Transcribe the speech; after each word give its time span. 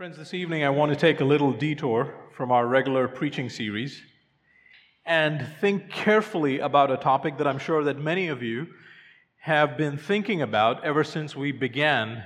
Friends, 0.00 0.16
this 0.16 0.32
evening 0.32 0.64
I 0.64 0.70
want 0.70 0.90
to 0.90 0.96
take 0.96 1.20
a 1.20 1.26
little 1.26 1.52
detour 1.52 2.14
from 2.34 2.50
our 2.50 2.66
regular 2.66 3.06
preaching 3.06 3.50
series 3.50 4.00
and 5.04 5.46
think 5.60 5.90
carefully 5.90 6.60
about 6.60 6.90
a 6.90 6.96
topic 6.96 7.36
that 7.36 7.46
I'm 7.46 7.58
sure 7.58 7.84
that 7.84 7.98
many 7.98 8.28
of 8.28 8.42
you 8.42 8.68
have 9.40 9.76
been 9.76 9.98
thinking 9.98 10.40
about 10.40 10.82
ever 10.84 11.04
since 11.04 11.36
we 11.36 11.52
began 11.52 12.24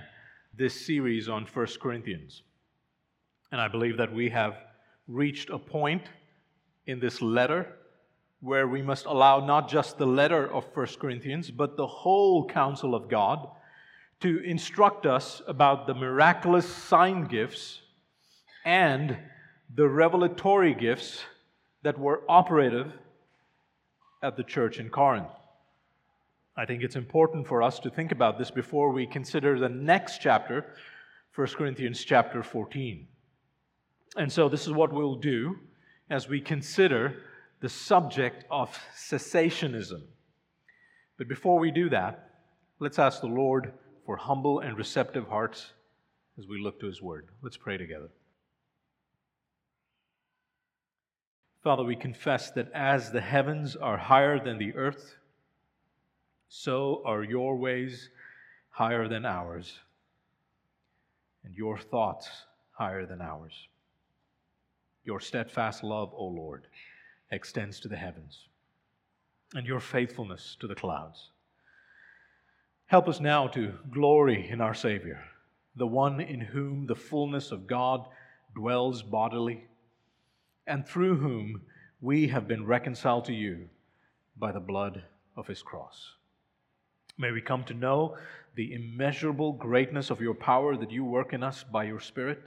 this 0.56 0.86
series 0.86 1.28
on 1.28 1.46
1 1.52 1.66
Corinthians. 1.82 2.44
And 3.50 3.60
I 3.60 3.66
believe 3.66 3.96
that 3.96 4.14
we 4.14 4.30
have 4.30 4.54
reached 5.08 5.50
a 5.50 5.58
point 5.58 6.04
in 6.86 7.00
this 7.00 7.20
letter 7.20 7.72
where 8.38 8.68
we 8.68 8.82
must 8.82 9.04
allow 9.04 9.44
not 9.44 9.68
just 9.68 9.98
the 9.98 10.06
letter 10.06 10.46
of 10.46 10.64
1 10.74 10.86
Corinthians, 11.00 11.50
but 11.50 11.76
the 11.76 11.88
whole 11.88 12.46
counsel 12.46 12.94
of 12.94 13.08
God 13.08 13.48
to 14.20 14.38
instruct 14.44 15.06
us 15.06 15.42
about 15.46 15.86
the 15.86 15.94
miraculous 15.94 16.66
sign 16.66 17.24
gifts 17.24 17.80
and 18.64 19.16
the 19.74 19.88
revelatory 19.88 20.74
gifts 20.74 21.22
that 21.82 21.98
were 21.98 22.22
operative 22.28 22.92
at 24.22 24.36
the 24.36 24.42
church 24.42 24.78
in 24.78 24.88
Corinth. 24.88 25.28
I 26.56 26.64
think 26.64 26.82
it's 26.82 26.96
important 26.96 27.46
for 27.46 27.62
us 27.62 27.78
to 27.80 27.90
think 27.90 28.12
about 28.12 28.38
this 28.38 28.50
before 28.50 28.90
we 28.90 29.06
consider 29.06 29.58
the 29.58 29.68
next 29.68 30.20
chapter, 30.20 30.64
1 31.34 31.46
Corinthians 31.48 32.04
chapter 32.04 32.42
14. 32.42 33.06
And 34.16 34.32
so, 34.32 34.48
this 34.48 34.66
is 34.66 34.72
what 34.72 34.92
we'll 34.92 35.16
do 35.16 35.58
as 36.08 36.28
we 36.28 36.40
consider 36.40 37.16
the 37.60 37.68
subject 37.68 38.44
of 38.50 38.78
cessationism. 38.96 40.02
But 41.18 41.28
before 41.28 41.58
we 41.58 41.70
do 41.70 41.88
that, 41.90 42.30
let's 42.78 42.98
ask 42.98 43.20
the 43.20 43.26
Lord 43.26 43.72
for 44.04 44.16
humble 44.16 44.60
and 44.60 44.76
receptive 44.76 45.28
hearts 45.28 45.72
as 46.38 46.46
we 46.46 46.60
look 46.60 46.80
to 46.80 46.86
His 46.86 47.00
Word. 47.00 47.28
Let's 47.42 47.56
pray 47.56 47.76
together. 47.76 48.08
Father, 51.62 51.82
we 51.82 51.96
confess 51.96 52.50
that 52.50 52.70
as 52.74 53.10
the 53.10 53.22
heavens 53.22 53.74
are 53.74 53.96
higher 53.96 54.38
than 54.38 54.58
the 54.58 54.74
earth, 54.74 55.14
so 56.48 57.02
are 57.06 57.24
your 57.24 57.56
ways 57.56 58.10
higher 58.68 59.08
than 59.08 59.24
ours, 59.24 59.78
and 61.42 61.54
your 61.54 61.78
thoughts 61.78 62.28
higher 62.72 63.06
than 63.06 63.22
ours. 63.22 63.52
Your 65.04 65.20
steadfast 65.20 65.82
love, 65.82 66.12
O 66.14 66.26
Lord, 66.26 66.66
extends 67.30 67.80
to 67.80 67.88
the 67.88 67.96
heavens, 67.96 68.48
and 69.54 69.66
your 69.66 69.80
faithfulness 69.80 70.56
to 70.60 70.66
the 70.66 70.74
clouds. 70.74 71.30
Help 72.86 73.08
us 73.08 73.20
now 73.20 73.46
to 73.48 73.74
glory 73.90 74.48
in 74.48 74.60
our 74.60 74.74
Savior, 74.74 75.24
the 75.74 75.86
one 75.86 76.20
in 76.20 76.40
whom 76.40 76.86
the 76.86 76.94
fullness 76.94 77.50
of 77.50 77.66
God 77.66 78.06
dwells 78.54 79.02
bodily, 79.02 79.66
and 80.66 80.86
through 80.86 81.16
whom 81.16 81.62
we 82.00 82.28
have 82.28 82.46
been 82.46 82.66
reconciled 82.66 83.24
to 83.24 83.32
you 83.32 83.68
by 84.36 84.52
the 84.52 84.60
blood 84.60 85.02
of 85.36 85.46
his 85.46 85.62
cross. 85.62 86.12
May 87.16 87.30
we 87.30 87.40
come 87.40 87.64
to 87.64 87.74
know 87.74 88.16
the 88.54 88.74
immeasurable 88.74 89.52
greatness 89.52 90.10
of 90.10 90.20
your 90.20 90.34
power 90.34 90.76
that 90.76 90.90
you 90.90 91.04
work 91.04 91.32
in 91.32 91.42
us 91.42 91.64
by 91.64 91.84
your 91.84 92.00
Spirit 92.00 92.42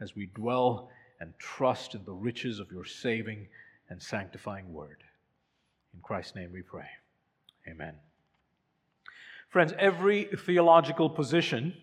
as 0.00 0.16
we 0.16 0.26
dwell 0.26 0.90
and 1.20 1.32
trust 1.38 1.94
in 1.94 2.04
the 2.04 2.12
riches 2.12 2.58
of 2.58 2.72
your 2.72 2.84
saving 2.84 3.46
and 3.88 4.02
sanctifying 4.02 4.72
word. 4.72 5.04
In 5.94 6.00
Christ's 6.00 6.34
name 6.34 6.50
we 6.52 6.62
pray. 6.62 6.88
Amen. 7.68 7.94
Friends, 9.54 9.72
every 9.78 10.24
theological 10.24 11.08
position 11.08 11.74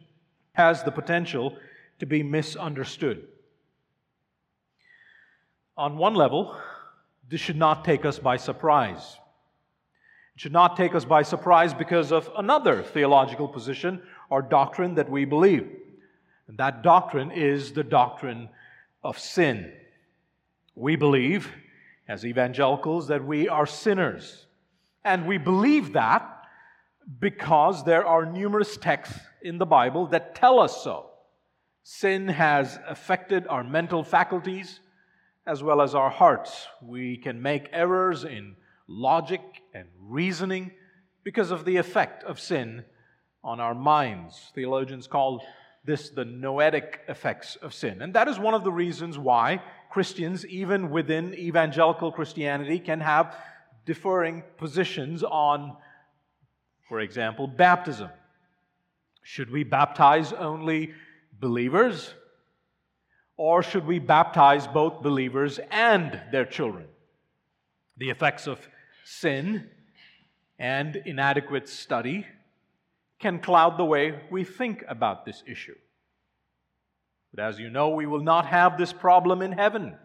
has 0.52 0.83
the 0.83 0.91
potential 0.91 1.55
to 2.00 2.05
be 2.05 2.22
misunderstood. 2.22 3.25
On 5.77 5.97
one 5.97 6.14
level, 6.14 6.59
this 7.30 7.39
should 7.39 7.55
not 7.55 7.86
take 7.86 8.03
us 8.03 8.19
by 8.19 8.36
surprise. 8.36 9.16
It 10.36 10.42
should 10.42 10.52
not 10.52 10.76
take 10.76 10.93
us 10.93 11.05
by 11.05 11.21
surprise 11.21 11.73
because 11.73 12.11
of 12.11 12.30
another 12.37 12.83
theological 12.83 13.48
position 13.48 14.02
or 14.30 14.42
doctrine 14.42 14.95
that 14.95 15.10
we 15.10 15.23
believe. 15.23 15.65
And 16.49 16.58
that 16.58 16.83
doctrine 16.83 17.31
is 17.31 17.71
the 17.71 17.86
doctrine 17.86 18.49
of 19.02 19.17
sin. 19.17 19.71
We 20.76 20.98
believe, 20.98 21.49
as 22.10 22.26
evangelicals, 22.26 23.08
that 23.08 23.23
we 23.23 23.48
are 23.48 23.65
sinners. 23.65 24.45
And 25.05 25.26
we 25.26 25.37
believe 25.37 25.93
that 25.93 26.39
because 27.20 27.84
there 27.84 28.06
are 28.06 28.26
numerous 28.26 28.78
texts 28.78 29.20
in 29.42 29.58
the 29.58 29.66
Bible 29.66 30.08
that 30.08 30.36
tell 30.36 30.60
us 30.60 30.84
so. 30.84 31.10
Sin 31.84 32.28
has 32.28 32.80
affected 32.88 33.48
our 33.48 33.64
mental 33.64 34.04
faculties 34.04 34.80
as 35.48 35.64
well 35.64 35.82
as 35.82 35.95
our 35.95 36.10
hearts. 36.10 36.67
We 36.82 37.17
can 37.17 37.42
make 37.42 37.70
errors 37.73 38.23
in 38.23 38.56
logic 38.88 39.42
and 39.73 39.88
reasoning 40.00 40.72
because 41.23 41.52
of 41.52 41.66
the 41.66 41.78
effect 41.78 42.23
of 42.23 42.40
sin 42.40 42.86
on 43.44 43.60
our 43.60 43.73
minds. 43.73 44.52
Theologians 44.54 45.08
call 45.08 45.44
this 45.84 46.10
the 46.10 46.26
noetic 46.26 47.02
effects 47.08 47.56
of 47.56 47.73
sin. 47.73 48.02
And 48.02 48.14
that 48.14 48.28
is 48.28 48.38
one 48.38 48.54
of 48.54 48.64
the 48.64 48.72
reasons 48.72 49.17
why 49.17 49.61
Christians, 49.90 50.45
even 50.45 50.92
within 50.92 51.34
evangelical 51.34 52.11
Christianity, 52.11 52.80
can 52.80 53.00
have 53.00 53.36
differing 53.86 54.44
positions 54.58 55.23
on 55.23 55.76
for 56.92 57.00
example, 57.00 57.48
baptism. 57.48 58.10
Should 59.24 59.50
we 59.50 59.64
baptize 59.64 60.34
only 60.34 60.92
believers? 61.40 62.14
Or 63.38 63.64
should 63.64 63.88
we 63.88 63.98
baptize 63.98 64.68
both 64.68 65.02
believers 65.02 65.58
and 65.72 66.20
their 66.34 66.44
children? 66.44 66.88
The 67.96 68.10
effects 68.10 68.46
of 68.46 68.60
sin 69.06 69.70
and 70.60 70.98
inadequate 71.06 71.70
study 71.70 72.28
can 73.20 73.40
cloud 73.40 73.78
the 73.78 73.86
way 73.86 74.20
we 74.30 74.44
think 74.44 74.84
about 74.86 75.26
this 75.26 75.44
issue. 75.48 75.78
But 77.34 77.42
as 77.42 77.58
you 77.58 77.70
know, 77.70 77.92
we 77.92 78.06
will 78.06 78.20
not 78.22 78.48
have 78.48 78.78
this 78.78 78.92
problem 78.92 79.42
in 79.42 79.54
heaven 79.54 79.96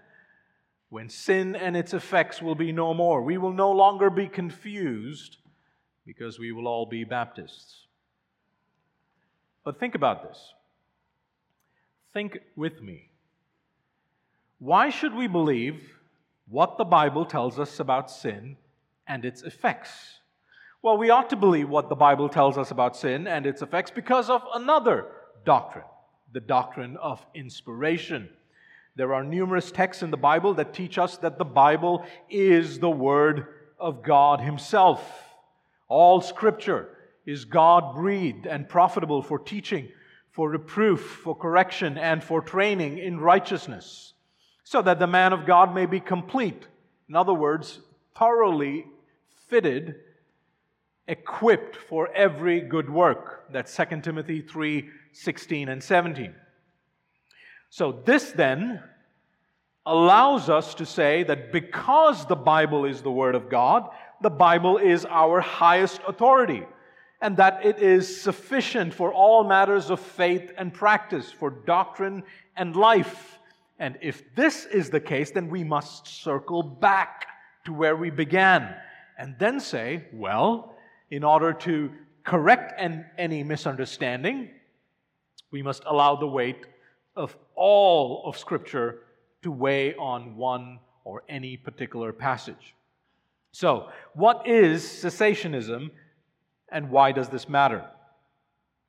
when 0.90 1.08
sin 1.08 1.56
and 1.56 1.76
its 1.76 1.92
effects 1.92 2.40
will 2.40 2.54
be 2.54 2.70
no 2.70 2.94
more. 2.94 3.22
We 3.22 3.38
will 3.38 3.52
no 3.52 3.72
longer 3.72 4.08
be 4.08 4.28
confused 4.28 5.38
because 6.06 6.38
we 6.38 6.52
will 6.52 6.68
all 6.68 6.86
be 6.86 7.04
Baptists. 7.04 7.86
But 9.64 9.80
think 9.80 9.94
about 9.94 10.22
this. 10.22 10.54
Think 12.12 12.38
with 12.54 12.80
me. 12.80 13.10
Why 14.58 14.88
should 14.88 15.14
we 15.14 15.26
believe 15.26 15.82
what 16.48 16.78
the 16.78 16.84
Bible 16.84 17.26
tells 17.26 17.58
us 17.58 17.80
about 17.80 18.10
sin 18.10 18.56
and 19.06 19.24
its 19.24 19.42
effects? 19.42 20.20
Well, 20.80 20.96
we 20.96 21.10
ought 21.10 21.28
to 21.30 21.36
believe 21.36 21.68
what 21.68 21.88
the 21.88 21.96
Bible 21.96 22.28
tells 22.28 22.56
us 22.56 22.70
about 22.70 22.96
sin 22.96 23.26
and 23.26 23.44
its 23.44 23.60
effects 23.60 23.90
because 23.90 24.30
of 24.30 24.42
another 24.54 25.06
doctrine 25.44 25.84
the 26.32 26.40
doctrine 26.40 26.98
of 26.98 27.24
inspiration. 27.34 28.28
There 28.94 29.14
are 29.14 29.24
numerous 29.24 29.70
texts 29.70 30.02
in 30.02 30.10
the 30.10 30.16
Bible 30.18 30.52
that 30.54 30.74
teach 30.74 30.98
us 30.98 31.16
that 31.18 31.38
the 31.38 31.44
Bible 31.44 32.04
is 32.28 32.78
the 32.78 32.90
Word 32.90 33.46
of 33.78 34.02
God 34.02 34.40
Himself. 34.40 35.25
All 35.88 36.20
scripture 36.20 36.88
is 37.24 37.44
God 37.44 37.94
breathed 37.94 38.46
and 38.46 38.68
profitable 38.68 39.22
for 39.22 39.38
teaching, 39.38 39.88
for 40.30 40.50
reproof, 40.50 41.20
for 41.22 41.34
correction, 41.34 41.98
and 41.98 42.22
for 42.22 42.40
training 42.40 42.98
in 42.98 43.18
righteousness, 43.20 44.12
so 44.64 44.82
that 44.82 44.98
the 44.98 45.06
man 45.06 45.32
of 45.32 45.46
God 45.46 45.74
may 45.74 45.86
be 45.86 46.00
complete. 46.00 46.66
In 47.08 47.16
other 47.16 47.34
words, 47.34 47.80
thoroughly 48.16 48.86
fitted, 49.48 49.96
equipped 51.08 51.76
for 51.76 52.12
every 52.12 52.60
good 52.60 52.90
work. 52.90 53.52
That's 53.52 53.74
2 53.74 54.00
Timothy 54.02 54.40
3 54.42 54.88
16 55.12 55.68
and 55.68 55.82
17. 55.82 56.34
So, 57.70 58.02
this 58.04 58.32
then 58.32 58.82
allows 59.86 60.50
us 60.50 60.74
to 60.74 60.84
say 60.84 61.22
that 61.22 61.52
because 61.52 62.26
the 62.26 62.36
Bible 62.36 62.84
is 62.84 63.02
the 63.02 63.10
Word 63.10 63.36
of 63.36 63.48
God, 63.48 63.88
the 64.20 64.30
Bible 64.30 64.78
is 64.78 65.06
our 65.06 65.40
highest 65.40 66.00
authority 66.06 66.64
and 67.22 67.36
that 67.36 67.64
it 67.64 67.78
is 67.78 68.20
sufficient 68.20 68.92
for 68.92 69.12
all 69.12 69.44
matters 69.44 69.90
of 69.90 70.00
faith 70.00 70.52
and 70.58 70.74
practice, 70.74 71.30
for 71.30 71.50
doctrine 71.50 72.22
and 72.56 72.76
life. 72.76 73.38
And 73.78 73.96
if 74.02 74.22
this 74.34 74.66
is 74.66 74.90
the 74.90 75.00
case, 75.00 75.30
then 75.30 75.48
we 75.48 75.64
must 75.64 76.06
circle 76.06 76.62
back 76.62 77.26
to 77.64 77.72
where 77.72 77.96
we 77.96 78.10
began 78.10 78.74
and 79.18 79.34
then 79.38 79.60
say, 79.60 80.04
well, 80.12 80.74
in 81.10 81.24
order 81.24 81.52
to 81.52 81.90
correct 82.24 82.74
an, 82.78 83.06
any 83.16 83.42
misunderstanding, 83.42 84.50
we 85.50 85.62
must 85.62 85.82
allow 85.86 86.16
the 86.16 86.26
weight 86.26 86.66
of 87.14 87.36
all 87.54 88.24
of 88.26 88.36
Scripture 88.36 89.00
to 89.46 89.52
weigh 89.52 89.94
on 89.94 90.36
one 90.36 90.80
or 91.04 91.22
any 91.28 91.56
particular 91.56 92.12
passage. 92.12 92.74
So, 93.52 93.90
what 94.14 94.44
is 94.44 94.82
cessationism 94.82 95.90
and 96.72 96.90
why 96.90 97.12
does 97.12 97.28
this 97.28 97.48
matter? 97.48 97.84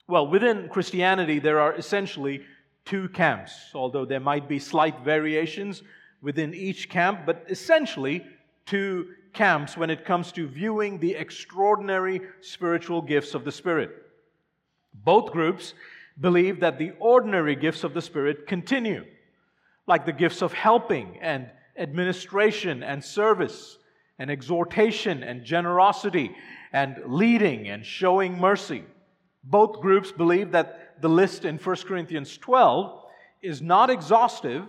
Well, 0.08 0.28
within 0.28 0.68
Christianity, 0.70 1.38
there 1.38 1.60
are 1.60 1.76
essentially 1.76 2.42
two 2.86 3.08
camps, 3.10 3.54
although 3.76 4.04
there 4.04 4.20
might 4.20 4.50
be 4.50 4.58
slight 4.58 5.00
variations 5.02 5.84
within 6.24 6.56
each 6.56 6.90
camp, 6.90 7.20
but 7.28 7.46
essentially 7.48 8.26
two 8.66 9.10
camps 9.34 9.78
when 9.78 9.92
it 9.92 10.06
comes 10.06 10.32
to 10.32 10.48
viewing 10.48 10.98
the 10.98 11.14
extraordinary 11.14 12.22
spiritual 12.42 13.04
gifts 13.04 13.36
of 13.36 13.46
the 13.46 13.52
Spirit. 13.52 13.92
Both 14.92 15.32
groups 15.32 15.76
believe 16.20 16.62
that 16.62 16.80
the 16.80 16.94
ordinary 17.00 17.56
gifts 17.56 17.84
of 17.84 17.94
the 17.94 18.02
Spirit 18.02 18.48
continue, 18.48 19.06
like 19.88 20.06
the 20.06 20.14
gifts 20.14 20.42
of 20.42 20.54
helping 20.54 21.18
and 21.22 21.50
administration 21.78 22.84
and 22.84 23.04
service 23.04 23.78
and 24.20 24.30
exhortation 24.30 25.24
and 25.24 25.44
generosity 25.46 26.36
and 26.74 26.98
leading 27.06 27.70
and 27.70 27.86
showing 27.86 28.38
mercy. 28.38 28.84
Both 29.44 29.80
groups 29.80 30.12
believe 30.12 30.52
that 30.52 31.02
the 31.02 31.10
list 31.10 31.46
in 31.46 31.58
1 31.58 31.76
Corinthians 31.88 32.38
12 32.38 33.06
is 33.42 33.62
not 33.62 33.90
exhaustive, 33.90 34.66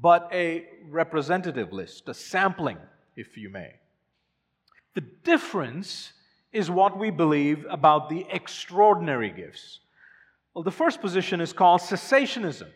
but 0.00 0.28
a 0.32 0.66
representative 0.90 1.72
list, 1.72 2.08
a 2.08 2.14
sampling, 2.14 2.78
if 3.16 3.36
you 3.36 3.48
may. 3.48 3.74
The 4.94 5.00
difference 5.00 6.12
is 6.52 6.70
what 6.70 6.98
we 6.98 7.10
believe 7.10 7.64
about 7.70 8.08
the 8.08 8.26
extraordinary 8.30 9.30
gifts. 9.30 9.80
Well, 10.52 10.64
the 10.64 10.70
first 10.70 11.00
position 11.00 11.40
is 11.40 11.52
called 11.52 11.80
cessationism, 11.80 12.68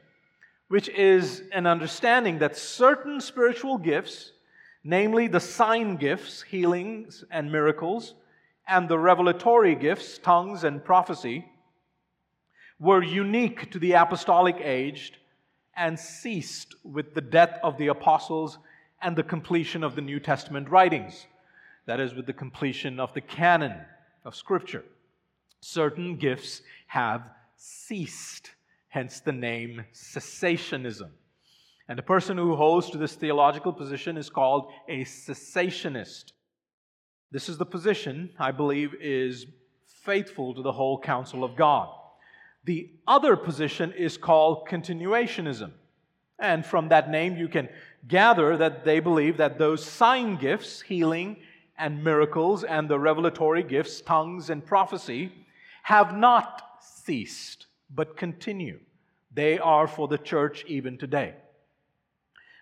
which 0.73 0.89
is 0.89 1.43
an 1.53 1.67
understanding 1.67 2.39
that 2.39 2.57
certain 2.57 3.21
spiritual 3.21 3.77
gifts, 3.77 4.33
namely 4.83 5.29
the 5.29 5.39
sign 5.39 5.97
gifts, 5.97 6.41
healings 6.41 7.23
and 7.31 7.53
miracles, 7.53 8.15
and 8.67 8.89
the 8.89 8.99
revelatory 8.99 9.75
gifts, 9.75 10.17
tongues 10.17 10.65
and 10.65 10.83
prophecy, 10.83 11.45
were 12.81 13.03
unique 13.03 13.71
to 13.71 13.79
the 13.79 13.93
apostolic 13.93 14.57
age 14.63 15.13
and 15.77 15.99
ceased 15.99 16.75
with 16.85 17.13
the 17.13 17.21
death 17.21 17.59
of 17.63 17.77
the 17.77 17.89
apostles 17.89 18.57
and 19.03 19.15
the 19.15 19.23
completion 19.23 19.85
of 19.85 19.95
the 19.95 20.01
New 20.01 20.19
Testament 20.19 20.71
writings. 20.71 21.27
That 21.85 22.01
is, 22.01 22.15
with 22.15 22.25
the 22.25 22.33
completion 22.33 22.99
of 22.99 23.13
the 23.13 23.21
canon 23.21 23.75
of 24.25 24.35
Scripture. 24.35 24.85
Certain 25.61 26.17
gifts 26.17 26.63
have 26.87 27.25
ceased, 27.57 28.53
hence 28.93 29.21
the 29.21 29.33
name 29.33 29.83
cessationism. 29.95 31.09
And 31.89 31.99
the 31.99 32.03
person 32.03 32.37
who 32.37 32.55
holds 32.57 32.91
to 32.91 32.99
this 32.99 33.15
theological 33.15 33.73
position 33.73 34.19
is 34.19 34.29
called 34.29 34.71
a 34.87 35.03
cessationist. 35.05 36.33
This 37.31 37.49
is 37.49 37.57
the 37.57 37.65
position, 37.65 38.29
I 38.39 38.51
believe, 38.51 38.95
is 39.01 39.47
faithful 40.05 40.55
to 40.55 40.61
the 40.61 40.73
whole 40.73 41.01
counsel 41.01 41.43
of 41.43 41.57
God. 41.57 41.89
The 42.65 42.91
other 43.09 43.35
position 43.35 43.93
is 43.93 44.19
called 44.19 44.69
continuationism. 44.69 45.73
And 46.39 46.67
from 46.67 46.91
that 46.91 47.11
name, 47.11 47.39
you 47.39 47.49
can 47.49 47.71
gather 48.07 48.59
that 48.59 48.85
they 48.85 49.01
believe 49.01 49.39
that 49.39 49.59
those 49.59 49.83
sign 49.83 50.37
gifts, 50.37 50.83
healing 50.83 51.39
and 51.79 52.05
miracles, 52.05 52.63
and 52.63 52.91
the 52.91 52.99
revelatory 52.99 53.63
gifts, 53.63 54.03
tongues 54.03 54.51
and 54.51 54.67
prophecy, 54.67 55.33
have 55.85 56.15
not 56.15 56.63
ceased, 56.81 57.69
but 57.95 58.17
continue. 58.17 58.81
They 59.35 59.59
are 59.59 59.87
for 59.87 60.09
the 60.09 60.19
church 60.19 60.65
even 60.67 60.99
today. 60.99 61.35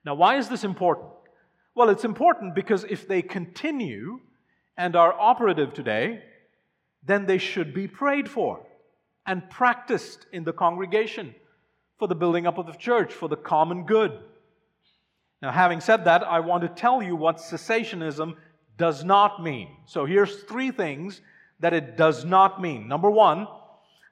Now, 0.04 0.14
why 0.14 0.36
is 0.36 0.48
this 0.48 0.64
important? 0.64 1.10
Well, 1.74 1.90
it's 1.90 2.04
important 2.04 2.54
because 2.54 2.84
if 2.84 3.06
they 3.06 3.22
continue 3.22 4.20
and 4.76 4.96
are 4.96 5.12
operative 5.12 5.74
today, 5.74 6.22
then 7.04 7.26
they 7.26 7.38
should 7.38 7.74
be 7.74 7.86
prayed 7.86 8.28
for 8.28 8.66
and 9.26 9.48
practiced 9.50 10.26
in 10.32 10.44
the 10.44 10.52
congregation 10.52 11.34
for 11.98 12.08
the 12.08 12.14
building 12.14 12.46
up 12.46 12.58
of 12.58 12.66
the 12.66 12.72
church, 12.72 13.12
for 13.12 13.28
the 13.28 13.36
common 13.36 13.84
good. 13.84 14.18
Now, 15.42 15.50
having 15.52 15.80
said 15.80 16.04
that, 16.04 16.22
I 16.22 16.40
want 16.40 16.62
to 16.62 16.68
tell 16.68 17.02
you 17.02 17.16
what 17.16 17.36
cessationism 17.36 18.34
does 18.76 19.04
not 19.04 19.42
mean. 19.42 19.68
So, 19.86 20.04
here's 20.06 20.42
three 20.44 20.70
things 20.70 21.20
that 21.60 21.74
it 21.74 21.96
does 21.96 22.24
not 22.24 22.60
mean. 22.60 22.88
Number 22.88 23.10
one, 23.10 23.46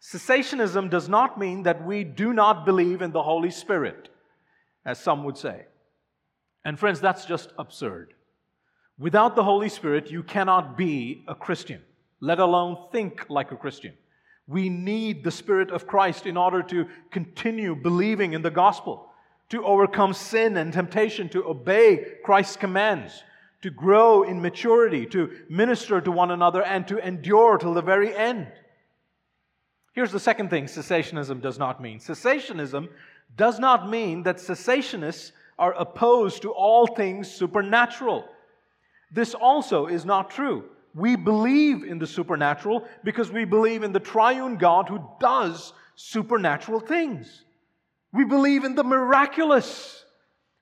cessationism 0.01 0.91
does 0.91 1.09
not 1.09 1.39
mean 1.39 1.65
that 1.65 1.85
we 1.85 2.05
do 2.05 2.33
not 2.33 2.65
believe 2.65 3.03
in 3.03 3.13
the 3.13 3.23
Holy 3.23 3.51
Spirit, 3.51 4.09
as 4.85 4.99
some 4.99 5.25
would 5.25 5.37
say. 5.37 5.67
And, 6.65 6.79
friends, 6.79 7.01
that's 7.01 7.25
just 7.25 7.53
absurd. 7.59 8.15
Without 8.99 9.37
the 9.37 9.45
Holy 9.45 9.69
Spirit, 9.69 10.11
you 10.11 10.23
cannot 10.23 10.77
be 10.77 11.25
a 11.29 11.35
Christian, 11.35 11.81
let 12.21 12.41
alone 12.41 12.89
think 12.91 13.27
like 13.29 13.53
a 13.53 13.57
Christian. 13.57 13.95
We 14.49 14.69
need 14.69 15.23
the 15.23 15.31
Spirit 15.31 15.71
of 15.71 15.87
Christ 15.87 16.27
in 16.27 16.37
order 16.37 16.63
to 16.65 16.87
continue 17.11 17.77
believing 17.77 18.33
in 18.33 18.43
the 18.43 18.51
gospel, 18.51 19.11
to 19.51 19.65
overcome 19.65 20.15
sin 20.15 20.57
and 20.57 20.73
temptation, 20.73 21.29
to 21.31 21.45
obey 21.45 22.17
Christ's 22.25 22.57
commands, 22.57 23.23
to 23.63 23.71
grow 23.71 24.23
in 24.23 24.41
maturity, 24.41 25.07
to 25.07 25.31
minister 25.49 26.01
to 26.01 26.11
one 26.11 26.31
another, 26.31 26.63
and 26.63 26.87
to 26.89 26.99
endure 26.99 27.59
till 27.59 27.75
the 27.75 27.83
very 27.83 28.15
end. 28.15 28.51
Here's 29.99 30.13
the 30.13 30.21
second 30.21 30.49
thing 30.49 30.67
cessationism 30.67 31.43
does 31.43 31.59
not 31.59 31.83
mean 31.83 31.99
cessationism 31.99 32.89
does 33.37 33.59
not 33.59 33.91
mean 33.91 34.23
that 34.23 34.37
cessationists 34.37 35.33
are 35.59 35.73
opposed 35.73 36.43
to 36.43 36.53
all 36.53 36.87
things 36.87 37.29
supernatural. 37.29 38.25
This 39.11 39.35
also 39.35 39.87
is 39.87 40.05
not 40.05 40.31
true. 40.31 40.67
We 40.95 41.17
believe 41.17 41.83
in 41.83 41.99
the 41.99 42.07
supernatural 42.07 42.87
because 43.03 43.33
we 43.33 43.45
believe 43.45 43.83
in 43.83 43.91
the 43.91 43.99
triune 43.99 44.57
God 44.57 44.89
who 44.89 45.05
does 45.19 45.73
supernatural 45.97 46.79
things. 46.79 47.43
We 48.13 48.25
believe 48.25 48.63
in 48.63 48.77
the 48.77 48.85
miraculous. 48.85 50.05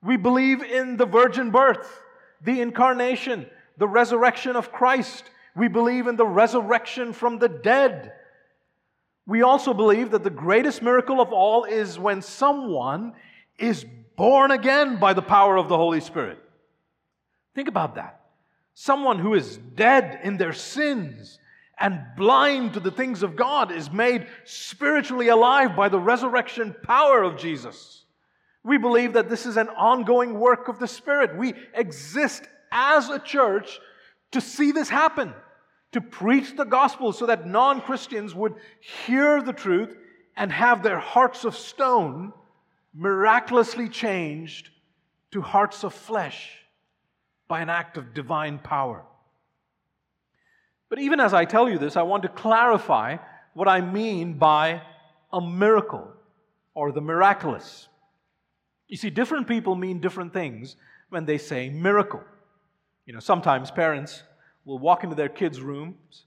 We 0.02 0.16
believe 0.16 0.62
in 0.62 0.96
the 0.96 1.04
virgin 1.04 1.50
birth, 1.50 2.02
the 2.42 2.62
incarnation, 2.62 3.44
the 3.76 3.86
resurrection 3.86 4.56
of 4.56 4.72
Christ. 4.72 5.24
We 5.54 5.68
believe 5.68 6.06
in 6.06 6.16
the 6.16 6.26
resurrection 6.26 7.12
from 7.12 7.38
the 7.38 7.50
dead. 7.50 8.14
We 9.26 9.42
also 9.42 9.74
believe 9.74 10.12
that 10.12 10.22
the 10.22 10.30
greatest 10.30 10.82
miracle 10.82 11.20
of 11.20 11.32
all 11.32 11.64
is 11.64 11.98
when 11.98 12.22
someone 12.22 13.14
is 13.58 13.84
born 14.16 14.50
again 14.50 14.98
by 14.98 15.12
the 15.12 15.22
power 15.22 15.56
of 15.56 15.68
the 15.68 15.76
Holy 15.76 16.00
Spirit. 16.00 16.38
Think 17.54 17.68
about 17.68 17.96
that. 17.96 18.20
Someone 18.74 19.18
who 19.18 19.34
is 19.34 19.56
dead 19.56 20.20
in 20.22 20.36
their 20.36 20.52
sins 20.52 21.38
and 21.78 22.00
blind 22.16 22.74
to 22.74 22.80
the 22.80 22.90
things 22.90 23.22
of 23.22 23.36
God 23.36 23.72
is 23.72 23.90
made 23.90 24.26
spiritually 24.44 25.28
alive 25.28 25.74
by 25.74 25.88
the 25.88 25.98
resurrection 25.98 26.74
power 26.82 27.22
of 27.22 27.36
Jesus. 27.36 28.04
We 28.62 28.78
believe 28.78 29.12
that 29.14 29.28
this 29.28 29.46
is 29.46 29.56
an 29.56 29.68
ongoing 29.70 30.38
work 30.38 30.68
of 30.68 30.78
the 30.78 30.88
Spirit. 30.88 31.36
We 31.36 31.54
exist 31.74 32.44
as 32.72 33.08
a 33.08 33.18
church 33.18 33.78
to 34.32 34.40
see 34.40 34.72
this 34.72 34.88
happen, 34.88 35.32
to 35.96 36.00
preach 36.02 36.54
the 36.54 36.64
gospel 36.64 37.10
so 37.10 37.24
that 37.24 37.46
non 37.46 37.80
Christians 37.80 38.34
would 38.34 38.54
hear 39.06 39.40
the 39.40 39.54
truth 39.54 39.96
and 40.36 40.52
have 40.52 40.82
their 40.82 40.98
hearts 40.98 41.46
of 41.46 41.56
stone 41.56 42.34
miraculously 42.92 43.88
changed 43.88 44.68
to 45.30 45.40
hearts 45.40 45.84
of 45.84 45.94
flesh 45.94 46.58
by 47.48 47.62
an 47.62 47.70
act 47.70 47.96
of 47.96 48.12
divine 48.12 48.58
power. 48.58 49.06
But 50.90 50.98
even 50.98 51.18
as 51.18 51.32
I 51.32 51.46
tell 51.46 51.66
you 51.66 51.78
this, 51.78 51.96
I 51.96 52.02
want 52.02 52.24
to 52.24 52.28
clarify 52.28 53.16
what 53.54 53.66
I 53.66 53.80
mean 53.80 54.34
by 54.34 54.82
a 55.32 55.40
miracle 55.40 56.12
or 56.74 56.92
the 56.92 57.00
miraculous. 57.00 57.88
You 58.86 58.98
see, 58.98 59.08
different 59.08 59.48
people 59.48 59.74
mean 59.74 60.00
different 60.00 60.34
things 60.34 60.76
when 61.08 61.24
they 61.24 61.38
say 61.38 61.70
miracle. 61.70 62.22
You 63.06 63.14
know, 63.14 63.20
sometimes 63.20 63.70
parents 63.70 64.22
will 64.66 64.78
walk 64.78 65.02
into 65.04 65.16
their 65.16 65.30
kids' 65.30 65.62
rooms 65.62 66.24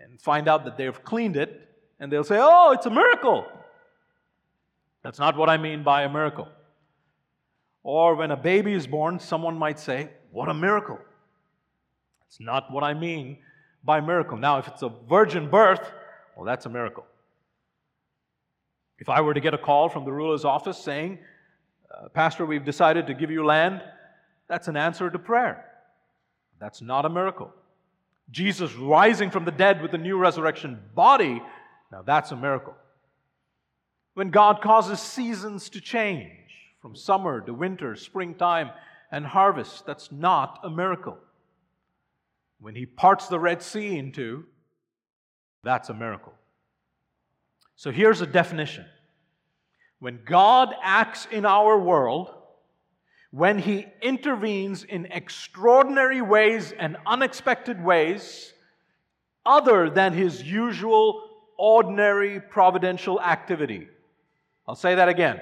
and 0.00 0.20
find 0.20 0.46
out 0.46 0.64
that 0.66 0.76
they've 0.76 1.02
cleaned 1.02 1.36
it, 1.36 1.68
and 1.98 2.12
they'll 2.12 2.22
say, 2.22 2.38
Oh, 2.40 2.70
it's 2.70 2.86
a 2.86 2.90
miracle. 2.90 3.44
That's 5.02 5.18
not 5.18 5.36
what 5.36 5.50
I 5.50 5.56
mean 5.56 5.82
by 5.82 6.02
a 6.02 6.08
miracle. 6.08 6.46
Or 7.82 8.14
when 8.14 8.30
a 8.30 8.36
baby 8.36 8.72
is 8.72 8.86
born, 8.86 9.18
someone 9.18 9.58
might 9.58 9.78
say, 9.78 10.10
what 10.30 10.48
a 10.48 10.54
miracle. 10.54 10.98
It's 12.26 12.40
not 12.40 12.72
what 12.72 12.84
I 12.84 12.94
mean 12.94 13.38
by 13.84 14.00
miracle. 14.00 14.38
Now, 14.38 14.58
if 14.58 14.68
it's 14.68 14.82
a 14.82 14.92
virgin 15.08 15.50
birth, 15.50 15.92
well, 16.36 16.46
that's 16.46 16.66
a 16.66 16.70
miracle. 16.70 17.04
If 18.98 19.08
I 19.08 19.20
were 19.20 19.34
to 19.34 19.40
get 19.40 19.52
a 19.52 19.58
call 19.58 19.88
from 19.88 20.04
the 20.04 20.12
ruler's 20.12 20.44
office 20.44 20.78
saying, 20.78 21.18
uh, 21.92 22.08
Pastor, 22.08 22.46
we've 22.46 22.64
decided 22.64 23.08
to 23.08 23.14
give 23.14 23.30
you 23.30 23.44
land, 23.44 23.82
that's 24.48 24.68
an 24.68 24.76
answer 24.76 25.10
to 25.10 25.18
prayer. 25.18 25.66
That's 26.60 26.80
not 26.80 27.04
a 27.04 27.08
miracle. 27.08 27.52
Jesus 28.32 28.74
rising 28.74 29.30
from 29.30 29.44
the 29.44 29.52
dead 29.52 29.80
with 29.80 29.94
a 29.94 29.98
new 29.98 30.18
resurrection 30.18 30.80
body, 30.94 31.40
now 31.92 32.02
that's 32.02 32.32
a 32.32 32.36
miracle. 32.36 32.74
When 34.14 34.30
God 34.30 34.60
causes 34.60 35.00
seasons 35.00 35.70
to 35.70 35.80
change 35.80 36.32
from 36.80 36.96
summer 36.96 37.40
to 37.40 37.54
winter, 37.54 37.94
springtime, 37.94 38.70
and 39.12 39.24
harvest. 39.24 39.86
That's 39.86 40.10
not 40.10 40.58
a 40.64 40.70
miracle. 40.70 41.16
When 42.58 42.74
he 42.74 42.86
parts 42.86 43.28
the 43.28 43.38
Red 43.38 43.62
Sea 43.62 43.98
in 43.98 44.10
two, 44.10 44.44
that's 45.62 45.90
a 45.90 45.94
miracle. 45.94 46.32
So 47.76 47.92
here's 47.92 48.20
a 48.20 48.26
definition 48.26 48.86
when 50.00 50.20
God 50.24 50.74
acts 50.82 51.28
in 51.30 51.46
our 51.46 51.78
world, 51.78 52.32
when 53.32 53.58
He 53.58 53.86
intervenes 54.00 54.84
in 54.84 55.06
extraordinary 55.06 56.22
ways 56.22 56.72
and 56.78 56.96
unexpected 57.04 57.82
ways, 57.82 58.52
other 59.44 59.90
than 59.90 60.12
His 60.12 60.42
usual 60.42 61.28
ordinary 61.56 62.40
providential 62.40 63.20
activity. 63.20 63.88
I'll 64.68 64.74
say 64.76 64.94
that 64.94 65.08
again. 65.08 65.40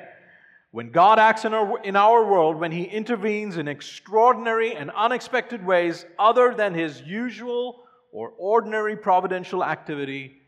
When 0.70 0.92
God 0.92 1.18
acts 1.18 1.44
in 1.44 1.52
our, 1.52 1.82
in 1.82 1.96
our 1.96 2.24
world, 2.24 2.56
when 2.56 2.70
He 2.70 2.84
intervenes 2.84 3.56
in 3.56 3.66
extraordinary 3.66 4.74
and 4.74 4.90
unexpected 4.92 5.66
ways 5.66 6.06
other 6.18 6.54
than 6.54 6.74
His 6.74 7.02
usual 7.02 7.82
or 8.12 8.32
ordinary 8.38 8.96
providential 8.96 9.64
activity, 9.64 10.40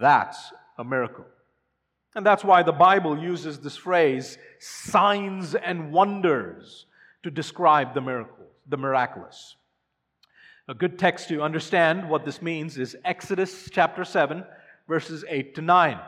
that's 0.00 0.52
a 0.78 0.84
miracle. 0.84 1.26
And 2.16 2.26
that's 2.26 2.42
why 2.42 2.64
the 2.64 2.72
Bible 2.72 3.16
uses 3.16 3.60
this 3.60 3.76
phrase, 3.76 4.36
signs 4.58 5.54
and 5.54 5.92
wonders, 5.92 6.86
to 7.22 7.30
describe 7.30 7.94
the 7.94 8.00
miracles, 8.00 8.48
the 8.66 8.76
miraculous. 8.76 9.56
A 10.68 10.74
good 10.74 10.98
text 10.98 11.28
to 11.28 11.42
understand 11.42 12.08
what 12.08 12.24
this 12.24 12.42
means 12.42 12.76
is 12.76 12.96
Exodus 13.04 13.68
chapter 13.72 14.04
7, 14.04 14.44
verses 14.86 15.24
8 15.28 15.54
to 15.54 15.62
9. 15.62 15.98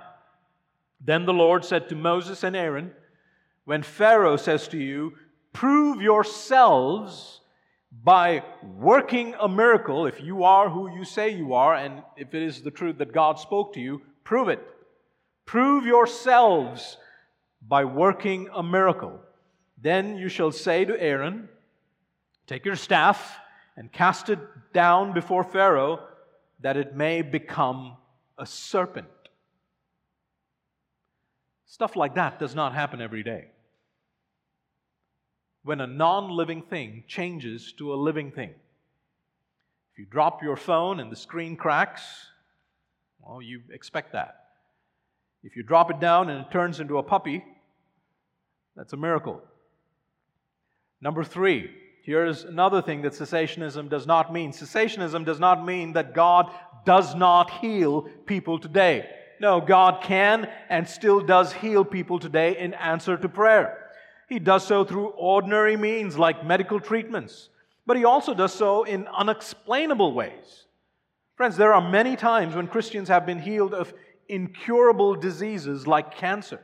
Then 1.00 1.24
the 1.24 1.32
Lord 1.32 1.64
said 1.64 1.88
to 1.88 1.94
Moses 1.94 2.44
and 2.44 2.54
Aaron, 2.54 2.92
When 3.64 3.82
Pharaoh 3.82 4.36
says 4.36 4.68
to 4.68 4.78
you, 4.78 5.14
Prove 5.52 6.00
yourselves 6.00 7.40
by 8.04 8.44
working 8.62 9.34
a 9.40 9.48
miracle, 9.48 10.06
if 10.06 10.20
you 10.20 10.44
are 10.44 10.70
who 10.70 10.94
you 10.94 11.04
say 11.04 11.30
you 11.30 11.54
are, 11.54 11.74
and 11.74 12.02
if 12.16 12.34
it 12.34 12.42
is 12.42 12.62
the 12.62 12.70
truth 12.70 12.98
that 12.98 13.12
God 13.12 13.38
spoke 13.38 13.72
to 13.74 13.80
you, 13.80 14.02
prove 14.22 14.48
it. 14.48 14.60
Prove 15.44 15.84
yourselves 15.84 16.98
by 17.66 17.84
working 17.84 18.48
a 18.54 18.62
miracle. 18.62 19.18
Then 19.82 20.16
you 20.16 20.28
shall 20.28 20.52
say 20.52 20.84
to 20.84 21.00
Aaron, 21.00 21.48
Take 22.46 22.64
your 22.64 22.76
staff 22.76 23.38
and 23.76 23.92
cast 23.92 24.28
it 24.28 24.38
down 24.72 25.12
before 25.12 25.44
Pharaoh, 25.44 26.00
that 26.60 26.76
it 26.76 26.96
may 26.96 27.22
become 27.22 27.96
a 28.36 28.44
serpent. 28.44 29.06
Stuff 31.66 31.96
like 31.96 32.16
that 32.16 32.38
does 32.38 32.54
not 32.54 32.74
happen 32.74 33.00
every 33.00 33.22
day. 33.22 33.46
When 35.62 35.80
a 35.80 35.86
non 35.86 36.30
living 36.30 36.62
thing 36.62 37.04
changes 37.06 37.72
to 37.78 37.94
a 37.94 37.96
living 37.96 38.32
thing. 38.32 38.50
If 39.92 39.98
you 39.98 40.06
drop 40.06 40.42
your 40.42 40.56
phone 40.56 41.00
and 41.00 41.10
the 41.10 41.16
screen 41.16 41.56
cracks, 41.56 42.02
well, 43.20 43.40
you 43.40 43.60
expect 43.70 44.12
that. 44.12 44.46
If 45.42 45.56
you 45.56 45.62
drop 45.62 45.90
it 45.90 46.00
down 46.00 46.28
and 46.28 46.44
it 46.44 46.50
turns 46.50 46.80
into 46.80 46.98
a 46.98 47.02
puppy, 47.02 47.44
that's 48.76 48.92
a 48.92 48.96
miracle. 48.96 49.42
Number 51.02 51.24
three, 51.24 51.70
here's 52.02 52.44
another 52.44 52.82
thing 52.82 53.02
that 53.02 53.12
cessationism 53.12 53.88
does 53.88 54.06
not 54.06 54.32
mean. 54.32 54.52
Cessationism 54.52 55.24
does 55.24 55.40
not 55.40 55.64
mean 55.64 55.94
that 55.94 56.14
God 56.14 56.50
does 56.84 57.14
not 57.14 57.50
heal 57.50 58.02
people 58.26 58.58
today. 58.58 59.08
No, 59.40 59.60
God 59.60 60.02
can 60.02 60.48
and 60.68 60.86
still 60.86 61.20
does 61.20 61.52
heal 61.52 61.84
people 61.84 62.18
today 62.18 62.58
in 62.58 62.74
answer 62.74 63.16
to 63.16 63.28
prayer. 63.28 63.78
He 64.28 64.38
does 64.38 64.66
so 64.66 64.84
through 64.84 65.08
ordinary 65.08 65.76
means 65.76 66.18
like 66.18 66.46
medical 66.46 66.78
treatments, 66.78 67.48
but 67.86 67.96
He 67.96 68.04
also 68.04 68.34
does 68.34 68.52
so 68.52 68.84
in 68.84 69.08
unexplainable 69.08 70.12
ways. 70.12 70.66
Friends, 71.36 71.56
there 71.56 71.72
are 71.72 71.90
many 71.90 72.16
times 72.16 72.54
when 72.54 72.68
Christians 72.68 73.08
have 73.08 73.24
been 73.24 73.38
healed 73.38 73.72
of 73.72 73.94
incurable 74.28 75.14
diseases 75.14 75.86
like 75.86 76.14
cancer. 76.14 76.60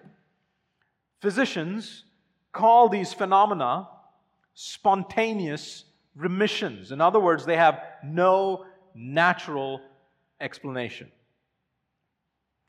Physicians 1.23 2.05
call 2.53 2.91
these 2.91 3.15
phenomena 3.15 3.89
spontaneous 4.57 5.85
remissions. 6.17 6.91
In 6.91 7.01
other 7.01 7.21
words, 7.21 7.45
they 7.45 7.57
have 7.57 7.79
no 8.03 8.65
natural 8.95 9.83
explanation. 10.41 11.13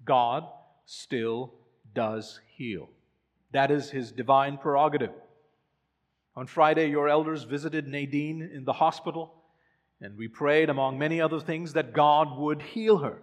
God 0.03 0.43
still 0.85 1.53
does 1.95 2.41
heal. 2.55 2.89
That 3.53 3.71
is 3.71 3.89
his 3.89 4.11
divine 4.11 4.57
prerogative. 4.57 5.11
On 6.35 6.45
Friday, 6.45 6.89
your 6.89 7.07
elders 7.07 7.43
visited 7.43 7.87
Nadine 7.87 8.41
in 8.53 8.65
the 8.65 8.73
hospital, 8.73 9.33
and 10.01 10.17
we 10.17 10.27
prayed, 10.27 10.69
among 10.69 10.99
many 10.99 11.21
other 11.21 11.39
things, 11.39 11.71
that 11.73 11.93
God 11.93 12.37
would 12.37 12.61
heal 12.61 12.97
her. 12.97 13.19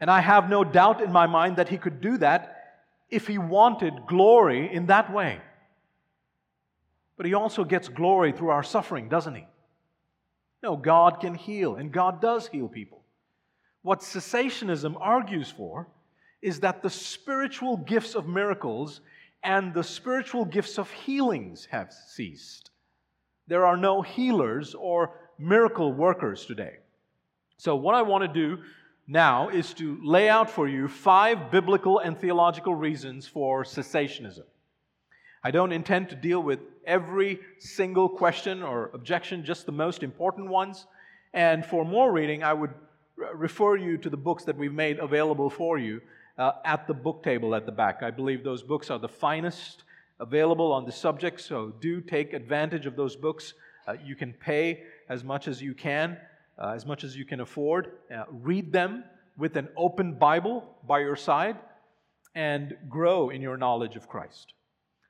And 0.00 0.10
I 0.10 0.20
have 0.20 0.48
no 0.48 0.64
doubt 0.64 1.02
in 1.02 1.12
my 1.12 1.26
mind 1.26 1.56
that 1.56 1.68
he 1.68 1.76
could 1.76 2.00
do 2.00 2.16
that 2.16 2.80
if 3.10 3.26
he 3.26 3.36
wanted 3.36 4.06
glory 4.06 4.72
in 4.72 4.86
that 4.86 5.12
way. 5.12 5.38
But 7.16 7.26
he 7.26 7.34
also 7.34 7.64
gets 7.64 7.88
glory 7.88 8.32
through 8.32 8.50
our 8.50 8.62
suffering, 8.62 9.08
doesn't 9.08 9.34
he? 9.34 9.46
No, 10.62 10.76
God 10.76 11.20
can 11.20 11.34
heal, 11.34 11.76
and 11.76 11.92
God 11.92 12.20
does 12.20 12.48
heal 12.48 12.68
people. 12.68 13.02
What 13.82 14.00
cessationism 14.00 14.96
argues 14.98 15.50
for 15.50 15.88
is 16.42 16.60
that 16.60 16.82
the 16.82 16.90
spiritual 16.90 17.76
gifts 17.76 18.14
of 18.14 18.26
miracles 18.26 19.00
and 19.42 19.72
the 19.72 19.84
spiritual 19.84 20.44
gifts 20.44 20.78
of 20.78 20.90
healings 20.90 21.66
have 21.70 21.92
ceased. 21.92 22.70
There 23.46 23.64
are 23.64 23.76
no 23.76 24.02
healers 24.02 24.74
or 24.74 25.12
miracle 25.38 25.92
workers 25.92 26.46
today. 26.46 26.78
So, 27.58 27.76
what 27.76 27.94
I 27.94 28.02
want 28.02 28.22
to 28.22 28.40
do 28.40 28.62
now 29.06 29.48
is 29.48 29.72
to 29.74 29.98
lay 30.02 30.28
out 30.28 30.50
for 30.50 30.68
you 30.68 30.88
five 30.88 31.50
biblical 31.50 32.00
and 32.00 32.18
theological 32.18 32.74
reasons 32.74 33.26
for 33.26 33.62
cessationism. 33.62 34.44
I 35.44 35.52
don't 35.52 35.72
intend 35.72 36.08
to 36.08 36.16
deal 36.16 36.42
with 36.42 36.58
every 36.86 37.40
single 37.58 38.08
question 38.08 38.62
or 38.62 38.90
objection, 38.94 39.44
just 39.44 39.66
the 39.66 39.72
most 39.72 40.02
important 40.02 40.48
ones. 40.48 40.86
And 41.34 41.64
for 41.64 41.84
more 41.84 42.12
reading, 42.12 42.42
I 42.42 42.52
would 42.52 42.74
refer 43.34 43.76
you 43.76 43.98
to 43.98 44.10
the 44.10 44.16
books 44.16 44.44
that 44.44 44.56
we've 44.56 44.72
made 44.72 44.98
available 44.98 45.50
for 45.50 45.78
you 45.78 46.00
uh, 46.38 46.52
at 46.64 46.86
the 46.86 46.94
book 46.94 47.22
table 47.22 47.54
at 47.54 47.66
the 47.66 47.72
back. 47.72 48.02
I 48.02 48.10
believe 48.10 48.44
those 48.44 48.62
books 48.62 48.90
are 48.90 48.98
the 48.98 49.08
finest 49.08 49.84
available 50.20 50.72
on 50.72 50.84
the 50.84 50.92
subject, 50.92 51.40
so 51.40 51.72
do 51.80 52.00
take 52.00 52.32
advantage 52.32 52.86
of 52.86 52.96
those 52.96 53.16
books. 53.16 53.54
Uh, 53.86 53.94
you 54.04 54.16
can 54.16 54.32
pay 54.32 54.82
as 55.08 55.24
much 55.24 55.48
as 55.48 55.60
you 55.60 55.74
can 55.74 56.16
uh, 56.58 56.72
as 56.74 56.86
much 56.86 57.04
as 57.04 57.16
you 57.16 57.24
can 57.24 57.40
afford. 57.40 57.92
Uh, 58.14 58.24
read 58.30 58.72
them 58.72 59.04
with 59.36 59.56
an 59.56 59.68
open 59.76 60.14
Bible 60.14 60.64
by 60.86 61.00
your 61.00 61.16
side 61.16 61.56
and 62.34 62.76
grow 62.88 63.30
in 63.30 63.40
your 63.40 63.56
knowledge 63.56 63.96
of 63.96 64.08
Christ. 64.08 64.54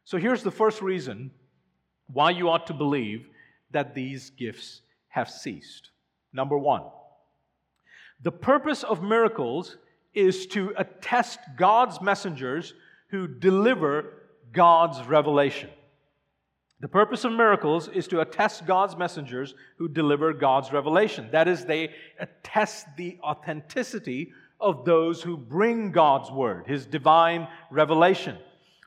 So 0.05 0.19
here's 0.19 0.43
the 0.43 0.51
first 0.51 0.83
reason 0.83 1.31
why 2.13 2.31
you 2.31 2.49
ought 2.49 2.67
to 2.69 2.75
believe 2.75 3.29
that 3.71 3.95
these 3.95 4.31
gifts 4.31 4.83
have 5.09 5.29
ceased. 5.29 5.91
Number 6.33 6.57
one, 6.59 6.83
the 8.23 8.33
purpose 8.33 8.83
of 8.83 9.03
miracles 9.03 9.77
is 10.15 10.47
to 10.47 10.73
attest 10.77 11.39
God's 11.57 12.01
messengers 12.01 12.75
who 13.09 13.27
deliver 13.27 14.13
God's 14.53 15.01
revelation. 15.07 15.71
The 16.81 16.89
purpose 16.89 17.25
of 17.25 17.33
miracles 17.33 17.89
is 17.89 18.07
to 18.09 18.21
attest 18.21 18.67
God's 18.67 18.97
messengers 18.97 19.55
who 19.79 19.89
deliver 19.89 20.33
God's 20.33 20.73
revelation. 20.73 21.29
That 21.33 21.49
is, 21.49 21.65
they 21.65 21.91
attest 22.19 22.87
the 22.97 23.19
authenticity 23.23 24.33
of 24.61 24.85
those 24.85 25.23
who 25.23 25.37
bring 25.37 25.91
God's 25.91 26.31
word, 26.31 26.67
his 26.67 26.87
divine 26.87 27.49
revelation. 27.71 28.37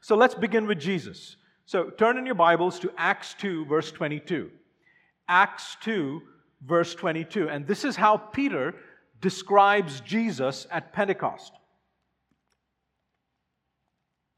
So 0.02 0.16
let's 0.16 0.36
begin 0.36 0.68
with 0.68 0.80
Jesus. 0.80 1.36
So 1.70 1.92
turn 1.92 2.18
in 2.18 2.26
your 2.26 2.34
Bibles 2.34 2.80
to 2.80 2.92
Acts 2.98 3.36
2, 3.36 3.66
verse 3.66 3.92
22. 3.92 4.50
Acts 5.28 5.78
2, 5.82 6.20
verse 6.66 6.96
22. 6.96 7.48
And 7.48 7.68
this 7.68 7.86
is 7.86 7.96
how 7.96 8.18
Peter 8.18 8.74
describes 9.22 10.00
Jesus 10.00 10.66
at 10.72 10.94
Pentecost. 10.94 11.54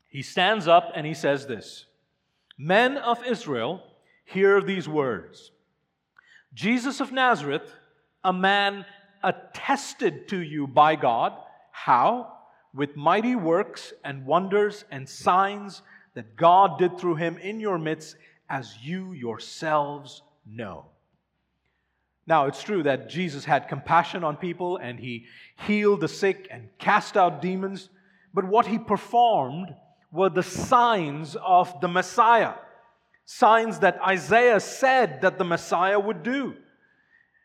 He 0.09 0.21
stands 0.21 0.67
up 0.67 0.91
and 0.93 1.07
he 1.07 1.13
says 1.13 1.47
this. 1.47 1.85
Men 2.57 2.97
of 2.97 3.23
Israel, 3.23 3.81
hear 4.25 4.61
these 4.61 4.89
words 4.89 5.51
Jesus 6.53 6.99
of 6.99 7.13
Nazareth, 7.13 7.73
a 8.25 8.33
man 8.33 8.83
attested 9.23 10.27
to 10.27 10.41
you 10.41 10.67
by 10.67 10.97
God. 10.97 11.31
How? 11.71 12.33
With 12.73 12.97
mighty 12.97 13.37
works 13.37 13.93
and 14.03 14.25
wonders 14.25 14.83
and 14.91 15.07
signs 15.07 15.81
that 16.13 16.35
God 16.35 16.77
did 16.77 16.97
through 16.97 17.15
him 17.15 17.37
in 17.37 17.59
your 17.59 17.77
midst, 17.77 18.15
as 18.49 18.77
you 18.81 19.13
yourselves 19.13 20.21
know. 20.45 20.85
Now, 22.27 22.45
it's 22.45 22.61
true 22.61 22.83
that 22.83 23.09
Jesus 23.09 23.45
had 23.45 23.67
compassion 23.67 24.23
on 24.23 24.37
people 24.37 24.77
and 24.77 24.99
he 24.99 25.25
healed 25.67 26.01
the 26.01 26.07
sick 26.07 26.47
and 26.51 26.69
cast 26.77 27.17
out 27.17 27.41
demons, 27.41 27.89
but 28.33 28.45
what 28.45 28.67
he 28.67 28.77
performed 28.77 29.73
were 30.11 30.29
the 30.29 30.43
signs 30.43 31.35
of 31.35 31.79
the 31.81 31.87
Messiah, 31.87 32.53
signs 33.25 33.79
that 33.79 33.99
Isaiah 34.01 34.59
said 34.59 35.21
that 35.21 35.37
the 35.37 35.45
Messiah 35.45 35.99
would 35.99 36.23
do. 36.23 36.55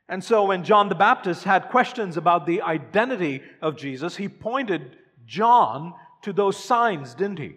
And 0.09 0.23
so 0.23 0.47
when 0.47 0.63
John 0.65 0.89
the 0.89 0.95
Baptist 0.95 1.45
had 1.45 1.69
questions 1.69 2.17
about 2.17 2.47
the 2.47 2.63
identity 2.63 3.43
of 3.61 3.77
Jesus, 3.77 4.17
he 4.17 4.29
pointed 4.29 4.97
John 5.27 5.95
to 6.23 6.33
those 6.33 6.63
signs, 6.63 7.15
didn't 7.15 7.39
he? 7.39 7.57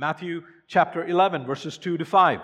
Matthew 0.00 0.44
chapter 0.66 1.06
11, 1.06 1.44
verses 1.44 1.76
2 1.76 1.98
to 1.98 2.06
5. 2.06 2.40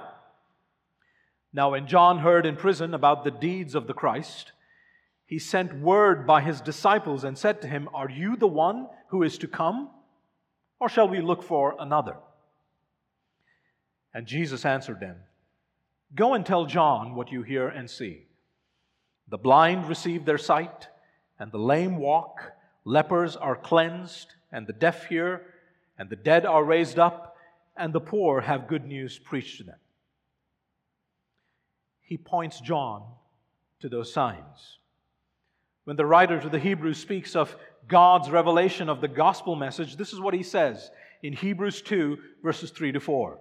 Now, 1.54 1.70
when 1.70 1.86
John 1.86 2.18
heard 2.18 2.44
in 2.44 2.54
prison 2.54 2.92
about 2.92 3.24
the 3.24 3.30
deeds 3.30 3.74
of 3.74 3.86
the 3.86 3.94
Christ, 3.94 4.52
he 5.24 5.38
sent 5.38 5.80
word 5.80 6.26
by 6.26 6.42
his 6.42 6.60
disciples 6.60 7.24
and 7.24 7.38
said 7.38 7.62
to 7.62 7.66
him, 7.66 7.88
Are 7.94 8.10
you 8.10 8.36
the 8.36 8.46
one 8.46 8.88
who 9.08 9.22
is 9.22 9.38
to 9.38 9.48
come, 9.48 9.88
or 10.80 10.90
shall 10.90 11.08
we 11.08 11.22
look 11.22 11.42
for 11.42 11.74
another? 11.80 12.16
And 14.12 14.26
Jesus 14.26 14.66
answered 14.66 15.00
them, 15.00 15.16
Go 16.14 16.34
and 16.34 16.44
tell 16.44 16.66
John 16.66 17.14
what 17.14 17.32
you 17.32 17.40
hear 17.40 17.68
and 17.68 17.88
see. 17.88 18.26
The 19.28 19.38
blind 19.38 19.88
receive 19.88 20.26
their 20.26 20.36
sight, 20.36 20.88
and 21.38 21.50
the 21.50 21.58
lame 21.58 21.96
walk, 21.96 22.52
lepers 22.84 23.34
are 23.34 23.56
cleansed, 23.56 24.34
and 24.52 24.66
the 24.66 24.74
deaf 24.74 25.06
hear, 25.06 25.54
and 25.98 26.10
the 26.10 26.16
dead 26.16 26.44
are 26.44 26.62
raised 26.62 26.98
up, 26.98 27.32
and 27.76 27.92
the 27.92 28.00
poor 28.00 28.40
have 28.40 28.68
good 28.68 28.86
news 28.86 29.18
preached 29.18 29.58
to 29.58 29.64
them 29.64 29.78
he 32.06 32.16
points 32.16 32.60
John 32.60 33.02
to 33.80 33.88
those 33.88 34.12
signs. 34.12 34.78
When 35.84 35.96
the 35.96 36.06
writer 36.06 36.40
to 36.40 36.48
the 36.48 36.58
Hebrews 36.58 36.98
speaks 36.98 37.34
of 37.34 37.54
God's 37.88 38.30
revelation 38.30 38.88
of 38.88 39.00
the 39.00 39.08
gospel 39.08 39.56
message, 39.56 39.96
this 39.96 40.12
is 40.12 40.20
what 40.20 40.32
he 40.32 40.44
says 40.44 40.90
in 41.22 41.32
Hebrews 41.32 41.82
2, 41.82 42.16
verses 42.42 42.70
3 42.70 42.92
to 42.92 43.00
4. 43.00 43.38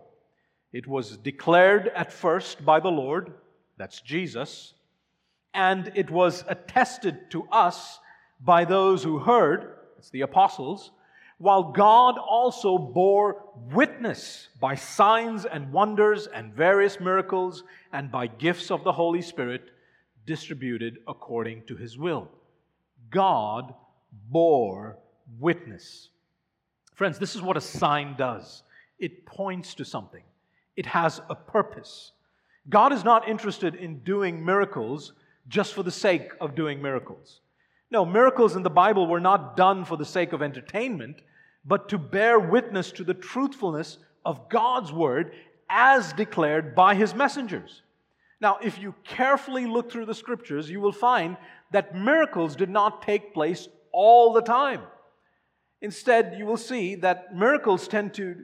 It 0.74 0.88
was 0.88 1.16
declared 1.18 1.90
at 1.90 2.12
first 2.12 2.66
by 2.66 2.80
the 2.80 2.90
Lord, 2.90 3.34
that's 3.78 4.02
Jesus, 4.02 4.74
and 5.54 5.92
it 5.96 6.10
was 6.10 6.44
attested 6.48 7.30
to 7.32 7.48
us 7.52 8.00
by 8.40 8.66
those 8.66 9.04
who 9.04 9.20
heard, 9.20 9.76
it's 10.00 10.10
the 10.10 10.22
apostles, 10.22 10.92
while 11.38 11.64
God 11.64 12.18
also 12.18 12.78
bore 12.78 13.44
witness 13.74 14.48
by 14.60 14.76
signs 14.76 15.46
and 15.46 15.72
wonders 15.72 16.28
and 16.28 16.54
various 16.54 17.00
miracles 17.00 17.64
and 17.92 18.12
by 18.12 18.28
gifts 18.28 18.72
of 18.72 18.84
the 18.84 18.94
Holy 18.94 19.22
Spirit 19.22 19.64
distributed 20.26 21.00
according 21.08 21.64
to 21.68 21.76
his 21.76 21.98
will. 21.98 22.30
God 23.10 23.74
bore 24.30 24.98
witness. 25.40 26.10
Friends, 26.94 27.20
this 27.20 27.36
is 27.36 27.42
what 27.42 27.58
a 27.58 27.62
sign 27.62 28.16
does 28.18 28.64
it 28.98 29.26
points 29.26 29.76
to 29.76 29.84
something, 29.84 30.24
it 30.78 30.86
has 30.86 31.22
a 31.30 31.36
purpose. 31.36 32.14
God 32.70 32.94
is 32.94 33.04
not 33.04 33.28
interested 33.28 33.76
in 33.76 34.00
doing 34.00 34.44
miracles 34.44 35.14
just 35.48 35.74
for 35.74 35.84
the 35.84 35.92
sake 35.92 36.32
of 36.42 36.56
doing 36.56 36.82
miracles. 36.82 37.42
No, 37.96 38.04
miracles 38.04 38.58
in 38.58 38.64
the 38.64 38.70
Bible 38.70 39.08
were 39.08 39.22
not 39.22 39.56
done 39.56 39.86
for 39.86 39.96
the 39.96 40.04
sake 40.04 40.34
of 40.34 40.42
entertainment, 40.42 41.22
but 41.64 41.88
to 41.88 41.98
bear 41.98 42.38
witness 42.38 42.92
to 42.92 43.06
the 43.06 43.14
truthfulness 43.14 44.00
of 44.26 44.50
God's 44.50 44.92
word 44.92 45.32
as 45.70 46.12
declared 46.12 46.76
by 46.76 46.96
his 46.96 47.16
messengers. 47.16 47.84
Now, 48.42 48.58
if 48.62 48.78
you 48.80 48.96
carefully 49.06 49.66
look 49.66 49.90
through 49.90 50.08
the 50.08 50.14
scriptures, 50.14 50.70
you 50.70 50.82
will 50.82 50.92
find 50.92 51.38
that 51.72 51.96
miracles 51.96 52.58
did 52.58 52.70
not 52.70 53.02
take 53.02 53.34
place 53.34 53.70
all 53.94 54.34
the 54.34 54.42
time. 54.42 54.82
Instead, 55.80 56.36
you 56.38 56.46
will 56.46 56.58
see 56.58 56.96
that 56.96 57.34
miracles 57.34 57.88
tend 57.88 58.14
to 58.16 58.36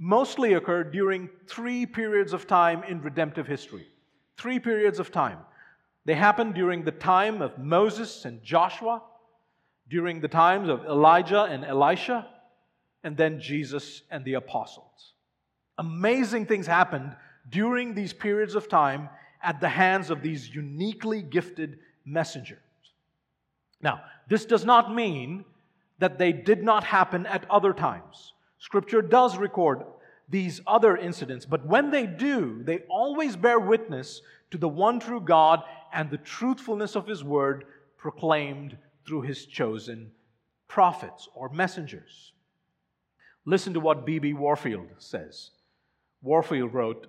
mostly 0.00 0.54
occur 0.54 0.82
during 0.82 1.30
three 1.46 1.86
periods 1.86 2.32
of 2.32 2.48
time 2.48 2.82
in 2.82 3.00
redemptive 3.00 3.46
history. 3.46 3.86
Three 4.36 4.58
periods 4.58 4.98
of 4.98 5.12
time. 5.12 5.38
They 6.06 6.14
happened 6.14 6.54
during 6.54 6.84
the 6.84 6.92
time 6.92 7.42
of 7.42 7.58
Moses 7.58 8.24
and 8.24 8.42
Joshua, 8.42 9.02
during 9.90 10.20
the 10.20 10.28
times 10.28 10.68
of 10.68 10.84
Elijah 10.84 11.42
and 11.42 11.64
Elisha, 11.64 12.28
and 13.02 13.16
then 13.16 13.40
Jesus 13.40 14.02
and 14.08 14.24
the 14.24 14.34
apostles. 14.34 15.12
Amazing 15.78 16.46
things 16.46 16.66
happened 16.66 17.14
during 17.50 17.94
these 17.94 18.12
periods 18.12 18.54
of 18.54 18.68
time 18.68 19.08
at 19.42 19.60
the 19.60 19.68
hands 19.68 20.10
of 20.10 20.22
these 20.22 20.48
uniquely 20.48 21.22
gifted 21.22 21.80
messengers. 22.04 22.58
Now, 23.82 24.00
this 24.28 24.44
does 24.44 24.64
not 24.64 24.94
mean 24.94 25.44
that 25.98 26.18
they 26.18 26.32
did 26.32 26.62
not 26.62 26.84
happen 26.84 27.26
at 27.26 27.50
other 27.50 27.72
times. 27.72 28.32
Scripture 28.58 29.02
does 29.02 29.36
record 29.36 29.82
these 30.28 30.60
other 30.68 30.96
incidents, 30.96 31.46
but 31.46 31.66
when 31.66 31.90
they 31.90 32.06
do, 32.06 32.62
they 32.62 32.78
always 32.88 33.34
bear 33.34 33.58
witness 33.58 34.22
to 34.52 34.58
the 34.58 34.68
one 34.68 35.00
true 35.00 35.20
God 35.20 35.62
and 35.96 36.10
the 36.10 36.18
truthfulness 36.18 36.94
of 36.94 37.08
His 37.08 37.24
word 37.24 37.64
proclaimed 37.96 38.76
through 39.06 39.22
His 39.22 39.46
chosen 39.46 40.12
prophets 40.68 41.28
or 41.34 41.48
messengers. 41.48 42.32
Listen 43.46 43.72
to 43.74 43.80
what 43.80 44.04
B.B. 44.04 44.34
Warfield 44.34 44.88
says. 44.98 45.50
Warfield 46.22 46.74
wrote, 46.74 47.06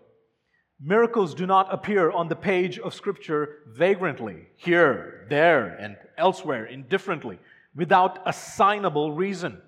Miracles 0.80 1.34
do 1.34 1.46
not 1.46 1.74
appear 1.74 2.12
on 2.12 2.30
the 2.30 2.36
page 2.36 2.80
of 2.80 2.94
Scripture 2.94 3.64
vagrantly, 3.68 4.48
here, 4.56 5.26
there, 5.30 5.76
and 5.76 5.98
elsewhere, 6.18 6.66
indifferently, 6.66 7.40
without 7.76 8.20
assignable 8.28 9.12
reason. 9.12 9.60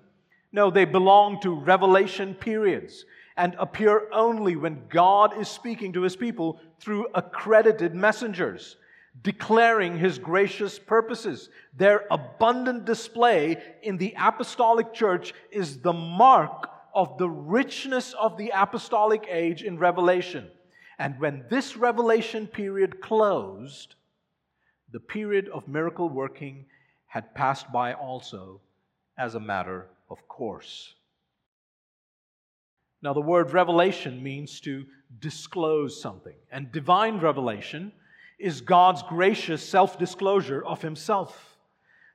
No, 0.52 0.70
they 0.70 0.84
belong 0.84 1.40
to 1.40 1.54
revelation 1.54 2.34
periods 2.34 3.04
and 3.36 3.56
appear 3.58 4.08
only 4.12 4.56
when 4.56 4.82
God 4.88 5.38
is 5.38 5.48
speaking 5.48 5.92
to 5.94 6.02
his 6.02 6.16
people 6.16 6.60
through 6.78 7.08
accredited 7.14 7.94
messengers, 7.94 8.76
declaring 9.22 9.98
his 9.98 10.18
gracious 10.18 10.78
purposes. 10.78 11.48
Their 11.76 12.04
abundant 12.10 12.84
display 12.84 13.62
in 13.82 13.96
the 13.96 14.14
apostolic 14.18 14.92
church 14.92 15.34
is 15.50 15.80
the 15.80 15.92
mark 15.92 16.70
of 16.94 17.18
the 17.18 17.28
richness 17.28 18.14
of 18.14 18.36
the 18.36 18.52
apostolic 18.54 19.26
age 19.28 19.62
in 19.62 19.78
Revelation. 19.78 20.48
And 20.98 21.18
when 21.18 21.44
this 21.48 21.76
revelation 21.76 22.46
period 22.46 23.00
closed, 23.00 23.94
the 24.92 25.00
period 25.00 25.48
of 25.48 25.68
miracle 25.68 26.08
working 26.08 26.66
had 27.06 27.34
passed 27.34 27.70
by 27.72 27.94
also 27.94 28.60
as 29.18 29.34
a 29.34 29.40
matter 29.40 29.86
of 30.08 30.26
course. 30.28 30.94
Now, 33.02 33.14
the 33.14 33.20
word 33.20 33.52
revelation 33.52 34.22
means 34.22 34.60
to 34.60 34.84
disclose 35.20 36.00
something, 36.00 36.36
and 36.52 36.70
divine 36.70 37.18
revelation 37.18 37.92
is 38.40 38.60
God's 38.60 39.02
gracious 39.02 39.66
self 39.66 39.98
disclosure 39.98 40.64
of 40.64 40.82
Himself. 40.82 41.56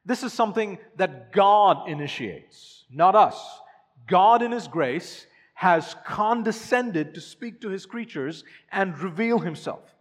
This 0.06 0.24
is 0.24 0.34
something 0.34 0.78
that 0.98 1.32
God 1.32 1.90
initiates, 1.90 2.86
not 2.92 3.16
us. 3.16 3.60
God, 4.08 4.42
in 4.42 4.52
His 4.52 4.68
grace, 4.68 5.26
has 5.56 5.96
condescended 6.06 7.14
to 7.14 7.22
speak 7.22 7.62
to 7.62 7.70
his 7.70 7.86
creatures 7.86 8.44
and 8.72 8.98
reveal 9.00 9.40
himself. 9.40 9.96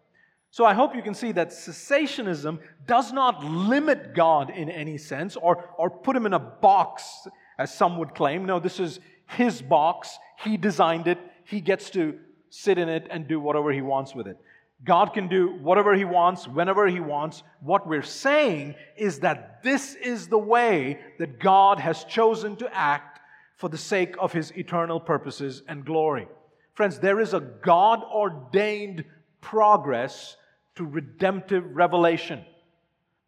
So 0.50 0.64
I 0.64 0.74
hope 0.74 0.94
you 0.94 1.02
can 1.02 1.14
see 1.14 1.32
that 1.32 1.50
cessationism 1.50 2.58
does 2.86 3.12
not 3.12 3.42
limit 3.42 4.14
God 4.14 4.50
in 4.50 4.68
any 4.68 4.98
sense 4.98 5.36
or, 5.36 5.64
or 5.78 5.90
put 5.90 6.16
him 6.16 6.26
in 6.26 6.32
a 6.32 6.38
box, 6.38 7.26
as 7.58 7.72
some 7.72 7.98
would 7.98 8.14
claim. 8.14 8.44
No, 8.44 8.58
this 8.58 8.78
is 8.78 8.98
his 9.26 9.62
box. 9.62 10.18
He 10.38 10.56
designed 10.56 11.06
it. 11.06 11.18
He 11.44 11.60
gets 11.60 11.88
to 11.90 12.18
sit 12.50 12.76
in 12.76 12.88
it 12.88 13.06
and 13.10 13.26
do 13.26 13.38
whatever 13.38 13.72
he 13.72 13.80
wants 13.80 14.14
with 14.14 14.26
it. 14.26 14.36
God 14.84 15.14
can 15.14 15.28
do 15.28 15.54
whatever 15.62 15.94
he 15.94 16.04
wants, 16.04 16.46
whenever 16.46 16.86
he 16.86 17.00
wants. 17.00 17.42
What 17.60 17.86
we're 17.86 18.02
saying 18.02 18.74
is 18.96 19.20
that 19.20 19.62
this 19.62 19.94
is 19.94 20.28
the 20.28 20.38
way 20.38 21.00
that 21.18 21.40
God 21.40 21.80
has 21.80 22.04
chosen 22.04 22.56
to 22.56 22.74
act 22.74 23.20
for 23.56 23.68
the 23.68 23.78
sake 23.78 24.14
of 24.18 24.32
his 24.32 24.52
eternal 24.52 25.00
purposes 25.00 25.62
and 25.68 25.84
glory. 25.84 26.28
Friends, 26.74 26.98
there 26.98 27.20
is 27.20 27.32
a 27.32 27.40
God 27.40 28.02
ordained 28.02 29.04
progress 29.40 30.36
to 30.74 30.84
redemptive 30.84 31.64
revelation. 31.74 32.44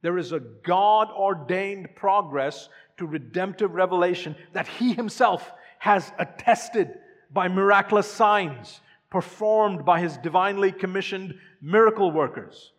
There 0.03 0.19
is 0.19 0.33
a 0.33 0.41
God 0.41 1.09
ordained 1.11 1.95
progress 1.95 2.69
to 2.99 3.07
redemptive 3.07 3.73
revelation 3.73 4.37
that 4.53 4.67
he 4.67 4.93
himself 4.93 5.53
has 5.79 6.13
attested 6.19 6.99
by 7.33 7.49
miraculous 7.49 8.11
signs 8.11 8.81
performed 9.11 9.85
by 9.85 10.01
his 10.01 10.17
divinely 10.19 10.73
commissioned 10.73 11.35
miracle 11.61 12.11
workers. 12.11 12.73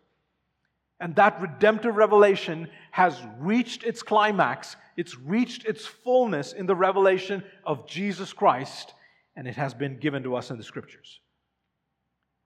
And 1.00 1.14
that 1.16 1.40
redemptive 1.40 1.96
revelation 1.96 2.68
has 2.90 3.20
reached 3.38 3.84
its 3.84 4.02
climax, 4.02 4.76
it's 4.96 5.16
reached 5.16 5.64
its 5.64 5.86
fullness 5.86 6.52
in 6.52 6.66
the 6.66 6.74
revelation 6.74 7.44
of 7.64 7.86
Jesus 7.86 8.32
Christ, 8.32 8.94
and 9.36 9.46
it 9.46 9.54
has 9.54 9.74
been 9.74 9.98
given 9.98 10.24
to 10.24 10.34
us 10.34 10.50
in 10.50 10.58
the 10.58 10.64
scriptures. 10.64 11.20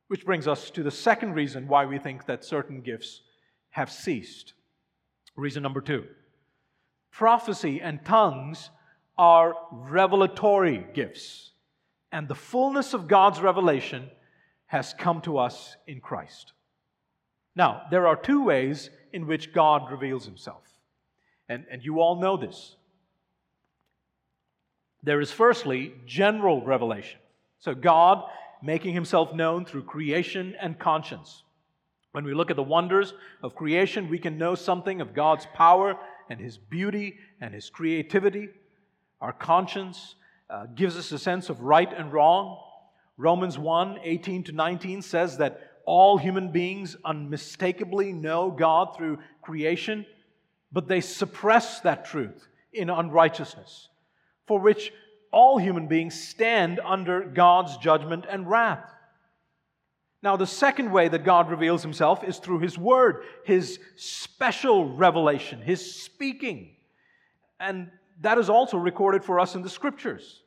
Which 0.08 0.26
brings 0.26 0.46
us 0.46 0.70
to 0.72 0.82
the 0.82 0.90
second 0.90 1.32
reason 1.32 1.66
why 1.66 1.86
we 1.86 1.98
think 1.98 2.26
that 2.26 2.44
certain 2.44 2.82
gifts 2.82 3.22
have 3.70 3.90
ceased. 3.90 4.52
Reason 5.36 5.62
number 5.62 5.80
two 5.80 6.04
prophecy 7.10 7.80
and 7.80 8.04
tongues 8.04 8.70
are 9.16 9.54
revelatory 9.70 10.86
gifts, 10.94 11.51
and 12.12 12.28
the 12.28 12.34
fullness 12.34 12.92
of 12.92 13.08
God's 13.08 13.40
revelation 13.40 14.10
has 14.66 14.94
come 14.94 15.22
to 15.22 15.38
us 15.38 15.76
in 15.86 16.00
Christ. 16.00 16.52
Now, 17.56 17.82
there 17.90 18.06
are 18.06 18.16
two 18.16 18.44
ways 18.44 18.90
in 19.12 19.26
which 19.26 19.52
God 19.52 19.90
reveals 19.90 20.24
himself. 20.24 20.62
And, 21.48 21.64
and 21.70 21.82
you 21.82 22.00
all 22.00 22.20
know 22.20 22.36
this. 22.36 22.76
There 25.02 25.20
is 25.20 25.32
firstly 25.32 25.94
general 26.06 26.64
revelation. 26.64 27.18
So, 27.58 27.74
God 27.74 28.22
making 28.62 28.94
himself 28.94 29.34
known 29.34 29.64
through 29.64 29.82
creation 29.82 30.54
and 30.60 30.78
conscience. 30.78 31.42
When 32.12 32.24
we 32.24 32.34
look 32.34 32.50
at 32.50 32.56
the 32.56 32.62
wonders 32.62 33.12
of 33.42 33.56
creation, 33.56 34.08
we 34.08 34.18
can 34.18 34.38
know 34.38 34.54
something 34.54 35.00
of 35.00 35.14
God's 35.14 35.46
power 35.54 35.98
and 36.30 36.38
his 36.38 36.58
beauty 36.58 37.16
and 37.40 37.52
his 37.52 37.70
creativity. 37.70 38.48
Our 39.20 39.32
conscience 39.32 40.14
uh, 40.52 40.66
gives 40.74 40.98
us 40.98 41.10
a 41.12 41.18
sense 41.18 41.48
of 41.48 41.62
right 41.62 41.90
and 41.96 42.12
wrong. 42.12 42.62
Romans 43.16 43.58
1 43.58 44.00
18 44.02 44.44
to 44.44 44.52
19 44.52 45.00
says 45.00 45.38
that 45.38 45.60
all 45.86 46.18
human 46.18 46.52
beings 46.52 46.94
unmistakably 47.04 48.12
know 48.12 48.50
God 48.50 48.94
through 48.96 49.18
creation, 49.40 50.04
but 50.70 50.88
they 50.88 51.00
suppress 51.00 51.80
that 51.80 52.04
truth 52.04 52.48
in 52.72 52.90
unrighteousness, 52.90 53.88
for 54.46 54.60
which 54.60 54.92
all 55.32 55.58
human 55.58 55.88
beings 55.88 56.20
stand 56.20 56.80
under 56.84 57.22
God's 57.22 57.78
judgment 57.78 58.26
and 58.28 58.48
wrath. 58.48 58.92
Now, 60.22 60.36
the 60.36 60.46
second 60.46 60.92
way 60.92 61.08
that 61.08 61.24
God 61.24 61.50
reveals 61.50 61.82
himself 61.82 62.22
is 62.22 62.38
through 62.38 62.60
his 62.60 62.78
word, 62.78 63.24
his 63.44 63.80
special 63.96 64.94
revelation, 64.94 65.60
his 65.62 66.02
speaking. 66.02 66.76
And 67.58 67.90
that 68.20 68.38
is 68.38 68.48
also 68.48 68.76
recorded 68.76 69.24
for 69.24 69.40
us 69.40 69.56
in 69.56 69.62
the 69.62 69.70
scriptures. 69.70 70.41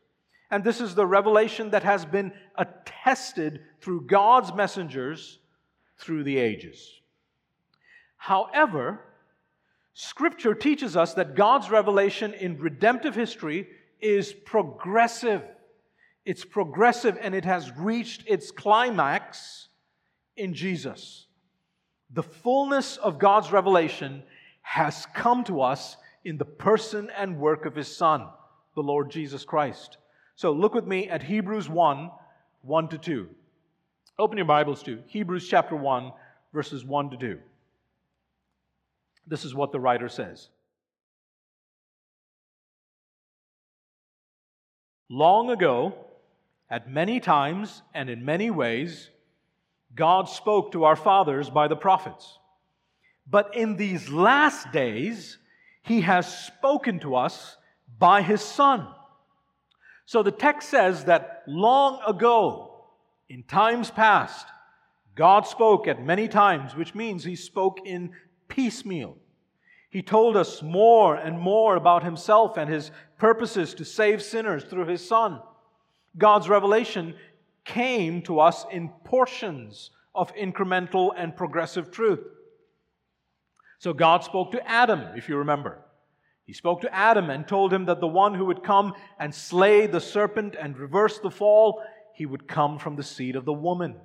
And 0.51 0.63
this 0.63 0.79
is 0.79 0.95
the 0.95 1.05
revelation 1.05 1.71
that 1.71 1.83
has 1.83 2.05
been 2.05 2.31
attested 2.55 3.61
through 3.81 4.05
God's 4.07 4.53
messengers 4.53 5.39
through 5.97 6.23
the 6.23 6.37
ages. 6.37 6.99
However, 8.17 9.01
Scripture 9.93 10.53
teaches 10.53 10.97
us 10.97 11.13
that 11.13 11.35
God's 11.35 11.69
revelation 11.69 12.33
in 12.33 12.57
redemptive 12.57 13.15
history 13.15 13.67
is 14.01 14.33
progressive. 14.33 15.41
It's 16.25 16.43
progressive 16.43 17.17
and 17.21 17.33
it 17.33 17.45
has 17.45 17.71
reached 17.77 18.23
its 18.27 18.51
climax 18.51 19.69
in 20.35 20.53
Jesus. 20.53 21.27
The 22.11 22.23
fullness 22.23 22.97
of 22.97 23.19
God's 23.19 23.51
revelation 23.51 24.23
has 24.61 25.05
come 25.13 25.43
to 25.45 25.61
us 25.61 25.97
in 26.23 26.37
the 26.37 26.45
person 26.45 27.09
and 27.17 27.39
work 27.39 27.65
of 27.65 27.75
His 27.75 27.87
Son, 27.87 28.27
the 28.75 28.83
Lord 28.83 29.11
Jesus 29.11 29.45
Christ. 29.45 29.97
So 30.35 30.51
look 30.51 30.73
with 30.73 30.85
me 30.85 31.09
at 31.09 31.23
Hebrews 31.23 31.69
1 31.69 32.11
1 32.61 32.87
to 32.89 32.97
2. 32.97 33.29
Open 34.17 34.37
your 34.37 34.45
Bibles 34.45 34.81
to 34.83 35.01
Hebrews 35.07 35.47
chapter 35.47 35.75
1, 35.75 36.11
verses 36.53 36.83
1 36.83 37.11
to 37.11 37.17
2. 37.17 37.39
This 39.27 39.45
is 39.45 39.53
what 39.53 39.71
the 39.71 39.79
writer 39.79 40.09
says. 40.09 40.49
Long 45.09 45.51
ago, 45.51 45.93
at 46.69 46.89
many 46.89 47.19
times 47.19 47.83
and 47.93 48.09
in 48.09 48.25
many 48.25 48.49
ways, 48.49 49.09
God 49.93 50.27
spoke 50.27 50.71
to 50.71 50.83
our 50.85 50.95
fathers 50.95 51.49
by 51.49 51.67
the 51.67 51.75
prophets. 51.75 52.39
But 53.29 53.55
in 53.55 53.77
these 53.77 54.09
last 54.09 54.71
days, 54.71 55.37
He 55.83 56.01
has 56.01 56.45
spoken 56.45 56.99
to 57.01 57.15
us 57.15 57.57
by 57.99 58.21
His 58.21 58.41
Son. 58.41 58.87
So 60.05 60.23
the 60.23 60.31
text 60.31 60.69
says 60.69 61.05
that 61.05 61.43
long 61.47 61.99
ago, 62.07 62.85
in 63.29 63.43
times 63.43 63.89
past, 63.89 64.47
God 65.15 65.47
spoke 65.47 65.87
at 65.87 66.03
many 66.03 66.27
times, 66.27 66.75
which 66.75 66.93
means 66.93 67.23
He 67.23 67.35
spoke 67.35 67.79
in 67.85 68.11
piecemeal. 68.47 69.17
He 69.95 70.01
told 70.01 70.35
us 70.35 70.61
more 70.61 71.15
and 71.15 71.39
more 71.39 71.77
about 71.77 72.03
himself 72.03 72.57
and 72.57 72.69
his 72.69 72.91
purposes 73.17 73.73
to 73.75 73.85
save 73.85 74.21
sinners 74.21 74.65
through 74.65 74.87
his 74.87 75.07
Son. 75.07 75.39
God's 76.17 76.49
revelation 76.49 77.15
came 77.63 78.21
to 78.23 78.41
us 78.41 78.65
in 78.73 78.89
portions 79.05 79.91
of 80.13 80.35
incremental 80.35 81.13
and 81.15 81.33
progressive 81.33 81.91
truth. 81.91 82.19
So 83.79 83.93
God 83.93 84.25
spoke 84.25 84.51
to 84.51 84.69
Adam, 84.69 84.99
if 85.15 85.29
you 85.29 85.37
remember. 85.37 85.84
He 86.45 86.53
spoke 86.53 86.81
to 86.81 86.93
Adam 86.93 87.29
and 87.29 87.47
told 87.47 87.73
him 87.73 87.85
that 87.85 87.99
the 87.99 88.07
one 88.07 88.35
who 88.35 88.45
would 88.45 88.63
come 88.63 88.93
and 89.19 89.33
slay 89.33 89.87
the 89.87 89.99
serpent 89.99 90.55
and 90.59 90.77
reverse 90.77 91.17
the 91.19 91.31
fall, 91.31 91.81
he 92.13 92.25
would 92.25 92.47
come 92.47 92.77
from 92.77 92.95
the 92.95 93.03
seed 93.03 93.35
of 93.35 93.45
the 93.45 93.53
woman. 93.53 93.95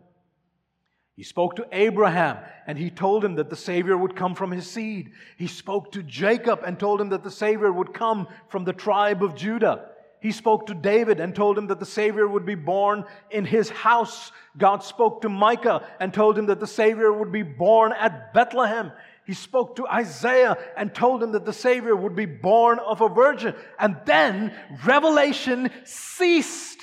He 1.17 1.23
spoke 1.23 1.57
to 1.57 1.67
Abraham 1.71 2.39
and 2.67 2.79
he 2.79 2.89
told 2.89 3.23
him 3.23 3.35
that 3.35 3.51
the 3.51 3.57
Savior 3.57 3.95
would 3.95 4.17
come 4.17 4.35
from 4.35 4.53
his 4.53 4.71
seed. 4.71 5.11
He 5.37 5.49
spoke 5.49 5.93
to 5.93 6.03
Jacob 6.03 6.63
and 6.65 6.81
told 6.81 6.99
him 6.99 7.11
that 7.11 7.25
the 7.25 7.31
Savior 7.31 7.71
would 7.71 7.93
come 7.93 8.27
from 8.49 8.65
the 8.65 8.73
tribe 8.73 9.23
of 9.23 9.35
Judah. 9.35 9.91
He 10.21 10.33
spoke 10.33 10.67
to 10.67 10.75
David 10.75 11.21
and 11.21 11.35
told 11.35 11.59
him 11.59 11.67
that 11.67 11.79
the 11.79 11.87
Savior 11.87 12.27
would 12.27 12.47
be 12.47 12.55
born 12.55 13.05
in 13.31 13.45
his 13.45 13.69
house. 13.69 14.33
God 14.57 14.83
spoke 14.83 15.23
to 15.23 15.29
Micah 15.29 15.87
and 15.99 16.13
told 16.13 16.39
him 16.39 16.47
that 16.47 16.61
the 16.61 16.67
Savior 16.67 17.13
would 17.13 17.33
be 17.33 17.43
born 17.43 17.93
at 17.93 18.33
Bethlehem. 18.33 18.93
He 19.27 19.35
spoke 19.35 19.77
to 19.77 19.87
Isaiah 19.87 20.59
and 20.77 20.95
told 20.95 21.23
him 21.23 21.33
that 21.33 21.45
the 21.45 21.53
Savior 21.53 21.95
would 21.95 22.17
be 22.17 22.27
born 22.27 22.79
of 22.79 23.01
a 23.01 23.09
virgin. 23.09 23.55
And 23.79 23.97
then 24.05 24.55
revelation 24.85 25.71
ceased 25.85 26.81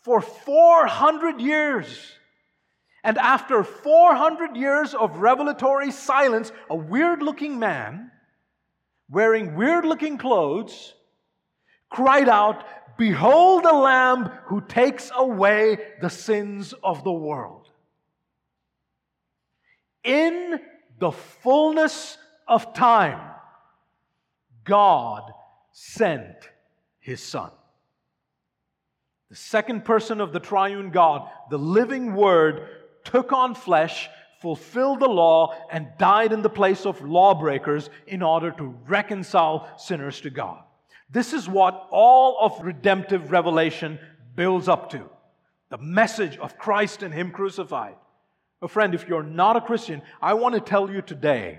for 0.00 0.20
400 0.20 1.40
years. 1.40 2.12
And 3.04 3.18
after 3.18 3.64
400 3.64 4.56
years 4.56 4.94
of 4.94 5.18
revelatory 5.18 5.90
silence, 5.90 6.52
a 6.70 6.76
weird 6.76 7.22
looking 7.22 7.58
man 7.58 8.10
wearing 9.10 9.54
weird 9.54 9.84
looking 9.84 10.18
clothes 10.18 10.94
cried 11.90 12.28
out, 12.28 12.64
Behold 12.96 13.64
the 13.64 13.72
Lamb 13.72 14.30
who 14.46 14.60
takes 14.60 15.10
away 15.14 15.78
the 16.00 16.10
sins 16.10 16.72
of 16.82 17.04
the 17.04 17.12
world. 17.12 17.68
In 20.04 20.60
the 21.02 21.10
fullness 21.10 22.16
of 22.46 22.74
time, 22.74 23.18
God 24.62 25.32
sent 25.72 26.36
his 27.00 27.20
Son. 27.20 27.50
The 29.28 29.34
second 29.34 29.84
person 29.84 30.20
of 30.20 30.32
the 30.32 30.38
triune 30.38 30.90
God, 30.90 31.28
the 31.50 31.58
living 31.58 32.14
Word, 32.14 32.68
took 33.02 33.32
on 33.32 33.56
flesh, 33.56 34.08
fulfilled 34.40 35.00
the 35.00 35.08
law, 35.08 35.56
and 35.72 35.88
died 35.98 36.32
in 36.32 36.40
the 36.40 36.48
place 36.48 36.86
of 36.86 37.02
lawbreakers 37.02 37.90
in 38.06 38.22
order 38.22 38.52
to 38.52 38.76
reconcile 38.86 39.68
sinners 39.78 40.20
to 40.20 40.30
God. 40.30 40.62
This 41.10 41.32
is 41.32 41.48
what 41.48 41.88
all 41.90 42.38
of 42.40 42.64
redemptive 42.64 43.32
revelation 43.32 43.98
builds 44.36 44.68
up 44.68 44.90
to 44.90 45.10
the 45.68 45.78
message 45.78 46.36
of 46.36 46.58
Christ 46.58 47.02
and 47.02 47.12
Him 47.12 47.32
crucified. 47.32 47.96
Oh, 48.62 48.68
friend, 48.68 48.94
if 48.94 49.08
you're 49.08 49.24
not 49.24 49.56
a 49.56 49.60
Christian, 49.60 50.02
I 50.22 50.34
want 50.34 50.54
to 50.54 50.60
tell 50.60 50.88
you 50.88 51.02
today 51.02 51.58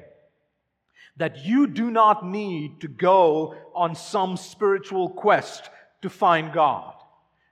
that 1.17 1.45
you 1.45 1.67
do 1.67 1.91
not 1.91 2.25
need 2.25 2.79
to 2.79 2.87
go 2.87 3.55
on 3.75 3.93
some 3.93 4.37
spiritual 4.37 5.09
quest 5.09 5.69
to 6.01 6.09
find 6.09 6.53
God. 6.53 6.95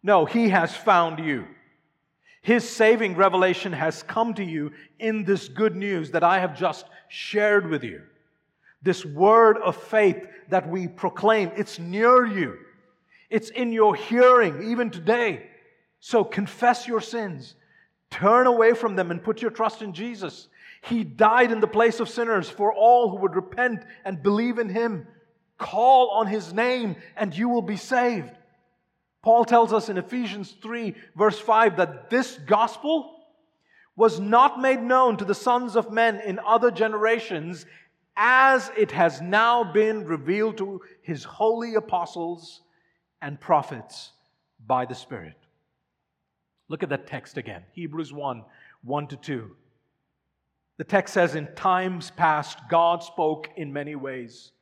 No, 0.01 0.23
He 0.23 0.49
has 0.49 0.73
found 0.73 1.19
you. 1.19 1.45
His 2.41 2.67
saving 2.67 3.15
revelation 3.15 3.73
has 3.73 4.03
come 4.03 4.33
to 4.35 4.43
you 4.43 4.71
in 4.97 5.25
this 5.25 5.49
good 5.49 5.75
news 5.75 6.11
that 6.11 6.23
I 6.23 6.39
have 6.39 6.57
just 6.57 6.85
shared 7.09 7.69
with 7.69 7.83
you. 7.83 8.01
This 8.81 9.05
word 9.05 9.57
of 9.57 9.75
faith 9.75 10.25
that 10.49 10.67
we 10.67 10.87
proclaim, 10.87 11.51
it's 11.55 11.77
near 11.77 12.25
you. 12.25 12.57
It's 13.29 13.49
in 13.49 13.71
your 13.71 13.95
hearing 13.95 14.71
even 14.71 14.89
today. 14.89 15.49
So 15.99 16.23
confess 16.23 16.87
your 16.87 17.01
sins. 17.01 17.53
Turn 18.11 18.45
away 18.45 18.73
from 18.73 18.95
them 18.95 19.09
and 19.09 19.23
put 19.23 19.41
your 19.41 19.49
trust 19.51 19.81
in 19.81 19.93
Jesus. 19.93 20.49
He 20.81 21.03
died 21.03 21.51
in 21.51 21.61
the 21.61 21.67
place 21.67 21.99
of 21.99 22.09
sinners 22.09 22.49
for 22.49 22.71
all 22.73 23.09
who 23.09 23.17
would 23.17 23.35
repent 23.35 23.83
and 24.05 24.21
believe 24.21 24.59
in 24.59 24.69
Him. 24.69 25.07
Call 25.57 26.09
on 26.09 26.27
His 26.27 26.53
name 26.53 26.97
and 27.15 27.35
you 27.35 27.49
will 27.49 27.61
be 27.61 27.77
saved. 27.77 28.31
Paul 29.23 29.45
tells 29.45 29.71
us 29.71 29.87
in 29.87 29.97
Ephesians 29.97 30.55
3, 30.61 30.95
verse 31.15 31.39
5, 31.39 31.77
that 31.77 32.09
this 32.09 32.37
gospel 32.45 33.17
was 33.95 34.19
not 34.19 34.59
made 34.59 34.81
known 34.81 35.17
to 35.17 35.25
the 35.25 35.35
sons 35.35 35.75
of 35.75 35.91
men 35.91 36.19
in 36.21 36.39
other 36.39 36.71
generations 36.71 37.65
as 38.17 38.71
it 38.77 38.91
has 38.91 39.21
now 39.21 39.63
been 39.71 40.05
revealed 40.05 40.57
to 40.57 40.81
his 41.01 41.23
holy 41.23 41.75
apostles 41.75 42.61
and 43.21 43.39
prophets 43.39 44.11
by 44.65 44.85
the 44.85 44.95
Spirit. 44.95 45.40
Look 46.71 46.83
at 46.83 46.89
that 46.89 47.05
text 47.05 47.35
again 47.35 47.63
Hebrews 47.73 48.13
1 48.13 48.45
1 48.83 49.07
to 49.07 49.17
2. 49.17 49.51
The 50.77 50.85
text 50.85 51.13
says, 51.13 51.35
In 51.35 51.53
times 51.53 52.11
past, 52.11 52.59
God 52.69 53.03
spoke 53.03 53.49
in 53.57 53.73
many 53.73 53.95
ways. 53.95 54.53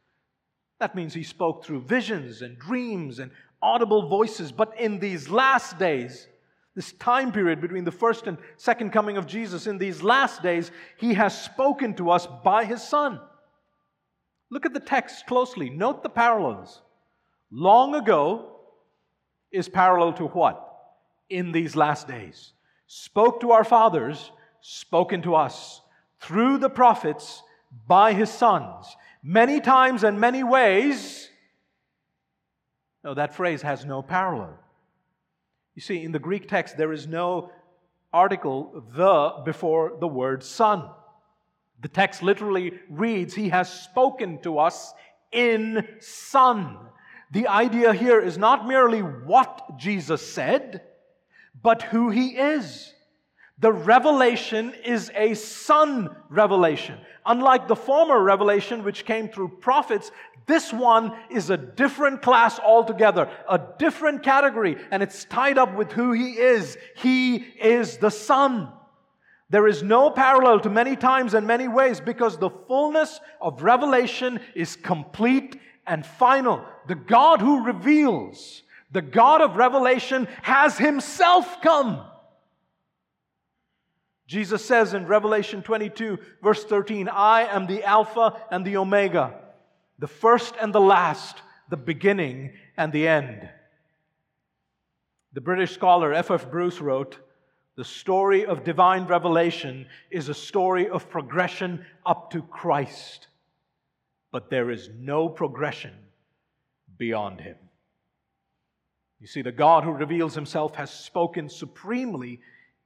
That 0.79 0.95
means 0.95 1.13
he 1.13 1.21
spoke 1.21 1.63
through 1.63 1.81
visions 1.81 2.41
and 2.41 2.57
dreams 2.57 3.19
and 3.19 3.29
audible 3.61 4.09
voices. 4.09 4.51
But 4.51 4.73
in 4.79 4.97
these 4.97 5.29
last 5.29 5.77
days, 5.77 6.27
this 6.75 6.93
time 6.93 7.31
period 7.31 7.61
between 7.61 7.83
the 7.83 7.91
first 7.91 8.25
and 8.25 8.39
second 8.57 8.89
coming 8.89 9.15
of 9.15 9.27
Jesus, 9.27 9.67
in 9.67 9.77
these 9.77 10.01
last 10.01 10.41
days, 10.41 10.71
he 10.97 11.13
has 11.13 11.39
spoken 11.39 11.93
to 11.93 12.09
us 12.09 12.27
by 12.43 12.65
his 12.65 12.81
Son. 12.81 13.19
Look 14.49 14.65
at 14.65 14.73
the 14.73 14.79
text 14.79 15.27
closely. 15.27 15.69
Note 15.69 16.01
the 16.01 16.09
parallels. 16.09 16.81
Long 17.51 17.93
ago 17.93 18.61
is 19.51 19.69
parallel 19.69 20.13
to 20.13 20.25
what? 20.25 20.68
In 21.29 21.51
these 21.51 21.75
last 21.75 22.07
days, 22.07 22.53
spoke 22.87 23.41
to 23.41 23.51
our 23.51 23.63
fathers, 23.63 24.31
spoken 24.61 25.21
to 25.21 25.35
us 25.35 25.81
through 26.19 26.57
the 26.57 26.69
prophets 26.69 27.43
by 27.87 28.13
his 28.13 28.29
sons, 28.29 28.95
many 29.23 29.61
times 29.61 30.03
and 30.03 30.19
many 30.19 30.43
ways. 30.43 31.29
No, 33.03 33.13
that 33.13 33.35
phrase 33.35 33.61
has 33.61 33.85
no 33.85 34.01
parallel. 34.01 34.57
You 35.75 35.81
see, 35.81 36.03
in 36.03 36.11
the 36.11 36.19
Greek 36.19 36.49
text, 36.49 36.77
there 36.77 36.91
is 36.91 37.07
no 37.07 37.51
article 38.11 38.83
the 38.95 39.41
before 39.45 39.93
the 39.99 40.07
word 40.07 40.43
son. 40.43 40.89
The 41.81 41.87
text 41.87 42.21
literally 42.21 42.73
reads, 42.89 43.33
He 43.33 43.49
has 43.49 43.71
spoken 43.71 44.39
to 44.41 44.59
us 44.59 44.93
in 45.31 45.87
Son. 45.99 46.77
The 47.31 47.47
idea 47.47 47.93
here 47.93 48.19
is 48.19 48.37
not 48.37 48.67
merely 48.67 49.01
what 49.01 49.77
Jesus 49.77 50.25
said, 50.25 50.81
but 51.61 51.81
who 51.81 52.09
He 52.09 52.37
is. 52.37 52.93
The 53.59 53.71
revelation 53.73 54.73
is 54.85 55.11
a 55.15 55.33
Son 55.33 56.15
revelation. 56.29 56.97
Unlike 57.25 57.67
the 57.67 57.75
former 57.75 58.21
revelation, 58.23 58.83
which 58.83 59.05
came 59.05 59.27
through 59.27 59.57
prophets, 59.59 60.11
this 60.47 60.73
one 60.73 61.13
is 61.29 61.49
a 61.49 61.57
different 61.57 62.21
class 62.21 62.59
altogether, 62.59 63.29
a 63.47 63.59
different 63.77 64.23
category, 64.23 64.77
and 64.91 65.03
it's 65.03 65.25
tied 65.25 65.57
up 65.57 65.75
with 65.75 65.91
who 65.91 66.11
He 66.13 66.31
is. 66.31 66.77
He 66.95 67.35
is 67.35 67.97
the 67.97 68.09
Son. 68.09 68.69
There 69.51 69.67
is 69.67 69.83
no 69.83 70.09
parallel 70.09 70.59
to 70.61 70.69
many 70.69 70.95
times 70.95 71.33
and 71.33 71.45
many 71.45 71.67
ways 71.67 71.99
because 71.99 72.37
the 72.37 72.51
fullness 72.67 73.19
of 73.41 73.63
revelation 73.63 74.39
is 74.55 74.75
complete 74.75 75.59
and 75.85 76.05
final. 76.05 76.63
The 76.87 76.95
God 76.95 77.41
who 77.41 77.65
reveals, 77.65 78.61
the 78.91 79.01
God 79.01 79.41
of 79.41 79.55
revelation, 79.55 80.27
has 80.41 80.77
Himself 80.77 81.61
come. 81.61 82.01
Jesus 84.27 84.63
says 84.63 84.93
in 84.93 85.07
Revelation 85.07 85.63
22, 85.63 86.19
verse 86.43 86.63
13, 86.63 87.09
I 87.09 87.43
am 87.43 87.65
the 87.65 87.83
Alpha 87.83 88.39
and 88.51 88.63
the 88.63 88.77
Omega, 88.77 89.33
the 89.97 90.07
first 90.07 90.53
and 90.61 90.73
the 90.73 90.79
last, 90.81 91.41
the 91.69 91.77
beginning 91.77 92.53
and 92.77 92.93
the 92.93 93.07
end. 93.07 93.49
The 95.33 95.41
British 95.41 95.73
scholar 95.73 96.13
F.F. 96.13 96.43
F. 96.43 96.51
Bruce 96.51 96.79
wrote, 96.79 97.17
the 97.75 97.85
story 97.85 98.45
of 98.45 98.65
divine 98.65 99.05
revelation 99.05 99.85
is 100.11 100.27
a 100.27 100.33
story 100.33 100.89
of 100.89 101.09
progression 101.09 101.85
up 102.05 102.29
to 102.31 102.41
Christ, 102.41 103.27
but 104.31 104.49
there 104.49 104.69
is 104.69 104.89
no 104.99 105.29
progression 105.29 105.93
beyond 106.97 107.39
him. 107.39 107.55
You 109.19 109.27
see, 109.27 109.41
the 109.41 109.51
God 109.51 109.83
who 109.83 109.91
reveals 109.91 110.35
himself 110.35 110.75
has 110.75 110.91
spoken 110.91 111.49
supremely 111.49 112.39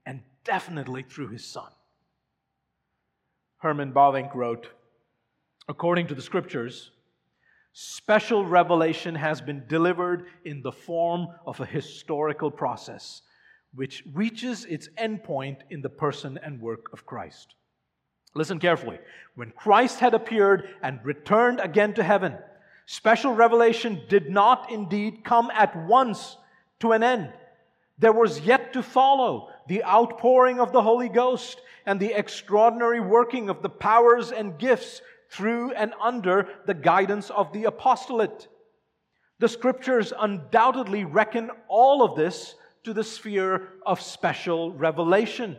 and 0.06 0.22
definitely 0.44 1.04
through 1.04 1.30
his 1.30 1.46
Son. 1.46 1.70
Herman 3.58 3.94
Bavinck 3.94 4.34
wrote 4.34 4.68
According 5.70 6.08
to 6.08 6.16
the 6.16 6.22
scriptures, 6.22 6.92
special 7.72 8.46
revelation 8.46 9.16
has 9.16 9.40
been 9.40 9.64
delivered 9.68 10.26
in 10.44 10.62
the 10.62 10.72
form 10.72 11.28
of 11.46 11.60
a 11.60 11.66
historical 11.66 12.52
process 12.52 13.22
which 13.74 14.04
reaches 14.14 14.66
its 14.66 14.90
endpoint 14.98 15.58
in 15.70 15.82
the 15.82 15.90
person 15.90 16.38
and 16.44 16.62
work 16.62 16.92
of 16.94 17.06
Christ. 17.06 17.56
Listen 18.36 18.60
carefully. 18.60 19.00
When 19.36 19.52
Christ 19.52 20.00
had 20.00 20.14
appeared 20.14 20.70
and 20.82 21.00
returned 21.04 21.60
again 21.60 21.94
to 21.94 22.04
heaven, 22.04 22.38
special 22.86 23.34
revelation 23.34 24.02
did 24.10 24.30
not 24.30 24.72
indeed 24.72 25.24
come 25.24 25.50
at 25.52 25.76
once 25.88 26.38
to 26.80 26.92
an 26.92 27.04
end. 27.04 27.32
There 28.00 28.14
was 28.14 28.42
yet 28.42 28.74
to 28.74 28.84
follow 28.84 29.50
the 29.68 29.84
outpouring 29.84 30.60
of 30.60 30.72
the 30.72 30.82
Holy 30.82 31.10
Ghost 31.10 31.62
and 31.86 32.00
the 32.00 32.14
extraordinary 32.14 33.00
working 33.00 33.50
of 33.50 33.62
the 33.62 33.70
powers 33.70 34.32
and 34.32 34.58
gifts 34.58 35.02
through 35.30 35.72
and 35.72 35.94
under 36.02 36.48
the 36.66 36.74
guidance 36.74 37.30
of 37.30 37.52
the 37.54 37.66
apostolate. 37.66 38.48
The 39.40 39.50
scriptures 39.50 40.14
undoubtedly 40.18 41.06
reckon 41.06 41.50
all 41.68 42.04
of 42.04 42.16
this 42.16 42.56
to 42.84 42.94
the 42.94 43.04
sphere 43.04 43.70
of 43.86 44.02
special 44.02 44.72
revelation. 44.72 45.58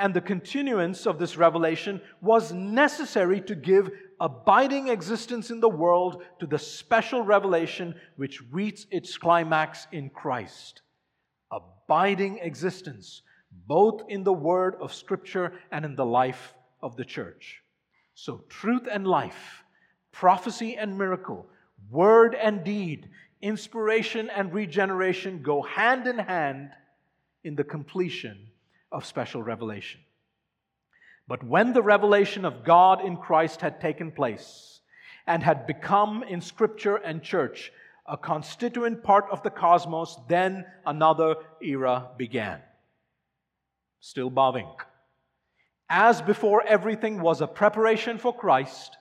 And 0.00 0.14
the 0.14 0.22
continuance 0.22 1.06
of 1.06 1.18
this 1.18 1.36
revelation 1.36 2.00
was 2.22 2.54
necessary 2.54 3.42
to 3.42 3.54
give 3.54 3.90
abiding 4.18 4.88
existence 4.88 5.50
in 5.50 5.60
the 5.60 5.68
world 5.68 6.22
to 6.38 6.46
the 6.46 6.58
special 6.58 7.22
revelation 7.22 7.94
which 8.16 8.40
reached 8.50 8.86
its 8.90 9.18
climax 9.18 9.86
in 9.92 10.08
Christ. 10.08 10.80
Abiding 11.52 12.38
existence, 12.38 13.20
both 13.66 14.00
in 14.08 14.24
the 14.24 14.32
word 14.32 14.76
of 14.80 14.94
Scripture 14.94 15.52
and 15.70 15.84
in 15.84 15.96
the 15.96 16.06
life 16.06 16.54
of 16.82 16.96
the 16.96 17.04
church. 17.04 17.60
So, 18.14 18.44
truth 18.48 18.88
and 18.90 19.06
life, 19.06 19.64
prophecy 20.12 20.76
and 20.78 20.96
miracle, 20.96 21.46
word 21.90 22.34
and 22.34 22.64
deed 22.64 23.10
inspiration 23.42 24.30
and 24.30 24.54
regeneration 24.54 25.42
go 25.42 25.60
hand 25.60 26.06
in 26.06 26.18
hand 26.18 26.70
in 27.44 27.54
the 27.54 27.64
completion 27.64 28.49
of 28.92 29.04
special 29.04 29.42
revelation. 29.42 30.00
But 31.28 31.44
when 31.44 31.72
the 31.72 31.82
revelation 31.82 32.44
of 32.44 32.64
God 32.64 33.04
in 33.04 33.16
Christ 33.16 33.60
had 33.60 33.80
taken 33.80 34.10
place 34.10 34.80
and 35.26 35.42
had 35.42 35.66
become 35.66 36.22
in 36.22 36.40
Scripture 36.40 36.96
and 36.96 37.22
church 37.22 37.72
a 38.06 38.16
constituent 38.16 39.04
part 39.04 39.26
of 39.30 39.42
the 39.42 39.50
cosmos, 39.50 40.18
then 40.28 40.64
another 40.84 41.36
era 41.62 42.08
began. 42.16 42.60
Still 44.00 44.30
Bavinck. 44.30 44.80
As 45.88 46.20
before, 46.22 46.64
everything 46.66 47.20
was 47.20 47.40
a 47.40 47.46
preparation 47.46 48.18
for 48.18 48.34
Christ 48.34 48.96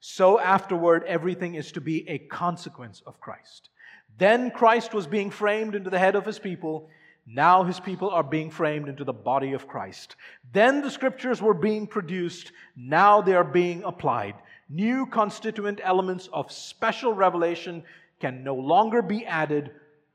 so 0.00 0.38
afterward 0.38 1.02
everything 1.04 1.54
is 1.54 1.72
to 1.72 1.80
be 1.80 2.08
a 2.08 2.18
consequence 2.18 3.02
of 3.06 3.20
Christ. 3.20 3.70
Then 4.18 4.52
Christ 4.52 4.94
was 4.94 5.06
being 5.06 5.30
framed 5.30 5.74
into 5.74 5.90
the 5.90 5.98
head 5.98 6.14
of 6.14 6.24
his 6.24 6.38
people. 6.38 6.88
Now 7.26 7.64
his 7.64 7.80
people 7.80 8.10
are 8.10 8.22
being 8.22 8.50
framed 8.50 8.88
into 8.88 9.02
the 9.02 9.12
body 9.12 9.52
of 9.52 9.66
Christ. 9.66 10.14
Then 10.52 10.80
the 10.80 10.90
scriptures 10.90 11.42
were 11.42 11.54
being 11.54 11.88
produced. 11.88 12.52
Now 12.76 13.20
they 13.20 13.34
are 13.34 13.44
being 13.44 13.82
applied. 13.82 14.36
New 14.68 15.06
constituent 15.06 15.80
elements 15.82 16.28
of 16.32 16.52
special 16.52 17.12
revelation 17.12 17.82
can 18.20 18.44
no 18.44 18.54
longer 18.54 19.02
be 19.02 19.26
added, 19.26 19.72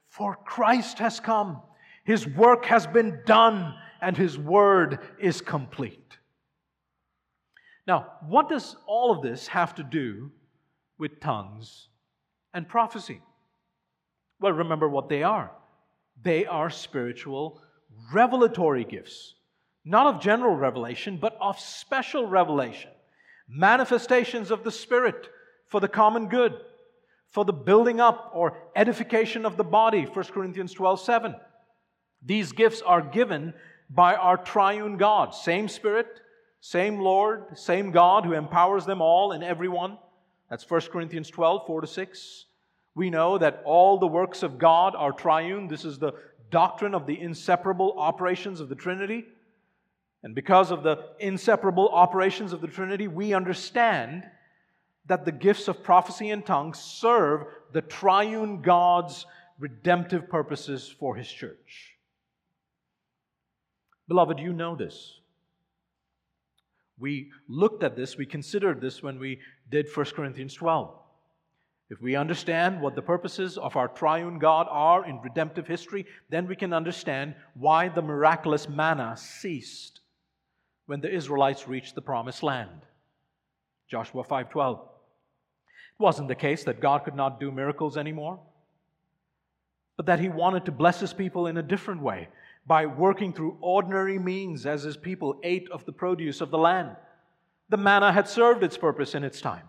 for 0.08 0.38
Christ 0.46 1.00
has 1.00 1.20
come. 1.20 1.62
His 2.06 2.26
work 2.26 2.66
has 2.66 2.88
been 2.88 3.22
done, 3.26 3.76
and 4.02 4.16
his 4.16 4.38
word 4.38 5.00
is 5.20 5.42
complete. 5.42 6.18
Now, 7.86 8.14
what 8.26 8.48
does 8.48 8.78
all 8.88 9.12
of 9.12 9.22
this 9.22 9.48
have 9.48 9.76
to 9.76 9.84
do 9.84 10.32
with 10.98 11.20
tongues 11.20 11.90
and 12.54 12.68
prophecy? 12.68 13.22
Well, 14.40 14.54
remember 14.54 14.88
what 14.88 15.10
they 15.10 15.24
are 15.24 15.52
they 16.24 16.46
are 16.46 16.70
spiritual 16.70 17.62
revelatory 18.14 18.84
gifts, 18.84 19.36
not 19.86 20.06
of 20.06 20.22
general 20.22 20.56
revelation, 20.56 21.18
but 21.18 21.38
of 21.40 21.60
special 21.60 22.28
revelation, 22.28 22.92
manifestations 23.48 24.52
of 24.52 24.64
the 24.64 24.72
Spirit 24.72 25.28
for 25.68 25.80
the 25.80 25.88
common 25.88 26.28
good, 26.28 26.54
for 27.30 27.46
the 27.46 27.54
building 27.54 28.00
up 28.00 28.32
or 28.34 28.58
edification 28.76 29.46
of 29.46 29.58
the 29.58 29.64
body, 29.64 30.04
1 30.04 30.26
Corinthians 30.26 30.74
12 30.74 31.00
7. 31.02 31.36
These 32.24 32.52
gifts 32.52 32.82
are 32.82 33.02
given 33.02 33.54
by 33.90 34.16
our 34.16 34.38
triune 34.38 34.98
God, 34.98 35.34
same 35.34 35.68
Spirit 35.68 36.22
same 36.62 37.00
Lord, 37.00 37.58
same 37.58 37.90
God 37.90 38.24
who 38.24 38.34
empowers 38.34 38.86
them 38.86 39.02
all 39.02 39.32
and 39.32 39.44
everyone. 39.44 39.98
That's 40.50 40.70
1 40.70 40.82
Corinthians 40.92 41.30
12, 41.30 41.66
4 41.66 41.82
to 41.82 41.88
6. 41.88 42.46
We 42.96 43.10
know 43.10 43.38
that 43.38 43.62
all 43.66 43.98
the 43.98 44.08
works 44.08 44.44
of 44.44 44.58
God 44.58 44.96
are 44.96 45.12
triune. 45.12 45.68
This 45.68 45.86
is 45.86 45.98
the 45.98 46.14
doctrine 46.50 46.94
of 46.94 47.08
the 47.08 47.20
inseparable 47.20 47.96
operations 47.98 48.60
of 48.60 48.70
the 48.70 48.76
Trinity. 48.76 49.26
And 50.24 50.36
because 50.36 50.72
of 50.72 50.84
the 50.84 50.98
inseparable 51.20 51.90
operations 51.90 52.54
of 52.54 52.62
the 52.62 52.68
Trinity, 52.68 53.08
we 53.08 53.34
understand 53.34 54.24
that 55.08 55.26
the 55.26 55.32
gifts 55.32 55.68
of 55.68 55.84
prophecy 55.84 56.30
and 56.30 56.46
tongues 56.46 56.80
serve 56.80 57.46
the 57.74 57.82
triune 57.82 58.62
God's 58.62 59.26
redemptive 59.58 60.30
purposes 60.30 60.94
for 61.00 61.16
his 61.16 61.32
church. 61.32 61.96
Beloved, 64.08 64.40
you 64.40 64.54
know 64.54 64.76
this. 64.76 65.20
We 67.00 67.32
looked 67.48 67.84
at 67.84 67.96
this, 67.96 68.18
we 68.18 68.28
considered 68.28 68.80
this 68.80 69.02
when 69.02 69.18
we 69.18 69.40
did 69.72 69.88
1 69.92 70.06
Corinthians 70.08 70.54
12. 70.54 71.01
If 71.92 72.02
we 72.02 72.16
understand 72.16 72.82
what 72.82 72.96
the 72.96 73.02
purposes 73.02 73.58
of 73.58 73.76
our 73.76 73.90
triune 73.90 74.40
God 74.40 74.66
are 74.70 75.06
in 75.06 75.20
redemptive 75.20 75.68
history, 75.68 76.06
then 76.30 76.48
we 76.48 76.56
can 76.56 76.72
understand 76.72 77.36
why 77.54 77.90
the 77.90 78.02
miraculous 78.02 78.70
manna 78.70 79.18
ceased 79.18 80.00
when 80.86 81.02
the 81.02 81.14
Israelites 81.14 81.68
reached 81.68 81.96
the 81.96 82.02
promised 82.02 82.44
land. 82.44 82.86
Joshua 83.90 84.24
5:12. 84.24 84.80
It 84.80 86.00
wasn't 86.00 86.30
the 86.30 86.36
case 86.48 86.64
that 86.64 86.80
God 86.80 87.04
could 87.04 87.16
not 87.16 87.42
do 87.42 87.52
miracles 87.52 87.98
anymore. 87.98 88.40
but 89.98 90.08
that 90.08 90.20
he 90.20 90.30
wanted 90.30 90.66
to 90.66 90.72
bless 90.72 91.00
his 91.00 91.14
people 91.14 91.46
in 91.46 91.58
a 91.58 91.62
different 91.62 92.02
way 92.02 92.28
by 92.66 92.88
working 92.88 93.32
through 93.32 93.56
ordinary 93.62 94.18
means 94.18 94.66
as 94.66 94.82
his 94.82 94.98
people 94.98 95.40
ate 95.44 95.70
of 95.70 95.86
the 95.86 95.92
produce 95.92 96.42
of 96.42 96.50
the 96.50 96.58
land. 96.58 96.96
The 97.70 97.78
manna 97.78 98.12
had 98.12 98.28
served 98.28 98.64
its 98.64 98.78
purpose 98.78 99.14
in 99.14 99.24
its 99.24 99.42
time. 99.42 99.68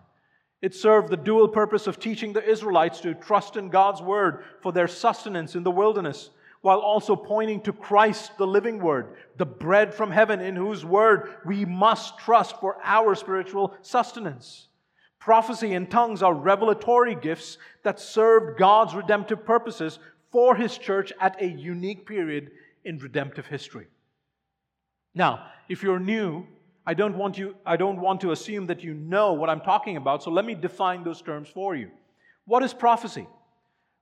It 0.63 0.73
served 0.73 1.09
the 1.09 1.17
dual 1.17 1.49
purpose 1.49 1.87
of 1.87 1.99
teaching 1.99 2.31
the 2.31 2.49
Israelites 2.49 3.01
to 3.01 3.13
trust 3.13 3.57
in 3.57 3.67
God's 3.67 4.01
word 4.01 4.45
for 4.61 4.71
their 4.71 4.87
sustenance 4.87 5.55
in 5.55 5.63
the 5.63 5.69
wilderness, 5.69 6.29
while 6.61 6.79
also 6.79 7.17
pointing 7.17 7.59
to 7.63 7.73
Christ, 7.73 8.37
the 8.37 8.47
living 8.47 8.79
word, 8.79 9.17
the 9.35 9.45
bread 9.45 9.93
from 9.93 10.09
heaven, 10.09 10.39
in 10.39 10.55
whose 10.55 10.85
word 10.85 11.35
we 11.45 11.65
must 11.65 12.17
trust 12.17 12.61
for 12.61 12.77
our 12.81 13.13
spiritual 13.13 13.75
sustenance. 13.81 14.69
Prophecy 15.19 15.73
and 15.73 15.91
tongues 15.91 16.23
are 16.23 16.33
revelatory 16.33 17.15
gifts 17.15 17.57
that 17.83 17.99
served 17.99 18.57
God's 18.57 18.95
redemptive 18.95 19.45
purposes 19.45 19.99
for 20.31 20.55
his 20.55 20.77
church 20.77 21.11
at 21.19 21.41
a 21.41 21.45
unique 21.45 22.07
period 22.07 22.51
in 22.85 22.99
redemptive 22.99 23.47
history. 23.47 23.87
Now, 25.13 25.45
if 25.67 25.83
you're 25.83 25.99
new, 25.99 26.47
I 26.85 26.93
don't 26.93 27.17
want 27.17 27.37
you 27.37 27.55
I 27.65 27.77
don't 27.77 28.01
want 28.01 28.21
to 28.21 28.31
assume 28.31 28.67
that 28.67 28.83
you 28.83 28.93
know 28.93 29.33
what 29.33 29.49
I'm 29.49 29.61
talking 29.61 29.97
about, 29.97 30.23
so 30.23 30.31
let 30.31 30.45
me 30.45 30.55
define 30.55 31.03
those 31.03 31.21
terms 31.21 31.49
for 31.49 31.75
you. 31.75 31.89
What 32.45 32.63
is 32.63 32.73
prophecy? 32.73 33.27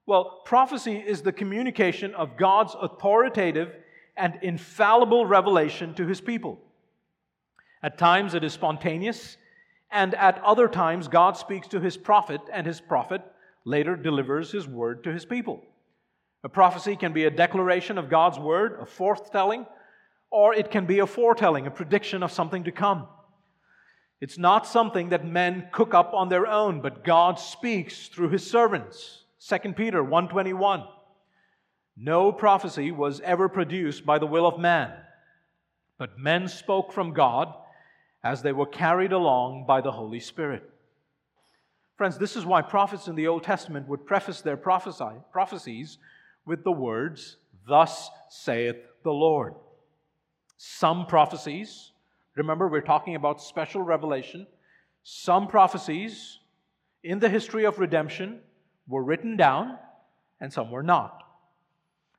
Well, 0.08 0.42
prophecy 0.46 0.98
is 0.98 1.22
the 1.22 1.32
communication 1.32 2.16
of 2.16 2.38
God's 2.38 2.76
authoritative 2.80 3.74
and 4.18 4.40
infallible 4.42 5.26
revelation 5.26 5.94
to 5.96 6.08
his 6.08 6.20
people. 6.20 6.60
At 7.84 7.98
times 7.98 8.34
it 8.34 8.44
is 8.44 8.54
spontaneous, 8.54 9.38
and 9.92 10.16
at 10.16 10.44
other 10.44 10.68
times 10.68 11.08
God 11.08 11.38
speaks 11.38 11.68
to 11.70 11.80
his 11.80 11.98
prophet, 11.98 12.42
and 12.52 12.66
his 12.66 12.82
prophet 12.82 13.22
later 13.64 13.96
delivers 13.96 14.52
his 14.52 14.68
word 14.68 15.04
to 15.04 15.14
his 15.14 15.26
people. 15.26 15.64
A 16.44 16.50
prophecy 16.50 16.96
can 16.96 17.14
be 17.14 17.26
a 17.26 17.32
declaration 17.32 17.98
of 17.98 18.10
God's 18.10 18.40
word, 18.40 18.80
a 18.82 18.86
forthtelling, 18.86 19.68
or 20.32 20.56
it 20.56 20.72
can 20.72 20.86
be 20.86 21.00
a 21.00 21.06
foretelling, 21.06 21.68
a 21.68 21.72
prediction 21.72 22.24
of 22.24 22.32
something 22.32 22.64
to 22.64 22.72
come. 22.72 23.08
It's 24.22 24.38
not 24.38 24.66
something 24.66 25.10
that 25.10 25.26
men 25.26 25.68
cook 25.72 25.94
up 25.94 26.14
on 26.14 26.30
their 26.30 26.48
own, 26.48 26.82
but 26.82 27.04
God 27.04 27.40
speaks 27.40 28.08
through 28.08 28.30
his 28.30 28.50
servants. 28.50 29.26
2 29.40 29.76
Peter 29.76 30.04
1:21. 30.04 30.88
No 31.98 32.32
prophecy 32.32 32.92
was 32.92 33.20
ever 33.22 33.50
produced 33.50 34.06
by 34.06 34.18
the 34.18 34.28
will 34.28 34.48
of 34.48 34.60
man, 34.60 34.94
but 35.98 36.18
men 36.18 36.48
spoke 36.48 36.92
from 36.94 37.14
God 37.14 37.54
as 38.24 38.42
they 38.42 38.54
were 38.54 38.66
carried 38.66 39.12
along 39.12 39.66
by 39.68 39.82
the 39.82 39.92
Holy 39.92 40.20
Spirit. 40.20 40.64
Friends, 41.98 42.18
this 42.18 42.36
is 42.36 42.46
why 42.46 42.62
prophets 42.62 43.08
in 43.08 43.16
the 43.16 43.28
Old 43.28 43.44
Testament 43.44 43.88
would 43.88 44.06
preface 44.06 44.42
their 44.42 44.58
prophecies 44.58 45.98
with 46.46 46.64
the 46.64 46.72
words, 46.72 47.38
Thus 47.68 48.10
saith 48.30 48.78
the 49.04 49.14
Lord. 49.14 49.56
Some 50.64 51.08
prophecies, 51.08 51.92
remember, 52.36 52.68
we're 52.68 52.82
talking 52.82 53.16
about 53.16 53.42
special 53.42 53.82
revelation, 53.82 54.46
some 55.02 55.48
prophecies 55.48 56.38
in 57.04 57.18
the 57.18 57.30
history 57.30 57.66
of 57.66 57.80
redemption 57.80 58.42
were 58.88 59.04
written 59.04 59.38
down 59.38 59.80
and 60.40 60.54
some 60.54 60.70
were 60.70 60.84
not. 60.84 61.24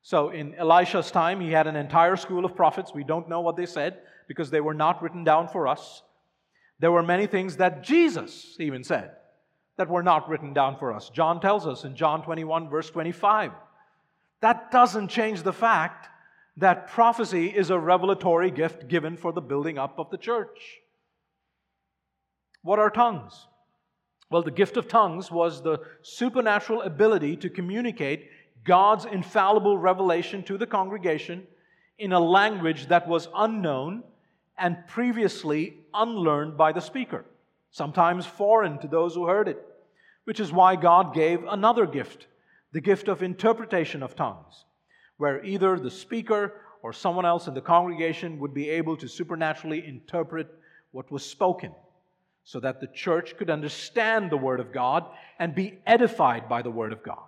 So 0.02 0.30
in 0.30 0.56
Elisha's 0.56 1.12
time, 1.12 1.40
he 1.40 1.52
had 1.52 1.68
an 1.68 1.76
entire 1.76 2.16
school 2.16 2.44
of 2.44 2.56
prophets. 2.56 2.92
We 2.92 3.04
don't 3.04 3.28
know 3.28 3.42
what 3.42 3.54
they 3.54 3.64
said 3.64 4.00
because 4.26 4.50
they 4.50 4.60
were 4.60 4.74
not 4.74 5.00
written 5.04 5.22
down 5.22 5.46
for 5.46 5.68
us. 5.68 6.02
There 6.80 6.90
were 6.90 7.04
many 7.04 7.28
things 7.28 7.58
that 7.58 7.84
Jesus 7.84 8.56
even 8.58 8.82
said 8.82 9.12
that 9.76 9.88
were 9.88 10.02
not 10.02 10.28
written 10.28 10.52
down 10.52 10.78
for 10.78 10.92
us. 10.92 11.10
John 11.10 11.40
tells 11.40 11.64
us 11.64 11.84
in 11.84 11.94
John 11.94 12.24
21, 12.24 12.68
verse 12.68 12.90
25. 12.90 13.52
That 14.40 14.72
doesn't 14.72 15.06
change 15.06 15.44
the 15.44 15.52
fact 15.52 16.08
that 16.56 16.88
prophecy 16.88 17.46
is 17.46 17.70
a 17.70 17.78
revelatory 17.78 18.50
gift 18.50 18.88
given 18.88 19.16
for 19.16 19.32
the 19.32 19.40
building 19.40 19.78
up 19.78 19.98
of 19.98 20.10
the 20.10 20.18
church. 20.18 20.80
What 22.62 22.78
are 22.78 22.90
tongues? 22.90 23.46
Well, 24.30 24.42
the 24.42 24.50
gift 24.50 24.76
of 24.76 24.88
tongues 24.88 25.30
was 25.30 25.62
the 25.62 25.80
supernatural 26.02 26.82
ability 26.82 27.36
to 27.38 27.50
communicate 27.50 28.30
God's 28.64 29.04
infallible 29.04 29.76
revelation 29.76 30.42
to 30.44 30.56
the 30.56 30.66
congregation 30.66 31.46
in 31.98 32.12
a 32.12 32.20
language 32.20 32.86
that 32.86 33.08
was 33.08 33.28
unknown 33.34 34.02
and 34.56 34.86
previously 34.86 35.78
unlearned 35.92 36.56
by 36.56 36.72
the 36.72 36.80
speaker, 36.80 37.24
sometimes 37.70 38.24
foreign 38.24 38.78
to 38.78 38.88
those 38.88 39.14
who 39.14 39.26
heard 39.26 39.48
it, 39.48 39.62
which 40.24 40.40
is 40.40 40.52
why 40.52 40.76
God 40.76 41.14
gave 41.14 41.44
another 41.44 41.86
gift 41.86 42.26
the 42.72 42.80
gift 42.80 43.08
of 43.08 43.22
interpretation 43.22 44.02
of 44.02 44.16
tongues, 44.16 44.64
where 45.22 45.44
either 45.44 45.78
the 45.78 45.88
speaker 45.88 46.52
or 46.82 46.92
someone 46.92 47.24
else 47.24 47.46
in 47.46 47.54
the 47.54 47.60
congregation 47.60 48.40
would 48.40 48.52
be 48.52 48.68
able 48.68 48.96
to 48.96 49.06
supernaturally 49.06 49.86
interpret 49.86 50.52
what 50.90 51.12
was 51.12 51.24
spoken 51.24 51.72
so 52.42 52.58
that 52.58 52.80
the 52.80 52.88
church 52.88 53.36
could 53.36 53.48
understand 53.48 54.28
the 54.28 54.36
Word 54.36 54.58
of 54.58 54.72
God 54.72 55.04
and 55.38 55.54
be 55.54 55.78
edified 55.86 56.48
by 56.48 56.60
the 56.60 56.72
Word 56.72 56.92
of 56.92 57.04
God. 57.04 57.22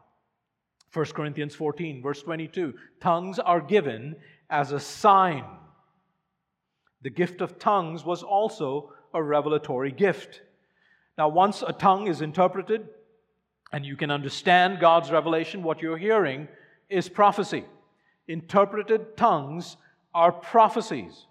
1 0.93 1.05
Corinthians 1.15 1.55
14, 1.55 2.03
verse 2.03 2.21
22 2.21 2.75
tongues 3.01 3.39
are 3.39 3.61
given 3.61 4.17
as 4.51 4.73
a 4.73 4.81
sign. 4.81 5.45
The 7.03 7.11
gift 7.11 7.41
of 7.41 7.61
tongues 7.61 8.05
was 8.05 8.25
also 8.25 8.93
a 9.15 9.23
revelatory 9.23 9.93
gift. 9.93 10.41
Now, 11.17 11.29
once 11.29 11.63
a 11.65 11.73
tongue 11.73 12.09
is 12.09 12.23
interpreted, 12.23 12.89
and 13.73 13.87
you 13.87 13.97
can 13.97 14.11
understand 14.11 14.81
God's 14.81 15.13
revelation, 15.13 15.63
what 15.63 15.81
you're 15.81 15.97
hearing 15.97 16.49
is 16.89 17.09
prophecy. 17.09 17.67
Interpreted 18.29 19.17
tongues 19.17 19.77
are 20.15 20.33
prophecies, 20.33 21.27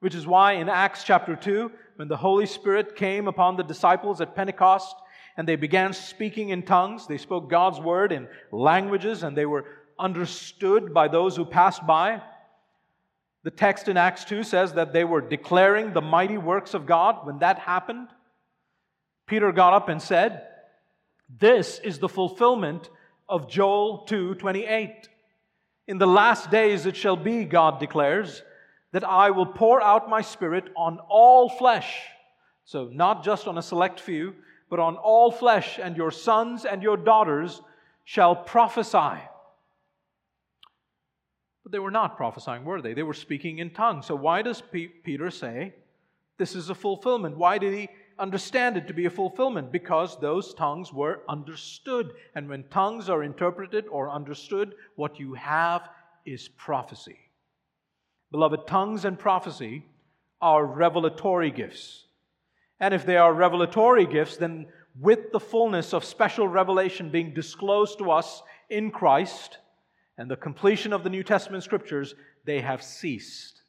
which 0.00 0.14
is 0.14 0.26
why 0.26 0.52
in 0.52 0.68
Acts 0.68 1.04
chapter 1.04 1.36
2, 1.36 1.70
when 1.96 2.08
the 2.08 2.16
Holy 2.16 2.46
Spirit 2.46 2.96
came 2.96 3.28
upon 3.28 3.56
the 3.56 3.62
disciples 3.62 4.20
at 4.20 4.34
Pentecost 4.34 4.96
and 5.36 5.46
they 5.46 5.56
began 5.56 5.92
speaking 5.92 6.50
in 6.50 6.62
tongues, 6.62 7.06
they 7.06 7.18
spoke 7.18 7.50
God's 7.50 7.78
word 7.78 8.12
in 8.12 8.28
languages 8.50 9.22
and 9.22 9.36
they 9.36 9.46
were 9.46 9.66
understood 9.98 10.94
by 10.94 11.08
those 11.08 11.36
who 11.36 11.44
passed 11.44 11.86
by. 11.86 12.22
The 13.42 13.50
text 13.50 13.88
in 13.88 13.96
Acts 13.96 14.24
2 14.24 14.42
says 14.42 14.74
that 14.74 14.92
they 14.92 15.04
were 15.04 15.20
declaring 15.20 15.92
the 15.92 16.00
mighty 16.00 16.38
works 16.38 16.74
of 16.74 16.86
God. 16.86 17.26
When 17.26 17.38
that 17.40 17.58
happened, 17.58 18.08
Peter 19.26 19.52
got 19.52 19.74
up 19.74 19.88
and 19.88 20.00
said, 20.00 20.46
this 21.38 21.78
is 21.78 21.98
the 21.98 22.08
fulfillment 22.08 22.90
of 23.28 23.48
Joel 23.48 24.04
2:28. 24.08 25.06
In 25.90 25.98
the 25.98 26.06
last 26.06 26.52
days 26.52 26.86
it 26.86 26.94
shall 26.94 27.16
be, 27.16 27.44
God 27.44 27.80
declares, 27.80 28.44
that 28.92 29.02
I 29.02 29.32
will 29.32 29.44
pour 29.44 29.82
out 29.82 30.08
my 30.08 30.20
spirit 30.20 30.66
on 30.76 31.00
all 31.08 31.48
flesh. 31.48 32.02
So 32.64 32.88
not 32.92 33.24
just 33.24 33.48
on 33.48 33.58
a 33.58 33.62
select 33.62 33.98
few, 33.98 34.36
but 34.68 34.78
on 34.78 34.94
all 34.94 35.32
flesh, 35.32 35.80
and 35.82 35.96
your 35.96 36.12
sons 36.12 36.64
and 36.64 36.80
your 36.80 36.96
daughters 36.96 37.60
shall 38.04 38.36
prophesy. 38.36 39.20
But 41.64 41.72
they 41.72 41.80
were 41.80 41.90
not 41.90 42.16
prophesying, 42.16 42.64
were 42.64 42.80
they? 42.80 42.94
They 42.94 43.02
were 43.02 43.12
speaking 43.12 43.58
in 43.58 43.70
tongues. 43.70 44.06
So 44.06 44.14
why 44.14 44.42
does 44.42 44.62
Peter 44.70 45.28
say 45.28 45.74
this 46.38 46.54
is 46.54 46.70
a 46.70 46.74
fulfillment? 46.76 47.36
Why 47.36 47.58
did 47.58 47.74
he 47.74 47.88
understand 48.20 48.76
it 48.76 48.86
to 48.86 48.94
be 48.94 49.06
a 49.06 49.10
fulfillment 49.10 49.72
because 49.72 50.18
those 50.20 50.54
tongues 50.54 50.92
were 50.92 51.22
understood. 51.28 52.12
And 52.34 52.48
when 52.48 52.64
tongues 52.64 53.08
are 53.08 53.22
interpreted 53.22 53.86
or 53.88 54.10
understood, 54.10 54.74
what 54.96 55.18
you 55.18 55.34
have 55.34 55.88
is 56.26 56.48
prophecy. 56.48 57.18
Beloved, 58.30 58.66
tongues 58.66 59.04
and 59.04 59.18
prophecy 59.18 59.84
are 60.40 60.64
revelatory 60.64 61.50
gifts. 61.50 62.06
And 62.78 62.94
if 62.94 63.04
they 63.04 63.16
are 63.16 63.32
revelatory 63.32 64.06
gifts, 64.06 64.36
then 64.36 64.66
with 64.98 65.32
the 65.32 65.40
fullness 65.40 65.92
of 65.92 66.04
special 66.04 66.46
revelation 66.46 67.10
being 67.10 67.34
disclosed 67.34 67.98
to 67.98 68.10
us 68.10 68.42
in 68.68 68.90
Christ 68.90 69.58
and 70.18 70.30
the 70.30 70.36
completion 70.36 70.92
of 70.92 71.02
the 71.02 71.10
New 71.10 71.22
Testament 71.22 71.64
scriptures, 71.64 72.14
they 72.44 72.60
have 72.60 72.82
ceased. 72.82 73.62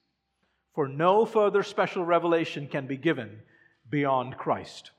For 0.75 0.87
no 0.87 1.25
further 1.25 1.63
special 1.63 2.05
revelation 2.05 2.67
can 2.67 2.87
be 2.87 2.97
given 2.97 3.41
beyond 3.91 4.37
Christ. 4.37 4.89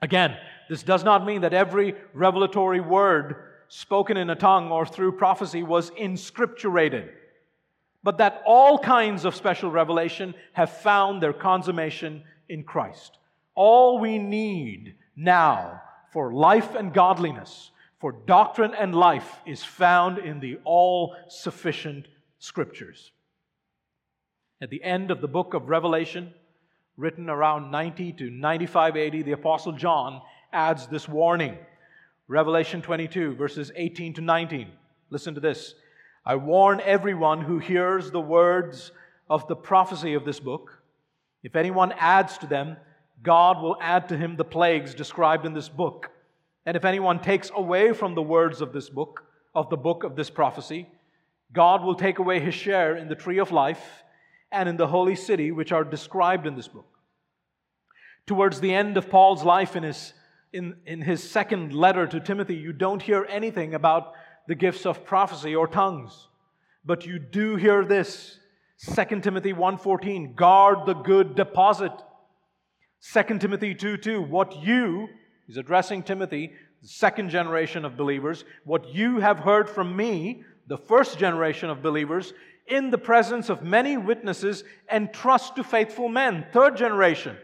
Again, 0.00 0.36
this 0.68 0.84
does 0.84 1.02
not 1.02 1.26
mean 1.26 1.40
that 1.40 1.52
every 1.52 1.94
revelatory 2.14 2.80
word 2.80 3.34
spoken 3.68 4.16
in 4.16 4.30
a 4.30 4.36
tongue 4.36 4.70
or 4.70 4.86
through 4.86 5.12
prophecy 5.12 5.62
was 5.62 5.90
inscripturated, 5.92 7.10
but 8.02 8.18
that 8.18 8.42
all 8.46 8.78
kinds 8.78 9.24
of 9.24 9.34
special 9.34 9.70
revelation 9.70 10.34
have 10.52 10.70
found 10.70 11.22
their 11.22 11.32
consummation 11.32 12.22
in 12.48 12.62
Christ. 12.62 13.18
All 13.54 13.98
we 13.98 14.18
need 14.18 14.94
now 15.16 15.82
for 16.12 16.32
life 16.32 16.74
and 16.74 16.92
godliness, 16.92 17.70
for 17.98 18.12
doctrine 18.12 18.74
and 18.74 18.94
life, 18.94 19.40
is 19.46 19.62
found 19.62 20.18
in 20.18 20.40
the 20.40 20.58
all 20.64 21.14
sufficient 21.28 22.06
Scriptures. 22.42 23.12
At 24.62 24.70
the 24.70 24.82
end 24.82 25.10
of 25.10 25.20
the 25.20 25.28
book 25.28 25.52
of 25.52 25.68
Revelation, 25.68 26.32
written 27.00 27.30
around 27.30 27.70
90 27.70 28.12
to 28.12 28.30
95 28.30 28.96
AD, 28.96 29.12
the 29.24 29.32
Apostle 29.32 29.72
John 29.72 30.20
adds 30.52 30.86
this 30.86 31.08
warning. 31.08 31.56
Revelation 32.28 32.82
22, 32.82 33.36
verses 33.36 33.72
18 33.74 34.14
to 34.14 34.20
19. 34.20 34.68
Listen 35.08 35.34
to 35.34 35.40
this. 35.40 35.74
I 36.26 36.36
warn 36.36 36.82
everyone 36.84 37.40
who 37.40 37.58
hears 37.58 38.10
the 38.10 38.20
words 38.20 38.92
of 39.30 39.48
the 39.48 39.56
prophecy 39.56 40.12
of 40.12 40.26
this 40.26 40.38
book. 40.38 40.82
If 41.42 41.56
anyone 41.56 41.92
adds 41.98 42.36
to 42.38 42.46
them, 42.46 42.76
God 43.22 43.62
will 43.62 43.78
add 43.80 44.10
to 44.10 44.16
him 44.18 44.36
the 44.36 44.44
plagues 44.44 44.94
described 44.94 45.46
in 45.46 45.54
this 45.54 45.70
book. 45.70 46.10
And 46.66 46.76
if 46.76 46.84
anyone 46.84 47.20
takes 47.20 47.50
away 47.56 47.94
from 47.94 48.14
the 48.14 48.22
words 48.22 48.60
of 48.60 48.74
this 48.74 48.90
book, 48.90 49.24
of 49.54 49.70
the 49.70 49.76
book 49.78 50.04
of 50.04 50.16
this 50.16 50.28
prophecy, 50.28 50.86
God 51.50 51.82
will 51.82 51.94
take 51.94 52.18
away 52.18 52.40
his 52.40 52.54
share 52.54 52.94
in 52.96 53.08
the 53.08 53.14
tree 53.14 53.38
of 53.38 53.52
life 53.52 54.04
and 54.52 54.68
in 54.68 54.76
the 54.76 54.86
holy 54.86 55.14
city, 55.14 55.52
which 55.52 55.72
are 55.72 55.84
described 55.84 56.46
in 56.46 56.56
this 56.56 56.68
book. 56.68 56.86
Towards 58.26 58.60
the 58.60 58.74
end 58.74 58.96
of 58.96 59.10
Paul's 59.10 59.44
life, 59.44 59.76
in 59.76 59.82
his, 59.82 60.12
in, 60.52 60.76
in 60.86 61.02
his 61.02 61.28
second 61.28 61.72
letter 61.72 62.06
to 62.06 62.20
Timothy, 62.20 62.56
you 62.56 62.72
don't 62.72 63.02
hear 63.02 63.26
anything 63.28 63.74
about 63.74 64.12
the 64.46 64.54
gifts 64.54 64.86
of 64.86 65.04
prophecy 65.04 65.54
or 65.54 65.68
tongues, 65.68 66.28
but 66.84 67.06
you 67.06 67.18
do 67.18 67.56
hear 67.56 67.84
this. 67.84 68.38
2 68.94 69.20
Timothy 69.20 69.52
1:14 69.52 70.34
guard 70.34 70.86
the 70.86 70.94
good 70.94 71.34
deposit. 71.34 71.92
2 73.12 73.38
Timothy 73.38 73.74
2 73.74 73.96
2, 73.96 74.22
what 74.22 74.62
you, 74.62 75.08
he's 75.46 75.56
addressing 75.56 76.02
Timothy, 76.02 76.52
the 76.82 76.88
second 76.88 77.30
generation 77.30 77.84
of 77.84 77.96
believers, 77.96 78.44
what 78.64 78.94
you 78.94 79.20
have 79.20 79.40
heard 79.40 79.68
from 79.68 79.94
me, 79.94 80.42
the 80.66 80.78
first 80.78 81.18
generation 81.18 81.68
of 81.68 81.82
believers, 81.82 82.32
in 82.70 82.90
the 82.90 82.98
presence 82.98 83.48
of 83.48 83.62
many 83.62 83.96
witnesses, 83.96 84.64
and 84.88 85.12
trust 85.12 85.56
to 85.56 85.64
faithful 85.64 86.08
men, 86.08 86.46
third 86.52 86.76
generation, 86.76 87.36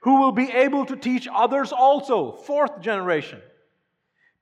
who 0.00 0.20
will 0.20 0.32
be 0.32 0.50
able 0.50 0.84
to 0.86 0.96
teach 0.96 1.26
others 1.34 1.72
also, 1.72 2.32
fourth 2.32 2.80
generation. 2.80 3.40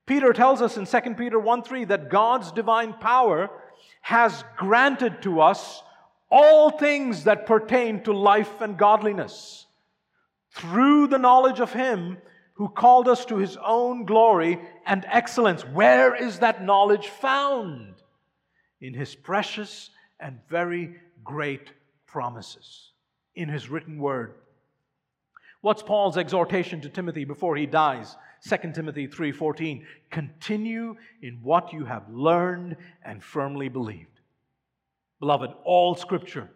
Peter 0.05 0.33
tells 0.33 0.61
us 0.61 0.77
in 0.77 0.85
2 0.85 1.15
Peter 1.15 1.39
1 1.39 1.63
3 1.63 1.85
that 1.85 2.09
God's 2.09 2.51
divine 2.51 2.93
power 2.93 3.49
has 4.01 4.43
granted 4.57 5.21
to 5.21 5.39
us 5.39 5.81
all 6.29 6.71
things 6.71 7.23
that 7.23 7.45
pertain 7.45 8.03
to 8.03 8.11
life 8.11 8.59
and 8.59 8.77
godliness 8.77 9.65
through 10.51 11.07
the 11.07 11.17
knowledge 11.17 11.59
of 11.59 11.71
Him 11.71 12.17
who 12.55 12.69
called 12.69 13.07
us 13.07 13.25
to 13.25 13.37
His 13.37 13.57
own 13.63 14.05
glory 14.05 14.59
and 14.85 15.05
excellence. 15.09 15.63
Where 15.63 16.15
is 16.15 16.39
that 16.39 16.63
knowledge 16.63 17.07
found? 17.07 17.95
In 18.81 18.93
His 18.93 19.15
precious 19.15 19.89
and 20.23 20.39
very 20.49 20.95
great 21.23 21.71
promises, 22.07 22.91
in 23.35 23.49
His 23.49 23.69
written 23.69 23.99
word. 23.99 24.35
What's 25.61 25.83
Paul's 25.83 26.17
exhortation 26.17 26.81
to 26.81 26.89
Timothy 26.89 27.25
before 27.25 27.55
he 27.55 27.65
dies? 27.65 28.15
2 28.47 28.73
Timothy 28.73 29.07
3:14 29.07 29.85
Continue 30.09 30.95
in 31.21 31.39
what 31.43 31.71
you 31.71 31.85
have 31.85 32.09
learned 32.09 32.75
and 33.05 33.23
firmly 33.23 33.69
believed. 33.69 34.19
Beloved, 35.19 35.51
all 35.63 35.95
scripture 35.95 36.49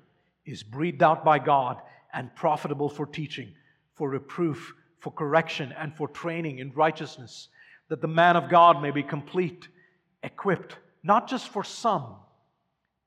is 0.45 0.63
breathed 0.63 1.03
out 1.03 1.23
by 1.23 1.39
God 1.39 1.81
and 2.13 2.33
profitable 2.35 2.89
for 2.89 3.05
teaching 3.05 3.53
for 3.97 4.09
reproof, 4.09 4.75
for 4.99 5.11
correction, 5.11 5.73
and 5.77 5.95
for 5.95 6.07
training 6.07 6.59
in 6.59 6.71
righteousness, 6.73 7.49
that 7.89 7.99
the 7.99 8.07
man 8.07 8.35
of 8.35 8.49
God 8.49 8.81
may 8.81 8.91
be 8.91 9.01
complete, 9.01 9.67
equipped, 10.21 10.77
not 11.03 11.27
just 11.27 11.49
for 11.49 11.63
some, 11.63 12.15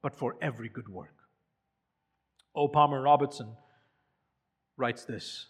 but 0.03 0.17
for 0.17 0.37
every 0.41 0.69
good 0.69 0.89
work. 0.89 1.15
O. 2.55 2.69
Palmer 2.69 3.03
Robertson 3.03 3.57
writes 4.77 5.05
this 5.05 5.47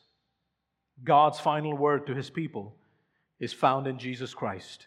God's 1.03 1.41
final 1.41 1.77
word 1.77 2.07
to 2.07 2.15
his 2.15 2.31
people 2.31 2.77
is 3.39 3.53
found 3.53 3.87
in 3.87 3.99
Jesus 3.99 4.35
Christ 4.35 4.87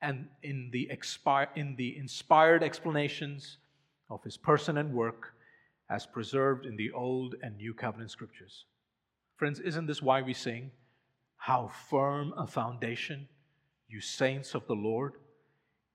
and 0.00 0.26
in 0.42 0.70
the, 0.72 0.88
expire, 0.90 1.48
in 1.54 1.76
the 1.76 1.96
inspired 1.98 2.62
explanations 2.62 3.58
of 4.08 4.22
his 4.24 4.36
person 4.36 4.78
and 4.78 4.94
work 4.94 5.34
as 5.90 6.06
preserved 6.06 6.64
in 6.64 6.76
the 6.76 6.90
Old 6.92 7.34
and 7.42 7.56
New 7.56 7.74
Covenant 7.74 8.10
scriptures. 8.10 8.64
Friends, 9.36 9.60
isn't 9.60 9.86
this 9.86 10.00
why 10.00 10.22
we 10.22 10.32
sing, 10.32 10.70
How 11.36 11.70
firm 11.90 12.32
a 12.36 12.46
foundation, 12.46 13.28
you 13.88 14.00
saints 14.00 14.54
of 14.54 14.66
the 14.66 14.74
Lord, 14.74 15.14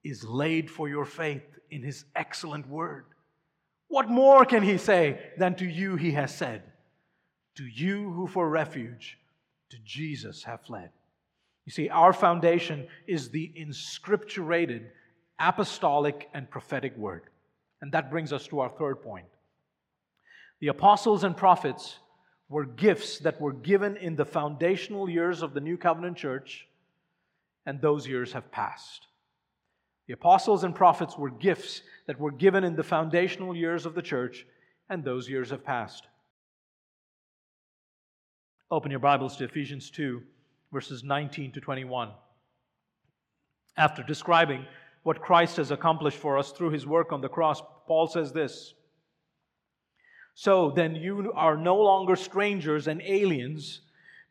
is 0.04 0.22
laid 0.22 0.70
for 0.70 0.88
your 0.88 1.04
faith 1.04 1.55
in 1.70 1.82
his 1.82 2.04
excellent 2.14 2.68
word? 2.68 3.04
What 3.88 4.08
more 4.08 4.44
can 4.44 4.62
he 4.62 4.78
say 4.78 5.20
than 5.38 5.54
to 5.56 5.64
you 5.64 5.96
he 5.96 6.12
has 6.12 6.34
said? 6.34 6.62
To 7.56 7.64
you 7.64 8.10
who 8.12 8.26
for 8.26 8.48
refuge 8.48 9.18
to 9.70 9.76
Jesus 9.84 10.44
have 10.44 10.62
fled. 10.62 10.90
You 11.64 11.72
see, 11.72 11.88
our 11.88 12.12
foundation 12.12 12.86
is 13.06 13.30
the 13.30 13.52
inscripturated 13.58 14.86
apostolic 15.38 16.28
and 16.32 16.50
prophetic 16.50 16.96
word. 16.96 17.24
And 17.80 17.92
that 17.92 18.10
brings 18.10 18.32
us 18.32 18.46
to 18.48 18.60
our 18.60 18.70
third 18.70 19.02
point. 19.02 19.26
The 20.60 20.68
apostles 20.68 21.24
and 21.24 21.36
prophets 21.36 21.98
were 22.48 22.64
gifts 22.64 23.18
that 23.20 23.40
were 23.40 23.52
given 23.52 23.96
in 23.96 24.16
the 24.16 24.24
foundational 24.24 25.10
years 25.10 25.42
of 25.42 25.52
the 25.52 25.60
New 25.60 25.76
Covenant 25.76 26.16
Church, 26.16 26.66
and 27.66 27.80
those 27.80 28.06
years 28.06 28.32
have 28.32 28.50
passed. 28.52 29.06
The 30.06 30.14
apostles 30.14 30.64
and 30.64 30.74
prophets 30.74 31.16
were 31.16 31.30
gifts 31.30 31.82
that 32.06 32.20
were 32.20 32.30
given 32.30 32.64
in 32.64 32.76
the 32.76 32.82
foundational 32.82 33.56
years 33.56 33.86
of 33.86 33.94
the 33.94 34.02
church, 34.02 34.46
and 34.88 35.02
those 35.02 35.28
years 35.28 35.50
have 35.50 35.64
passed. 35.64 36.06
Open 38.70 38.90
your 38.90 39.00
Bibles 39.00 39.36
to 39.36 39.44
Ephesians 39.44 39.90
2, 39.90 40.22
verses 40.72 41.02
19 41.02 41.52
to 41.52 41.60
21. 41.60 42.10
After 43.76 44.02
describing 44.02 44.64
what 45.02 45.20
Christ 45.20 45.56
has 45.56 45.70
accomplished 45.70 46.18
for 46.18 46.38
us 46.38 46.52
through 46.52 46.70
his 46.70 46.86
work 46.86 47.12
on 47.12 47.20
the 47.20 47.28
cross, 47.28 47.60
Paul 47.86 48.06
says 48.06 48.32
this 48.32 48.74
so 50.38 50.70
then 50.70 50.94
you 50.94 51.32
are 51.34 51.56
no 51.56 51.76
longer 51.76 52.14
strangers 52.14 52.88
and 52.88 53.00
aliens, 53.00 53.80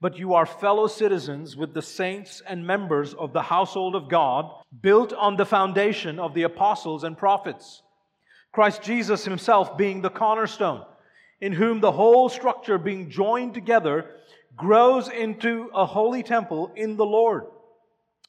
but 0.01 0.17
you 0.17 0.33
are 0.33 0.45
fellow 0.45 0.87
citizens 0.87 1.55
with 1.55 1.73
the 1.73 1.81
saints 1.81 2.41
and 2.47 2.67
members 2.67 3.13
of 3.13 3.33
the 3.33 3.41
household 3.41 3.95
of 3.95 4.09
God, 4.09 4.51
built 4.81 5.13
on 5.13 5.37
the 5.37 5.45
foundation 5.45 6.19
of 6.19 6.33
the 6.33 6.43
apostles 6.43 7.03
and 7.03 7.17
prophets. 7.17 7.81
Christ 8.51 8.81
Jesus 8.81 9.25
himself 9.25 9.77
being 9.77 10.01
the 10.01 10.09
cornerstone, 10.09 10.85
in 11.41 11.53
whom 11.53 11.79
the 11.79 11.91
whole 11.91 12.29
structure 12.29 12.77
being 12.77 13.09
joined 13.09 13.53
together 13.53 14.11
grows 14.55 15.09
into 15.09 15.69
a 15.73 15.85
holy 15.85 16.23
temple 16.23 16.71
in 16.75 16.95
the 16.97 17.05
Lord. 17.05 17.45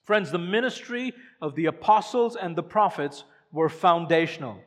Friends, 0.04 0.30
the 0.30 0.38
ministry 0.38 1.12
of 1.40 1.54
the 1.54 1.66
apostles 1.66 2.36
and 2.36 2.56
the 2.56 2.62
prophets 2.62 3.24
were 3.52 3.68
foundational. 3.68 4.60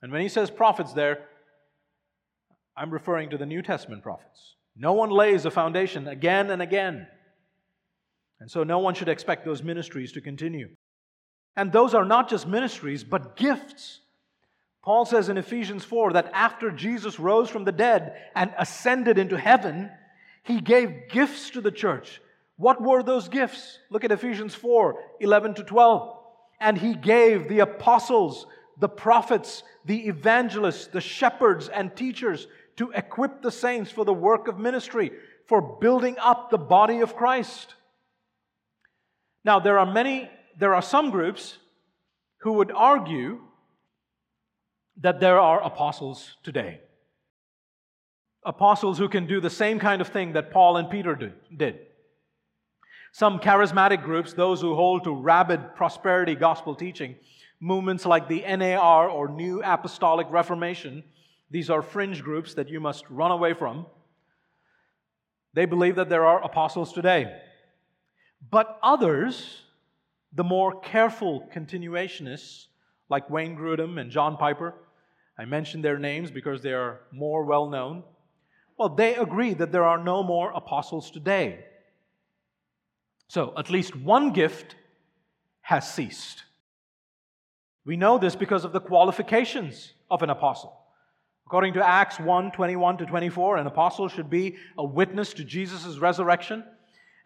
And 0.00 0.10
when 0.10 0.22
he 0.22 0.28
says 0.28 0.50
prophets 0.50 0.92
there, 0.92 1.26
I'm 2.76 2.90
referring 2.90 3.30
to 3.30 3.38
the 3.38 3.46
New 3.46 3.62
Testament 3.62 4.02
prophets. 4.02 4.54
No 4.76 4.92
one 4.92 5.10
lays 5.10 5.44
a 5.44 5.50
foundation 5.50 6.08
again 6.08 6.50
and 6.50 6.62
again. 6.62 7.06
And 8.40 8.50
so 8.50 8.64
no 8.64 8.78
one 8.78 8.94
should 8.94 9.08
expect 9.08 9.44
those 9.44 9.62
ministries 9.62 10.12
to 10.12 10.20
continue. 10.20 10.70
And 11.56 11.70
those 11.70 11.94
are 11.94 12.04
not 12.04 12.28
just 12.28 12.46
ministries, 12.46 13.04
but 13.04 13.36
gifts. 13.36 14.00
Paul 14.82 15.04
says 15.04 15.28
in 15.28 15.38
Ephesians 15.38 15.84
4 15.84 16.14
that 16.14 16.30
after 16.32 16.70
Jesus 16.70 17.20
rose 17.20 17.48
from 17.48 17.64
the 17.64 17.72
dead 17.72 18.16
and 18.34 18.52
ascended 18.58 19.18
into 19.18 19.36
heaven, 19.36 19.90
he 20.42 20.60
gave 20.60 21.08
gifts 21.08 21.50
to 21.50 21.60
the 21.60 21.70
church. 21.70 22.20
What 22.56 22.82
were 22.82 23.02
those 23.02 23.28
gifts? 23.28 23.78
Look 23.90 24.04
at 24.04 24.12
Ephesians 24.12 24.54
4 24.54 24.96
11 25.20 25.54
to 25.54 25.64
12. 25.64 26.18
And 26.60 26.78
he 26.78 26.94
gave 26.94 27.48
the 27.48 27.60
apostles, 27.60 28.46
the 28.78 28.88
prophets, 28.88 29.62
the 29.84 30.08
evangelists, 30.08 30.86
the 30.86 31.00
shepherds, 31.00 31.68
and 31.68 31.94
teachers 31.94 32.46
to 32.76 32.90
equip 32.92 33.42
the 33.42 33.50
saints 33.50 33.90
for 33.90 34.04
the 34.04 34.12
work 34.12 34.48
of 34.48 34.58
ministry, 34.58 35.10
for 35.46 35.78
building 35.80 36.16
up 36.18 36.50
the 36.50 36.58
body 36.58 37.00
of 37.00 37.16
Christ. 37.16 37.74
Now, 39.44 39.58
there 39.60 39.78
are 39.78 39.86
many, 39.86 40.30
there 40.58 40.74
are 40.74 40.82
some 40.82 41.10
groups 41.10 41.58
who 42.38 42.54
would 42.54 42.72
argue 42.72 43.40
that 45.00 45.20
there 45.20 45.38
are 45.38 45.62
apostles 45.62 46.36
today. 46.42 46.80
Apostles 48.44 48.98
who 48.98 49.08
can 49.08 49.26
do 49.26 49.40
the 49.40 49.50
same 49.50 49.78
kind 49.78 50.00
of 50.00 50.08
thing 50.08 50.32
that 50.32 50.50
Paul 50.50 50.76
and 50.76 50.90
Peter 50.90 51.32
did. 51.56 51.78
Some 53.12 53.38
charismatic 53.38 54.02
groups, 54.02 54.32
those 54.32 54.60
who 54.60 54.74
hold 54.74 55.04
to 55.04 55.14
rabid 55.14 55.74
prosperity 55.76 56.34
gospel 56.34 56.74
teaching, 56.74 57.16
movements 57.60 58.04
like 58.04 58.26
the 58.26 58.42
NAR 58.56 59.08
or 59.08 59.28
New 59.28 59.62
Apostolic 59.62 60.26
Reformation. 60.30 61.04
These 61.52 61.68
are 61.68 61.82
fringe 61.82 62.22
groups 62.22 62.54
that 62.54 62.70
you 62.70 62.80
must 62.80 63.04
run 63.10 63.30
away 63.30 63.52
from. 63.52 63.84
They 65.52 65.66
believe 65.66 65.96
that 65.96 66.08
there 66.08 66.24
are 66.24 66.42
apostles 66.42 66.94
today. 66.94 67.30
But 68.50 68.78
others, 68.82 69.60
the 70.32 70.44
more 70.44 70.80
careful 70.80 71.46
continuationists, 71.54 72.68
like 73.10 73.28
Wayne 73.28 73.54
Grudem 73.54 74.00
and 74.00 74.10
John 74.10 74.38
Piper, 74.38 74.74
I 75.38 75.44
mention 75.44 75.82
their 75.82 75.98
names 75.98 76.30
because 76.30 76.62
they 76.62 76.72
are 76.72 77.00
more 77.12 77.44
well 77.44 77.68
known. 77.68 78.02
Well, 78.78 78.88
they 78.88 79.14
agree 79.16 79.52
that 79.52 79.72
there 79.72 79.84
are 79.84 80.02
no 80.02 80.22
more 80.22 80.52
apostles 80.52 81.10
today. 81.10 81.66
So, 83.28 83.52
at 83.58 83.68
least 83.68 83.94
one 83.94 84.32
gift 84.32 84.74
has 85.60 85.92
ceased. 85.92 86.44
We 87.84 87.98
know 87.98 88.16
this 88.16 88.36
because 88.36 88.64
of 88.64 88.72
the 88.72 88.80
qualifications 88.80 89.92
of 90.10 90.22
an 90.22 90.30
apostle. 90.30 90.81
According 91.52 91.74
to 91.74 91.86
Acts 91.86 92.18
1 92.18 92.52
21 92.52 92.96
to 92.96 93.04
24, 93.04 93.58
an 93.58 93.66
apostle 93.66 94.08
should 94.08 94.30
be 94.30 94.56
a 94.78 94.82
witness 94.86 95.34
to 95.34 95.44
Jesus' 95.44 95.98
resurrection, 95.98 96.64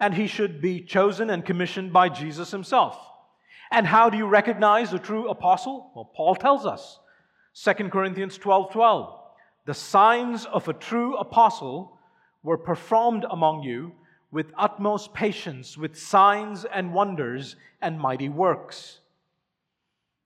and 0.01 0.13
he 0.13 0.27
should 0.27 0.61
be 0.61 0.81
chosen 0.81 1.31
and 1.31 1.45
commissioned 1.45 1.93
by 1.93 2.09
Jesus 2.09 2.51
himself. 2.51 2.99
And 3.71 3.87
how 3.87 4.11
do 4.11 4.17
you 4.17 4.27
recognize 4.27 4.93
a 4.93 4.99
true 4.99 5.29
apostle? 5.29 5.93
Well, 5.95 6.11
Paul 6.13 6.35
tells 6.35 6.67
us 6.67 6.99
2 7.55 7.89
Corinthians 7.89 8.37
12 8.37 8.73
12. 8.73 9.17
The 9.65 9.75
signs 9.75 10.45
of 10.45 10.67
a 10.67 10.73
true 10.73 11.17
apostle 11.19 11.97
were 12.43 12.59
performed 12.59 13.25
among 13.31 13.63
you 13.63 13.93
with 14.33 14.51
utmost 14.59 15.15
patience, 15.15 15.79
with 15.79 15.97
signs 15.97 16.65
and 16.65 16.93
wonders 16.93 17.55
and 17.81 17.97
mighty 18.01 18.29
works. 18.29 18.99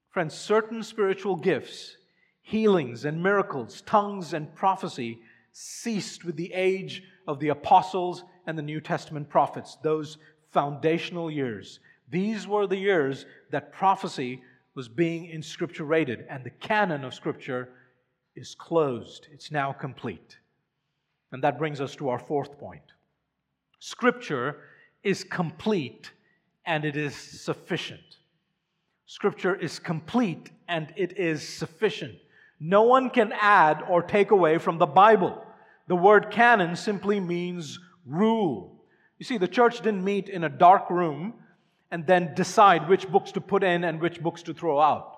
Friends, 0.09 0.33
certain 0.33 0.81
spiritual 0.81 1.35
gifts, 1.35 1.97
healings 2.41 3.05
and 3.05 3.21
miracles, 3.21 3.81
tongues 3.81 4.33
and 4.33 4.53
prophecy, 4.55 5.19
ceased 5.51 6.23
with 6.25 6.35
the 6.35 6.53
age 6.53 7.03
of 7.27 7.39
the 7.39 7.49
apostles 7.49 8.23
and 8.47 8.57
the 8.57 8.63
New 8.63 8.81
Testament 8.81 9.29
prophets, 9.29 9.77
those 9.83 10.17
foundational 10.51 11.29
years. 11.29 11.79
These 12.09 12.47
were 12.47 12.67
the 12.67 12.77
years 12.77 13.25
that 13.51 13.71
prophecy 13.71 14.41
was 14.75 14.87
being 14.87 15.31
inscripturated, 15.31 16.25
and 16.29 16.43
the 16.43 16.49
canon 16.49 17.03
of 17.03 17.13
Scripture 17.13 17.69
is 18.35 18.55
closed. 18.55 19.27
It's 19.31 19.51
now 19.51 19.71
complete. 19.71 20.37
And 21.31 21.43
that 21.43 21.57
brings 21.57 21.79
us 21.81 21.95
to 21.97 22.09
our 22.09 22.19
fourth 22.19 22.57
point 22.57 22.83
Scripture 23.79 24.57
is 25.03 25.23
complete 25.23 26.11
and 26.65 26.85
it 26.85 26.95
is 26.95 27.15
sufficient. 27.15 28.17
Scripture 29.05 29.55
is 29.55 29.79
complete 29.79 30.51
and 30.67 30.93
it 30.95 31.17
is 31.17 31.47
sufficient. 31.47 32.15
No 32.63 32.83
one 32.83 33.09
can 33.09 33.33
add 33.33 33.81
or 33.89 34.03
take 34.03 34.29
away 34.29 34.59
from 34.59 34.77
the 34.77 34.85
Bible. 34.85 35.43
The 35.87 35.95
word 35.95 36.29
canon 36.29 36.75
simply 36.75 37.19
means 37.19 37.79
rule. 38.05 38.83
You 39.17 39.25
see, 39.25 39.39
the 39.39 39.47
church 39.47 39.81
didn't 39.81 40.03
meet 40.03 40.29
in 40.29 40.43
a 40.43 40.49
dark 40.49 40.91
room 40.91 41.33
and 41.89 42.05
then 42.05 42.35
decide 42.35 42.87
which 42.87 43.09
books 43.09 43.31
to 43.31 43.41
put 43.41 43.63
in 43.63 43.83
and 43.83 43.99
which 43.99 44.21
books 44.21 44.43
to 44.43 44.53
throw 44.53 44.79
out. 44.79 45.17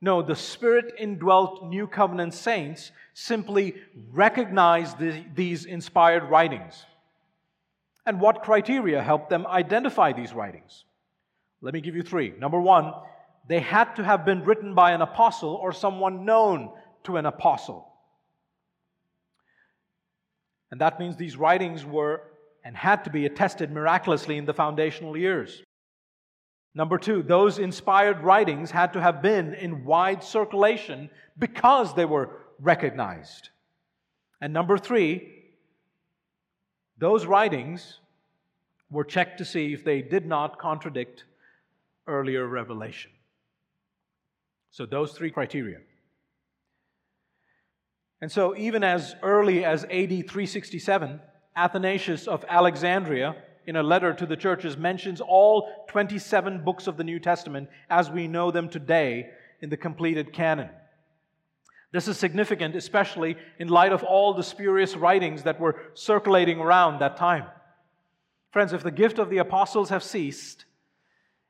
No, 0.00 0.22
the 0.22 0.36
Spirit 0.36 0.94
indwelt 0.96 1.66
New 1.66 1.88
Covenant 1.88 2.32
saints 2.32 2.92
simply 3.12 3.74
recognized 4.12 5.00
the, 5.00 5.24
these 5.34 5.64
inspired 5.64 6.30
writings. 6.30 6.84
And 8.06 8.20
what 8.20 8.44
criteria 8.44 9.02
helped 9.02 9.30
them 9.30 9.48
identify 9.48 10.12
these 10.12 10.32
writings? 10.32 10.84
Let 11.60 11.74
me 11.74 11.80
give 11.80 11.96
you 11.96 12.04
three. 12.04 12.32
Number 12.38 12.60
one, 12.60 12.92
they 13.48 13.60
had 13.60 13.94
to 13.96 14.04
have 14.04 14.24
been 14.24 14.44
written 14.44 14.74
by 14.74 14.92
an 14.92 15.00
apostle 15.00 15.54
or 15.54 15.72
someone 15.72 16.24
known 16.24 16.70
to 17.04 17.16
an 17.16 17.26
apostle. 17.26 17.90
And 20.70 20.80
that 20.82 21.00
means 21.00 21.16
these 21.16 21.36
writings 21.36 21.84
were 21.84 22.22
and 22.62 22.76
had 22.76 23.04
to 23.04 23.10
be 23.10 23.24
attested 23.24 23.72
miraculously 23.72 24.36
in 24.36 24.44
the 24.44 24.52
foundational 24.52 25.16
years. 25.16 25.62
Number 26.74 26.98
two, 26.98 27.22
those 27.22 27.58
inspired 27.58 28.20
writings 28.20 28.70
had 28.70 28.92
to 28.92 29.00
have 29.00 29.22
been 29.22 29.54
in 29.54 29.86
wide 29.86 30.22
circulation 30.22 31.08
because 31.38 31.94
they 31.94 32.04
were 32.04 32.30
recognized. 32.60 33.48
And 34.42 34.52
number 34.52 34.76
three, 34.76 35.32
those 36.98 37.24
writings 37.24 38.00
were 38.90 39.04
checked 39.04 39.38
to 39.38 39.44
see 39.46 39.72
if 39.72 39.84
they 39.84 40.02
did 40.02 40.26
not 40.26 40.58
contradict 40.58 41.24
earlier 42.06 42.46
revelation. 42.46 43.10
So, 44.70 44.86
those 44.86 45.12
three 45.12 45.30
criteria. 45.30 45.78
And 48.20 48.30
so, 48.30 48.56
even 48.56 48.84
as 48.84 49.14
early 49.22 49.64
as 49.64 49.84
AD 49.84 49.90
367, 49.90 51.20
Athanasius 51.56 52.26
of 52.26 52.44
Alexandria 52.48 53.36
in 53.68 53.76
a 53.76 53.82
letter 53.82 54.14
to 54.14 54.24
the 54.24 54.34
churches, 54.34 54.78
mentions 54.78 55.20
all 55.20 55.84
27 55.88 56.64
books 56.64 56.86
of 56.86 56.96
the 56.96 57.04
New 57.04 57.20
Testament 57.20 57.68
as 57.90 58.10
we 58.10 58.26
know 58.26 58.50
them 58.50 58.66
today 58.70 59.28
in 59.60 59.68
the 59.68 59.76
completed 59.76 60.32
canon. 60.32 60.70
This 61.92 62.08
is 62.08 62.16
significant, 62.16 62.74
especially 62.74 63.36
in 63.58 63.68
light 63.68 63.92
of 63.92 64.02
all 64.02 64.32
the 64.32 64.42
spurious 64.42 64.96
writings 64.96 65.42
that 65.42 65.60
were 65.60 65.82
circulating 65.92 66.60
around 66.60 67.00
that 67.00 67.18
time. 67.18 67.44
Friends, 68.52 68.72
if 68.72 68.82
the 68.82 68.90
gift 68.90 69.18
of 69.18 69.28
the 69.28 69.36
apostles 69.36 69.90
have 69.90 70.02
ceased, 70.02 70.64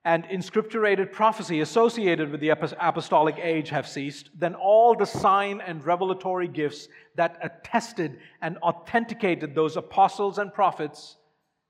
and 0.08 0.24
inscripturated 0.28 1.12
prophecy 1.12 1.60
associated 1.60 2.30
with 2.32 2.40
the 2.40 2.48
apostolic 2.48 3.36
age 3.42 3.68
have 3.68 3.86
ceased, 3.86 4.30
then 4.34 4.54
all 4.54 4.94
the 4.94 5.04
sign 5.04 5.60
and 5.60 5.84
revelatory 5.84 6.48
gifts 6.48 6.88
that 7.16 7.38
attested 7.42 8.18
and 8.40 8.56
authenticated 8.58 9.54
those 9.54 9.76
apostles 9.76 10.38
and 10.38 10.54
prophets 10.54 11.18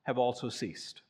have 0.05 0.19
also 0.19 0.49
ceased. 0.49 1.03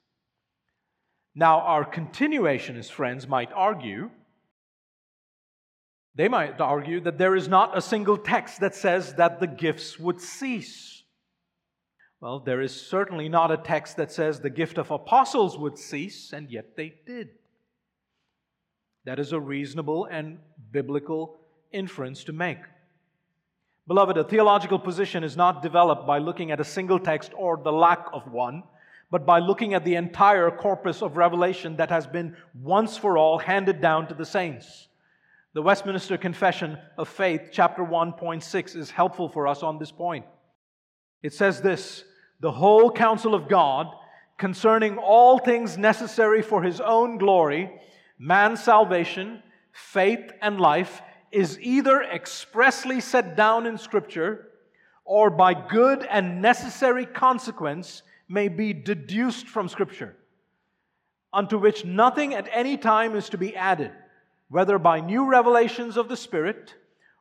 Now, 1.35 1.61
our 1.61 1.85
continuationist 1.85 2.93
friends 2.93 3.29
might 3.29 3.53
argue, 3.55 4.11
they 6.15 6.29
might 6.29 6.59
argue 6.63 6.99
that 7.03 7.19
there 7.19 7.37
is 7.37 7.47
not 7.47 7.77
a 7.77 7.83
single 7.83 8.17
text 8.17 8.61
that 8.61 8.75
says 8.75 9.13
that 9.17 9.39
the 9.39 9.47
gifts 9.47 9.99
would 9.99 10.23
cease. 10.23 10.98
Well, 12.21 12.41
there 12.41 12.61
is 12.61 12.75
certainly 12.75 13.29
not 13.29 13.51
a 13.51 13.57
text 13.57 13.97
that 13.97 14.11
says 14.11 14.41
the 14.41 14.51
gift 14.51 14.79
of 14.79 14.91
apostles 14.91 15.57
would 15.57 15.79
cease, 15.79 16.33
and 16.33 16.51
yet 16.51 16.77
they 16.77 16.95
did. 17.07 17.31
That 19.05 19.19
is 19.19 19.33
a 19.33 19.41
reasonable 19.41 20.07
and 20.07 20.39
biblical 20.73 21.39
inference 21.73 22.25
to 22.25 22.33
make. 22.33 22.59
Beloved, 23.87 24.19
a 24.19 24.25
theological 24.25 24.79
position 24.79 25.23
is 25.23 25.37
not 25.37 25.63
developed 25.63 26.07
by 26.07 26.19
looking 26.19 26.51
at 26.51 26.61
a 26.61 26.65
single 26.65 26.99
text 26.99 27.33
or 27.37 27.57
the 27.57 27.73
lack 27.73 28.07
of 28.13 28.31
one 28.31 28.65
but 29.11 29.25
by 29.25 29.39
looking 29.39 29.75
at 29.75 29.85
the 29.85 29.95
entire 29.95 30.51
corpus 30.51 31.03
of 31.03 31.17
revelation 31.17 31.77
that 31.77 31.91
has 31.91 32.07
been 32.07 32.37
once 32.55 32.97
for 32.97 33.17
all 33.17 33.39
handed 33.39 33.81
down 33.81 34.07
to 34.09 34.15
the 34.15 34.25
saints. 34.25 34.89
The 35.55 35.63
Westminster 35.63 36.19
Confession 36.19 36.79
of 36.99 37.09
Faith, 37.09 37.49
chapter 37.53 37.83
1.6, 37.83 38.77
is 38.77 38.91
helpful 38.91 39.29
for 39.29 39.47
us 39.47 39.63
on 39.63 39.79
this 39.79 39.91
point. 39.91 40.27
It 41.23 41.33
says 41.33 41.63
this 41.63 42.05
The 42.41 42.53
whole 42.53 42.91
counsel 42.91 43.35
of 43.35 43.49
God 43.49 43.89
concerning 44.37 44.99
all 44.99 45.39
things 45.39 45.77
necessary 45.77 46.43
for 46.43 46.63
his 46.63 46.81
own 46.81 47.19
glory, 47.19 47.71
man's 48.19 48.63
salvation, 48.63 49.43
faith, 49.73 50.33
and 50.41 50.61
life 50.61 51.03
is 51.33 51.59
either 51.61 52.03
expressly 52.03 53.01
set 53.01 53.37
down 53.37 53.67
in 53.67 53.77
Scripture 53.77 54.49
or 55.05 55.31
by 55.31 55.55
good 55.55 56.05
and 56.05 56.41
necessary 56.41 57.07
consequence 57.07 58.03
may 58.29 58.49
be 58.49 58.73
deduced 58.73 59.49
from 59.49 59.69
Scripture, 59.69 60.15
unto 61.33 61.59
which 61.59 61.85
nothing 61.85 62.35
at 62.35 62.49
any 62.53 62.77
time 62.77 63.17
is 63.17 63.29
to 63.31 63.39
be 63.39 63.57
added, 63.57 63.91
whether 64.49 64.79
by 64.79 65.01
new 65.01 65.29
revelations 65.29 65.97
of 65.97 66.09
the 66.09 66.17
Spirit 66.17 66.75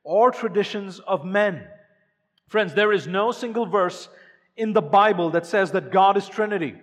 or 0.03 0.31
traditions 0.31 0.99
of 0.99 1.25
men. 1.25 1.65
Friends, 2.47 2.73
there 2.73 2.93
is 2.93 3.07
no 3.07 3.31
single 3.31 3.65
verse 3.65 4.09
in 4.57 4.73
the 4.73 4.81
Bible 4.81 5.29
that 5.31 5.45
says 5.45 5.71
that 5.71 5.91
God 5.91 6.17
is 6.17 6.27
Trinity. 6.27 6.75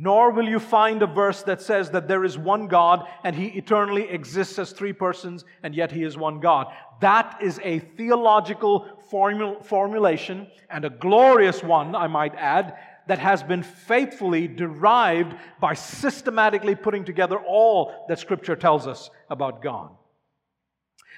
Nor 0.00 0.30
will 0.30 0.48
you 0.48 0.60
find 0.60 1.02
a 1.02 1.08
verse 1.08 1.42
that 1.42 1.60
says 1.60 1.90
that 1.90 2.06
there 2.06 2.24
is 2.24 2.38
one 2.38 2.68
God 2.68 3.04
and 3.24 3.34
He 3.34 3.46
eternally 3.48 4.08
exists 4.08 4.56
as 4.60 4.70
three 4.70 4.92
persons 4.92 5.44
and 5.64 5.74
yet 5.74 5.90
He 5.90 6.04
is 6.04 6.16
one 6.16 6.38
God. 6.38 6.72
That 7.00 7.38
is 7.42 7.60
a 7.64 7.80
theological 7.80 8.86
formul- 9.12 9.64
formulation 9.64 10.46
and 10.70 10.84
a 10.84 10.90
glorious 10.90 11.64
one, 11.64 11.96
I 11.96 12.06
might 12.06 12.34
add, 12.36 12.78
that 13.08 13.18
has 13.18 13.42
been 13.42 13.64
faithfully 13.64 14.46
derived 14.46 15.34
by 15.60 15.74
systematically 15.74 16.76
putting 16.76 17.04
together 17.04 17.38
all 17.38 18.06
that 18.08 18.20
Scripture 18.20 18.54
tells 18.54 18.86
us 18.86 19.10
about 19.28 19.62
God. 19.62 19.90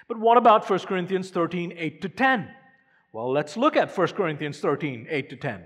But 0.09 0.19
what 0.19 0.39
about 0.39 0.69
1 0.69 0.79
Corinthians 0.81 1.31
13, 1.31 1.75
8 1.77 2.03
to 2.03 2.09
10? 2.09 2.49
Well, 3.13 3.33
let's 3.33 3.57
look 3.57 3.77
at 3.77 3.97
1 3.97 4.09
Corinthians 4.09 4.61
13, 4.61 5.07
8 5.11 5.31
to 5.31 5.37
10. 5.37 5.65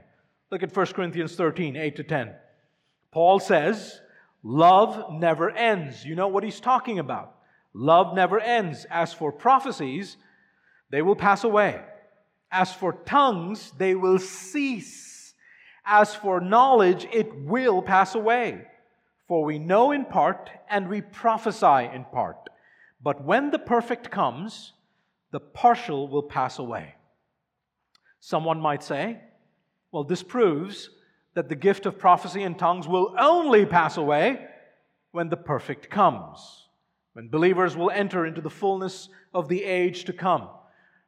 Look 0.51 0.63
at 0.63 0.75
1 0.75 0.87
Corinthians 0.87 1.35
13, 1.35 1.77
8 1.77 1.97
to 1.97 2.03
10. 2.03 2.35
Paul 3.13 3.39
says, 3.39 4.01
Love 4.43 5.13
never 5.13 5.51
ends. 5.51 6.05
You 6.05 6.15
know 6.15 6.29
what 6.29 6.45
he's 6.45 6.61
talking 6.61 6.99
about. 6.99 7.37
Love 7.73 8.15
never 8.15 8.39
ends. 8.39 8.87
As 8.91 9.13
for 9.13 9.33
prophecies, 9.33 10.17
they 10.91 11.03
will 11.03 11.17
pass 11.17 11.45
away. 11.45 11.81
As 12.51 12.73
for 12.73 12.93
tongues, 13.05 13.73
they 13.79 13.95
will 13.95 14.19
cease. 14.19 15.35
As 15.85 16.15
for 16.15 16.41
knowledge, 16.41 17.07
it 17.13 17.35
will 17.35 17.83
pass 17.83 18.15
away. 18.15 18.63
For 19.27 19.45
we 19.45 19.59
know 19.59 19.93
in 19.93 20.05
part 20.05 20.51
and 20.71 20.89
we 20.89 21.01
prophesy 21.01 21.91
in 21.93 22.05
part. 22.13 22.37
But 23.03 23.25
when 23.25 23.51
the 23.51 23.59
perfect 23.59 24.11
comes, 24.11 24.73
the 25.31 25.41
partial 25.41 26.09
will 26.09 26.23
pass 26.23 26.59
away. 26.59 26.95
Someone 28.27 28.59
might 28.59 28.83
say, 28.83 29.19
well, 29.93 30.03
this 30.03 30.23
proves 30.23 30.89
that 31.35 31.51
the 31.51 31.55
gift 31.55 31.85
of 31.85 31.99
prophecy 31.99 32.43
and 32.43 32.59
tongues 32.59 32.89
will 32.89 33.15
only 33.19 33.67
pass 33.67 33.99
away 33.99 34.47
when 35.11 35.29
the 35.29 35.37
perfect 35.37 35.91
comes. 35.91 36.67
when 37.15 37.29
believers 37.29 37.77
will 37.77 37.91
enter 37.91 38.27
into 38.27 38.41
the 38.41 38.51
fullness 38.51 39.09
of 39.33 39.49
the 39.49 39.63
age 39.63 40.05
to 40.05 40.13
come. 40.13 40.49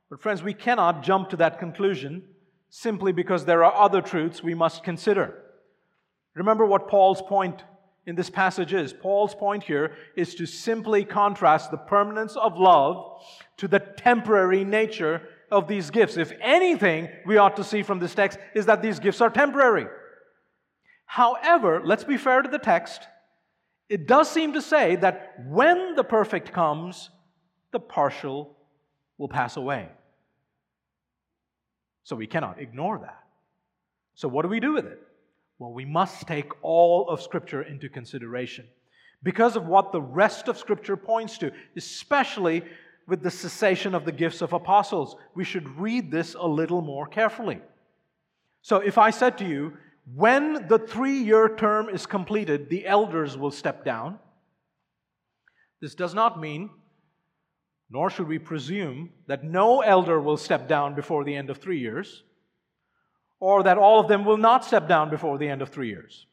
But, 0.08 0.20
friends, 0.20 0.42
we 0.42 0.54
cannot 0.54 1.02
jump 1.02 1.30
to 1.30 1.36
that 1.38 1.58
conclusion 1.58 2.22
simply 2.70 3.12
because 3.12 3.44
there 3.44 3.64
are 3.64 3.74
other 3.74 4.00
truths 4.00 4.42
we 4.42 4.54
must 4.54 4.84
consider. 4.84 5.42
Remember 6.34 6.64
what 6.64 6.88
Paul's 6.88 7.22
point 7.22 7.64
in 8.06 8.14
this 8.14 8.30
passage 8.30 8.72
is. 8.72 8.92
Paul's 8.92 9.34
point 9.34 9.64
here 9.64 9.96
is 10.16 10.34
to 10.36 10.46
simply 10.46 11.04
contrast 11.04 11.70
the 11.70 11.76
permanence 11.76 12.36
of 12.36 12.56
love 12.56 13.22
to 13.56 13.66
the 13.66 13.80
temporary 13.80 14.64
nature 14.64 15.22
of 15.51 15.68
these 15.68 15.90
gifts. 15.90 16.16
If 16.16 16.32
anything 16.40 17.09
we 17.24 17.36
ought 17.36 17.57
to 17.57 17.64
see 17.64 17.82
from 17.82 17.99
this 17.99 18.14
text 18.14 18.38
is 18.55 18.66
that 18.66 18.82
these 18.82 18.99
gifts 18.99 19.20
are 19.20 19.30
temporary. 19.30 19.86
However, 21.07 21.80
let's 21.84 22.05
be 22.05 22.16
fair 22.16 22.42
to 22.42 22.49
the 22.49 22.59
text. 22.59 23.03
It 23.88 24.07
does 24.07 24.30
seem 24.30 24.55
to 24.55 24.62
say 24.62 24.97
that 24.97 25.34
when 25.47 25.94
the 25.94 26.05
perfect 26.05 26.53
comes, 26.53 27.11
the 27.70 27.78
partial 27.78 28.57
will 29.18 29.28
pass 29.28 29.57
away. 29.57 29.88
So 32.03 32.16
we 32.16 32.26
cannot 32.26 32.61
ignore 32.61 32.99
that. 32.99 33.22
So, 34.14 34.28
what 34.28 34.42
do 34.42 34.49
we 34.49 34.61
do 34.61 34.72
with 34.72 34.86
it? 34.86 35.01
Well, 35.59 35.72
we 35.72 35.84
must 35.84 36.26
take 36.26 36.51
all 36.62 37.09
of 37.09 37.20
Scripture 37.20 37.62
into 37.62 37.88
consideration 37.88 38.66
because 39.22 39.57
of 39.57 39.66
what 39.66 39.92
the 39.92 40.01
rest 40.01 40.49
of 40.49 40.59
Scripture 40.59 40.97
points 40.97 41.38
to, 41.38 41.51
especially 41.76 42.62
with 43.07 43.22
the 43.22 43.30
cessation 43.30 43.94
of 43.94 44.04
the 44.04 44.12
gifts 44.12 44.42
of 44.42 44.52
apostles. 44.52 45.16
We 45.34 45.44
should 45.44 45.78
read 45.78 46.11
this 46.11 46.34
a 46.34 46.46
little 46.46 46.82
more 46.82 47.07
carefully. 47.07 47.61
So, 48.62 48.78
if 48.78 48.98
I 48.98 49.11
said 49.11 49.38
to 49.38 49.44
you, 49.46 49.76
when 50.14 50.66
the 50.68 50.78
three 50.78 51.18
year 51.18 51.54
term 51.57 51.88
is 51.88 52.07
completed, 52.07 52.68
the 52.68 52.86
elders 52.86 53.36
will 53.36 53.50
step 53.50 53.84
down, 53.84 54.18
this 55.80 55.94
does 55.94 56.14
not 56.14 56.40
mean, 56.40 56.70
nor 57.90 58.11
should 58.11 58.28
we 58.28 58.38
presume, 58.38 59.11
that 59.26 59.44
no 59.44 59.80
elder 59.82 60.20
will 60.20 60.36
step 60.36 60.68
down 60.68 60.94
before 60.94 61.24
the 61.24 61.34
end 61.34 61.50
of 61.50 61.59
three 61.59 61.78
years 61.78 62.24
or 63.40 63.62
that 63.62 63.78
all 63.78 64.00
of 64.00 64.09
them 64.09 64.24
will 64.24 64.36
not 64.36 64.64
step 64.64 64.88
down 64.88 65.11
before 65.11 65.38
the 65.38 65.48
end 65.48 65.62
of 65.62 65.68
three 65.68 65.88
years. 65.88 66.26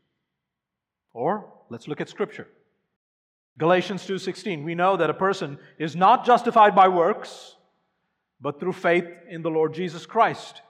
Or 1.14 1.52
let's 1.70 1.88
look 1.88 2.02
at 2.02 2.10
Scripture. 2.10 2.48
Galatians 3.58 4.06
2:16 4.06 4.64
we 4.64 4.76
know 4.76 4.98
that 4.98 5.10
a 5.10 5.14
person 5.14 5.60
is 5.78 5.96
not 5.96 6.26
justified 6.26 6.76
by 6.76 6.88
works 6.88 7.56
but 8.42 8.60
through 8.60 8.74
faith 8.74 9.06
in 9.30 9.42
the 9.42 9.50
Lord 9.50 9.74
Jesus 9.74 10.06
Christ. 10.06 10.62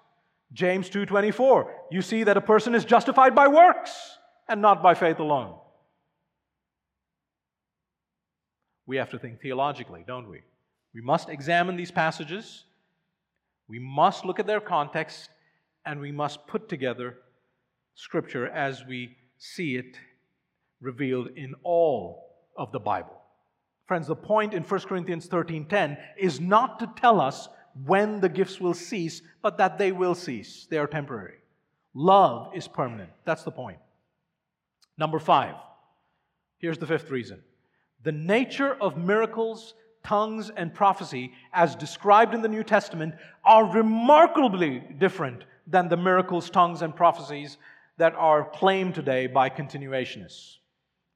James 0.52 0.90
2:24 0.90 1.72
you 1.92 2.02
see 2.02 2.24
that 2.24 2.38
a 2.38 2.42
person 2.42 2.76
is 2.76 2.86
justified 2.86 3.34
by 3.34 3.48
works 3.48 4.18
and 4.48 4.62
not 4.62 4.84
by 4.84 4.94
faith 4.94 5.20
alone. 5.20 5.60
We 8.86 8.98
have 8.98 9.10
to 9.12 9.20
think 9.20 9.40
theologically, 9.40 10.04
don't 10.06 10.30
we? 10.30 10.42
We 10.94 11.02
must 11.02 11.30
examine 11.30 11.78
these 11.78 11.92
passages. 11.92 12.66
We 13.68 13.80
must 13.80 14.26
look 14.26 14.40
at 14.40 14.46
their 14.46 14.60
context 14.60 15.30
and 15.86 16.02
we 16.02 16.12
must 16.12 16.46
put 16.48 16.68
together 16.68 17.18
Scripture 17.96 18.48
as 18.48 18.84
we 18.86 19.18
see 19.38 19.78
it 19.78 19.98
revealed 20.82 21.30
in 21.36 21.54
all 21.64 22.33
of 22.58 22.72
the 22.72 22.80
Bible. 22.80 23.20
Friends, 23.86 24.08
the 24.08 24.16
point 24.16 24.54
in 24.54 24.64
1 24.64 24.88
Corinthians 24.88 25.28
13:10 25.28 25.98
is 26.18 26.40
not 26.40 26.80
to 26.80 26.88
tell 26.96 27.20
us 27.20 27.50
when 27.86 28.20
the 28.20 28.30
gifts 28.30 28.60
will 28.60 28.74
cease, 28.74 29.22
but 29.42 29.58
that 29.58 29.78
they 29.78 29.92
will 29.92 30.16
cease. 30.16 30.68
They 30.70 30.78
are 30.78 30.88
temporary. 30.88 31.40
Love 31.94 32.56
is 32.56 32.68
permanent. 32.68 33.10
That's 33.26 33.44
the 33.44 33.52
point. 33.52 33.80
Number 34.98 35.20
5. 35.20 35.56
Here's 36.60 36.78
the 36.78 36.88
fifth 36.88 37.10
reason. 37.10 37.44
The 38.04 38.12
nature 38.12 38.76
of 38.76 38.98
miracles, 38.98 39.74
tongues, 40.04 40.50
and 40.50 40.74
prophecy, 40.74 41.34
as 41.52 41.76
described 41.76 42.34
in 42.34 42.42
the 42.42 42.48
New 42.48 42.64
Testament, 42.64 43.16
are 43.44 43.66
remarkably 43.66 44.80
different 44.98 45.44
than 45.68 45.90
the 45.90 45.98
miracles, 45.98 46.50
tongues, 46.50 46.82
and 46.82 46.96
prophecies 46.96 47.58
that 47.98 48.14
are 48.16 48.50
claimed 48.50 48.96
today 48.96 49.28
by 49.28 49.50
continuationists. 49.50 50.58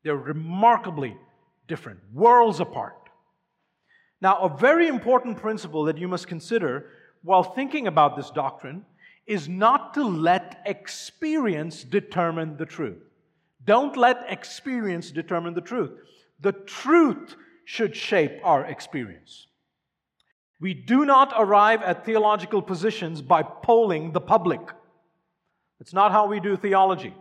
They're 0.03 0.15
remarkably 0.15 1.17
different, 1.68 1.99
worlds 2.13 2.59
apart. 2.59 3.09
Now, 4.22 4.39
a 4.39 4.57
very 4.57 4.88
important 4.88 5.38
principle 5.38 5.84
that 5.86 5.97
you 5.97 6.07
must 6.07 6.28
consider 6.28 6.89
while 7.24 7.43
thinking 7.43 7.88
about 7.88 8.15
this 8.15 8.32
doctrine 8.32 8.86
is 9.26 9.47
not 9.47 9.93
to 9.93 10.03
let 10.03 10.61
experience 10.65 11.84
determine 11.84 12.57
the 12.57 12.65
truth. 12.65 13.03
Don't 13.65 13.97
let 13.97 14.26
experience 14.30 15.11
determine 15.11 15.53
the 15.53 15.61
truth. 15.61 15.91
The 16.39 16.53
truth 16.53 17.36
should 17.65 17.95
shape 17.95 18.39
our 18.43 18.65
experience. 18.65 19.47
We 20.59 20.74
do 20.74 21.05
not 21.05 21.34
arrive 21.38 21.82
at 21.82 22.05
theological 22.05 22.61
positions 22.61 23.22
by 23.22 23.43
polling 23.43 24.13
the 24.13 24.22
public. 24.22 24.61
It's 25.80 25.93
not 25.93 26.11
how 26.11 26.28
we 26.28 26.39
do 26.39 26.55
theology. 26.55 27.13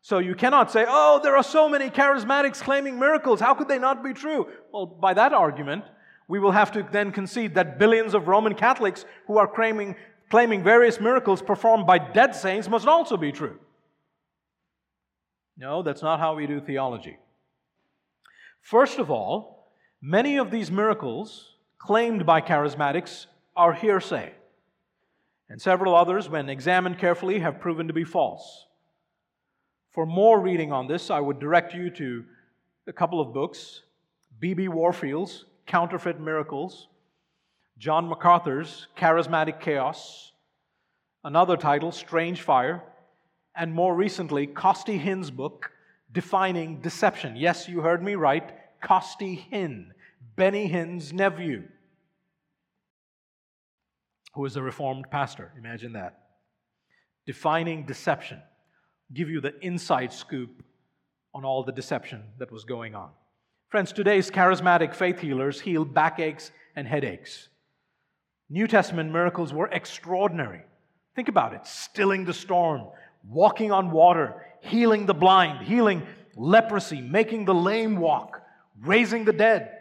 So 0.00 0.18
you 0.18 0.34
cannot 0.34 0.70
say, 0.70 0.84
oh, 0.88 1.20
there 1.22 1.36
are 1.36 1.42
so 1.42 1.68
many 1.68 1.90
charismatics 1.90 2.60
claiming 2.60 2.98
miracles. 2.98 3.40
How 3.40 3.54
could 3.54 3.68
they 3.68 3.78
not 3.78 4.02
be 4.02 4.12
true? 4.14 4.46
Well, 4.72 4.86
by 4.86 5.14
that 5.14 5.32
argument, 5.32 5.84
we 6.28 6.38
will 6.38 6.52
have 6.52 6.72
to 6.72 6.86
then 6.92 7.10
concede 7.10 7.54
that 7.54 7.78
billions 7.78 8.14
of 8.14 8.28
Roman 8.28 8.54
Catholics 8.54 9.04
who 9.26 9.38
are 9.38 9.48
claiming, 9.48 9.96
claiming 10.30 10.62
various 10.62 11.00
miracles 11.00 11.42
performed 11.42 11.86
by 11.86 11.98
dead 11.98 12.34
saints 12.34 12.68
must 12.68 12.86
also 12.86 13.16
be 13.16 13.32
true. 13.32 13.58
No, 15.56 15.82
that's 15.82 16.02
not 16.02 16.20
how 16.20 16.36
we 16.36 16.46
do 16.46 16.60
theology. 16.60 17.18
First 18.62 18.98
of 18.98 19.10
all, 19.10 19.72
many 20.00 20.38
of 20.38 20.50
these 20.50 20.70
miracles 20.70 21.56
claimed 21.78 22.24
by 22.24 22.40
charismatics 22.40 23.26
are 23.56 23.72
hearsay. 23.72 24.32
And 25.48 25.60
several 25.60 25.96
others, 25.96 26.28
when 26.28 26.48
examined 26.48 26.98
carefully, 26.98 27.40
have 27.40 27.60
proven 27.60 27.88
to 27.88 27.94
be 27.94 28.04
false. 28.04 28.66
For 29.98 30.06
more 30.06 30.38
reading 30.38 30.70
on 30.70 30.86
this, 30.86 31.10
I 31.10 31.18
would 31.18 31.40
direct 31.40 31.74
you 31.74 31.90
to 31.90 32.24
a 32.86 32.92
couple 32.92 33.20
of 33.20 33.32
books 33.34 33.82
B.B. 34.38 34.68
Warfield's 34.68 35.44
Counterfeit 35.66 36.20
Miracles, 36.20 36.86
John 37.78 38.08
MacArthur's 38.08 38.86
Charismatic 38.96 39.58
Chaos, 39.60 40.30
another 41.24 41.56
title, 41.56 41.90
Strange 41.90 42.42
Fire, 42.42 42.80
and 43.56 43.74
more 43.74 43.92
recently, 43.92 44.46
Costi 44.46 45.00
Hinn's 45.00 45.32
book, 45.32 45.72
Defining 46.12 46.80
Deception. 46.80 47.34
Yes, 47.34 47.68
you 47.68 47.80
heard 47.80 48.00
me 48.00 48.14
right, 48.14 48.52
Costi 48.80 49.48
Hinn. 49.52 49.86
Benny 50.36 50.68
Hinn's 50.68 51.12
nephew, 51.12 51.64
who 54.34 54.44
is 54.44 54.54
a 54.54 54.62
Reformed 54.62 55.10
pastor. 55.10 55.50
Imagine 55.58 55.94
that. 55.94 56.20
Defining 57.26 57.84
deception. 57.84 58.40
Give 59.12 59.30
you 59.30 59.40
the 59.40 59.58
inside 59.64 60.12
scoop 60.12 60.62
on 61.34 61.44
all 61.44 61.62
the 61.62 61.72
deception 61.72 62.22
that 62.38 62.52
was 62.52 62.64
going 62.64 62.94
on. 62.94 63.10
Friends, 63.68 63.92
today's 63.92 64.30
charismatic 64.30 64.94
faith 64.94 65.18
healers 65.18 65.60
heal 65.60 65.84
backaches 65.84 66.52
and 66.76 66.86
headaches. 66.86 67.48
New 68.50 68.66
Testament 68.66 69.12
miracles 69.12 69.52
were 69.52 69.68
extraordinary. 69.68 70.62
Think 71.14 71.28
about 71.28 71.52
it 71.52 71.66
stilling 71.66 72.24
the 72.24 72.34
storm, 72.34 72.86
walking 73.28 73.72
on 73.72 73.90
water, 73.90 74.46
healing 74.60 75.06
the 75.06 75.14
blind, 75.14 75.66
healing 75.66 76.06
leprosy, 76.36 77.00
making 77.00 77.44
the 77.44 77.54
lame 77.54 77.96
walk, 77.96 78.42
raising 78.80 79.24
the 79.24 79.32
dead 79.32 79.74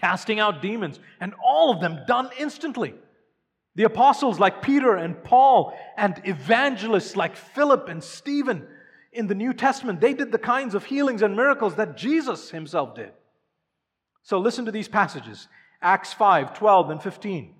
casting 0.00 0.40
out 0.40 0.62
demons, 0.62 0.98
and 1.20 1.34
all 1.44 1.72
of 1.72 1.80
them 1.80 2.00
done 2.06 2.30
instantly. 2.38 2.94
The 3.80 3.86
apostles 3.86 4.38
like 4.38 4.60
Peter 4.60 4.94
and 4.94 5.24
Paul, 5.24 5.74
and 5.96 6.20
evangelists 6.24 7.16
like 7.16 7.34
Philip 7.34 7.88
and 7.88 8.04
Stephen 8.04 8.66
in 9.10 9.26
the 9.26 9.34
New 9.34 9.54
Testament, 9.54 10.02
they 10.02 10.12
did 10.12 10.32
the 10.32 10.38
kinds 10.38 10.74
of 10.74 10.84
healings 10.84 11.22
and 11.22 11.34
miracles 11.34 11.76
that 11.76 11.96
Jesus 11.96 12.50
himself 12.50 12.94
did. 12.94 13.12
So 14.22 14.38
listen 14.38 14.66
to 14.66 14.70
these 14.70 14.86
passages 14.86 15.48
Acts 15.80 16.12
5 16.12 16.52
12 16.52 16.90
and 16.90 17.02
15. 17.02 17.54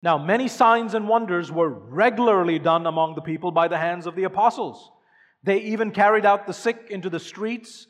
Now, 0.00 0.16
many 0.16 0.46
signs 0.46 0.94
and 0.94 1.08
wonders 1.08 1.50
were 1.50 1.70
regularly 1.70 2.60
done 2.60 2.86
among 2.86 3.16
the 3.16 3.20
people 3.20 3.50
by 3.50 3.66
the 3.66 3.78
hands 3.78 4.06
of 4.06 4.14
the 4.14 4.22
apostles. 4.22 4.92
They 5.42 5.58
even 5.58 5.90
carried 5.90 6.24
out 6.24 6.46
the 6.46 6.52
sick 6.52 6.86
into 6.88 7.10
the 7.10 7.18
streets 7.18 7.88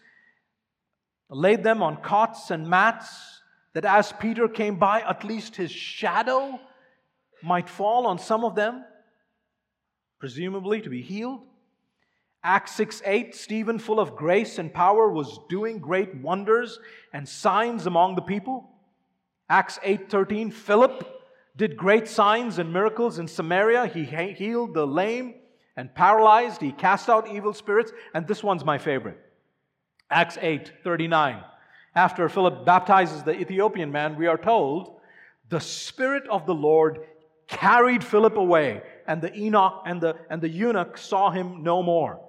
laid 1.28 1.62
them 1.64 1.82
on 1.82 2.00
cots 2.00 2.50
and 2.50 2.66
mats, 2.66 3.42
that 3.74 3.84
as 3.84 4.10
Peter 4.14 4.48
came 4.48 4.78
by, 4.78 5.02
at 5.02 5.22
least 5.22 5.56
his 5.56 5.70
shadow 5.70 6.58
might 7.44 7.68
fall 7.68 8.06
on 8.06 8.18
some 8.18 8.44
of 8.44 8.54
them, 8.54 8.84
presumably 10.18 10.80
to 10.80 10.90
be 10.90 11.02
healed. 11.02 11.40
Acts 12.42 12.72
6 12.76 13.02
8, 13.04 13.34
Stephen, 13.34 13.78
full 13.78 14.00
of 14.00 14.16
grace 14.16 14.58
and 14.58 14.72
power, 14.72 15.10
was 15.10 15.38
doing 15.48 15.78
great 15.78 16.14
wonders 16.16 16.78
and 17.12 17.28
signs 17.28 17.86
among 17.86 18.16
the 18.16 18.22
people. 18.22 18.70
Acts 19.48 19.78
8 19.82 20.10
13, 20.10 20.50
Philip 20.50 21.22
did 21.56 21.76
great 21.76 22.08
signs 22.08 22.58
and 22.58 22.72
miracles 22.72 23.18
in 23.18 23.28
Samaria. 23.28 23.86
He 23.86 24.04
healed 24.04 24.74
the 24.74 24.86
lame 24.86 25.34
and 25.76 25.94
paralyzed, 25.94 26.60
he 26.60 26.72
cast 26.72 27.08
out 27.08 27.28
evil 27.28 27.52
spirits, 27.52 27.92
and 28.14 28.26
this 28.26 28.42
one's 28.42 28.64
my 28.64 28.78
favorite. 28.78 29.18
Acts 30.10 30.38
8 30.40 30.72
39. 30.82 31.42
After 31.94 32.28
Philip 32.28 32.66
baptizes 32.66 33.22
the 33.22 33.38
Ethiopian 33.38 33.90
man, 33.90 34.16
we 34.16 34.26
are 34.26 34.38
told 34.38 35.00
the 35.48 35.60
Spirit 35.60 36.24
of 36.28 36.46
the 36.46 36.54
Lord 36.54 37.00
carried 37.46 38.02
Philip 38.02 38.36
away, 38.36 38.82
and 39.06 39.20
the 39.20 39.34
Enoch 39.36 39.82
and 39.86 40.00
the, 40.00 40.16
and 40.30 40.40
the 40.40 40.48
eunuch 40.48 40.98
saw 40.98 41.30
him 41.30 41.62
no 41.62 41.82
more. 41.82 42.20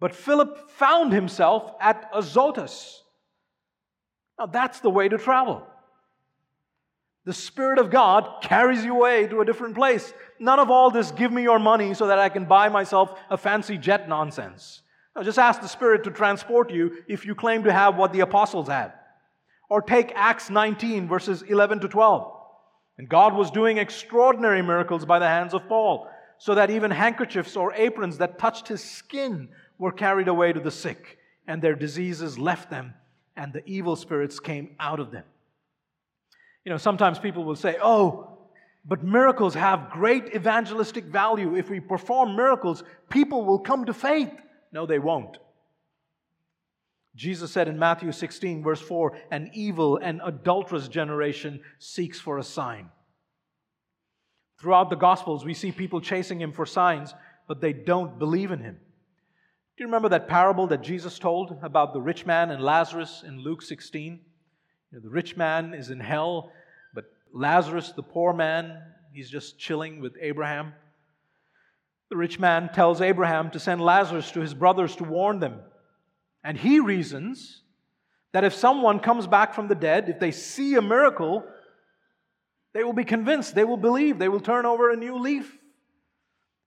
But 0.00 0.14
Philip 0.14 0.70
found 0.70 1.12
himself 1.12 1.72
at 1.80 2.10
Azotus. 2.14 3.02
Now 4.38 4.46
that's 4.46 4.80
the 4.80 4.90
way 4.90 5.08
to 5.08 5.18
travel. 5.18 5.66
The 7.24 7.32
Spirit 7.34 7.78
of 7.78 7.90
God 7.90 8.42
carries 8.42 8.84
you 8.84 8.94
away 8.94 9.26
to 9.26 9.40
a 9.40 9.44
different 9.44 9.74
place. 9.74 10.14
None 10.38 10.60
of 10.60 10.70
all 10.70 10.90
this, 10.90 11.10
give 11.10 11.32
me 11.32 11.42
your 11.42 11.58
money 11.58 11.92
so 11.92 12.06
that 12.06 12.18
I 12.18 12.28
can 12.28 12.46
buy 12.46 12.68
myself 12.68 13.18
a 13.28 13.36
fancy 13.36 13.76
jet 13.76 14.08
nonsense. 14.08 14.82
No, 15.14 15.22
just 15.22 15.38
ask 15.38 15.60
the 15.60 15.68
Spirit 15.68 16.04
to 16.04 16.10
transport 16.10 16.70
you 16.70 17.02
if 17.08 17.26
you 17.26 17.34
claim 17.34 17.64
to 17.64 17.72
have 17.72 17.96
what 17.96 18.12
the 18.12 18.20
apostles 18.20 18.68
had. 18.68 18.92
Or 19.68 19.82
take 19.82 20.12
Acts 20.14 20.48
19, 20.48 21.08
verses 21.08 21.42
11 21.42 21.80
to 21.80 21.88
12. 21.88 22.37
And 22.98 23.08
God 23.08 23.34
was 23.34 23.50
doing 23.50 23.78
extraordinary 23.78 24.60
miracles 24.60 25.04
by 25.04 25.20
the 25.20 25.28
hands 25.28 25.54
of 25.54 25.68
Paul, 25.68 26.08
so 26.36 26.54
that 26.54 26.70
even 26.70 26.90
handkerchiefs 26.90 27.56
or 27.56 27.72
aprons 27.74 28.18
that 28.18 28.38
touched 28.38 28.68
his 28.68 28.82
skin 28.82 29.48
were 29.78 29.92
carried 29.92 30.28
away 30.28 30.52
to 30.52 30.60
the 30.60 30.70
sick, 30.70 31.18
and 31.46 31.62
their 31.62 31.74
diseases 31.74 32.38
left 32.38 32.70
them, 32.70 32.94
and 33.36 33.52
the 33.52 33.64
evil 33.66 33.96
spirits 33.96 34.40
came 34.40 34.76
out 34.80 35.00
of 35.00 35.12
them. 35.12 35.24
You 36.64 36.72
know, 36.72 36.78
sometimes 36.78 37.18
people 37.18 37.44
will 37.44 37.56
say, 37.56 37.76
Oh, 37.80 38.38
but 38.84 39.04
miracles 39.04 39.54
have 39.54 39.90
great 39.90 40.34
evangelistic 40.34 41.04
value. 41.04 41.54
If 41.54 41.70
we 41.70 41.78
perform 41.78 42.36
miracles, 42.36 42.82
people 43.10 43.44
will 43.44 43.58
come 43.58 43.84
to 43.86 43.94
faith. 43.94 44.32
No, 44.72 44.86
they 44.86 44.98
won't. 44.98 45.38
Jesus 47.18 47.50
said 47.50 47.66
in 47.66 47.80
Matthew 47.80 48.12
16, 48.12 48.62
verse 48.62 48.80
4 48.80 49.18
An 49.32 49.50
evil 49.52 49.96
and 49.96 50.20
adulterous 50.24 50.86
generation 50.86 51.60
seeks 51.80 52.20
for 52.20 52.38
a 52.38 52.44
sign. 52.44 52.90
Throughout 54.60 54.88
the 54.88 54.96
Gospels, 54.96 55.44
we 55.44 55.52
see 55.52 55.72
people 55.72 56.00
chasing 56.00 56.40
him 56.40 56.52
for 56.52 56.64
signs, 56.64 57.12
but 57.48 57.60
they 57.60 57.72
don't 57.72 58.20
believe 58.20 58.52
in 58.52 58.60
him. 58.60 58.74
Do 58.74 59.82
you 59.82 59.86
remember 59.86 60.08
that 60.10 60.28
parable 60.28 60.68
that 60.68 60.82
Jesus 60.82 61.18
told 61.18 61.58
about 61.60 61.92
the 61.92 62.00
rich 62.00 62.24
man 62.24 62.52
and 62.52 62.62
Lazarus 62.62 63.24
in 63.26 63.40
Luke 63.40 63.62
16? 63.62 64.12
You 64.12 64.20
know, 64.92 65.02
the 65.02 65.10
rich 65.10 65.36
man 65.36 65.74
is 65.74 65.90
in 65.90 65.98
hell, 65.98 66.52
but 66.94 67.06
Lazarus, 67.32 67.90
the 67.96 68.02
poor 68.02 68.32
man, 68.32 68.80
he's 69.12 69.28
just 69.28 69.58
chilling 69.58 70.00
with 70.00 70.14
Abraham. 70.20 70.72
The 72.10 72.16
rich 72.16 72.38
man 72.38 72.70
tells 72.72 73.00
Abraham 73.00 73.50
to 73.50 73.58
send 73.58 73.80
Lazarus 73.80 74.30
to 74.32 74.40
his 74.40 74.54
brothers 74.54 74.94
to 74.96 75.04
warn 75.04 75.40
them. 75.40 75.58
And 76.44 76.56
he 76.56 76.80
reasons 76.80 77.62
that 78.32 78.44
if 78.44 78.54
someone 78.54 79.00
comes 79.00 79.26
back 79.26 79.54
from 79.54 79.68
the 79.68 79.74
dead, 79.74 80.08
if 80.08 80.20
they 80.20 80.30
see 80.30 80.74
a 80.74 80.82
miracle, 80.82 81.44
they 82.74 82.84
will 82.84 82.92
be 82.92 83.04
convinced, 83.04 83.54
they 83.54 83.64
will 83.64 83.76
believe, 83.76 84.18
they 84.18 84.28
will 84.28 84.40
turn 84.40 84.66
over 84.66 84.90
a 84.90 84.96
new 84.96 85.16
leaf. 85.18 85.56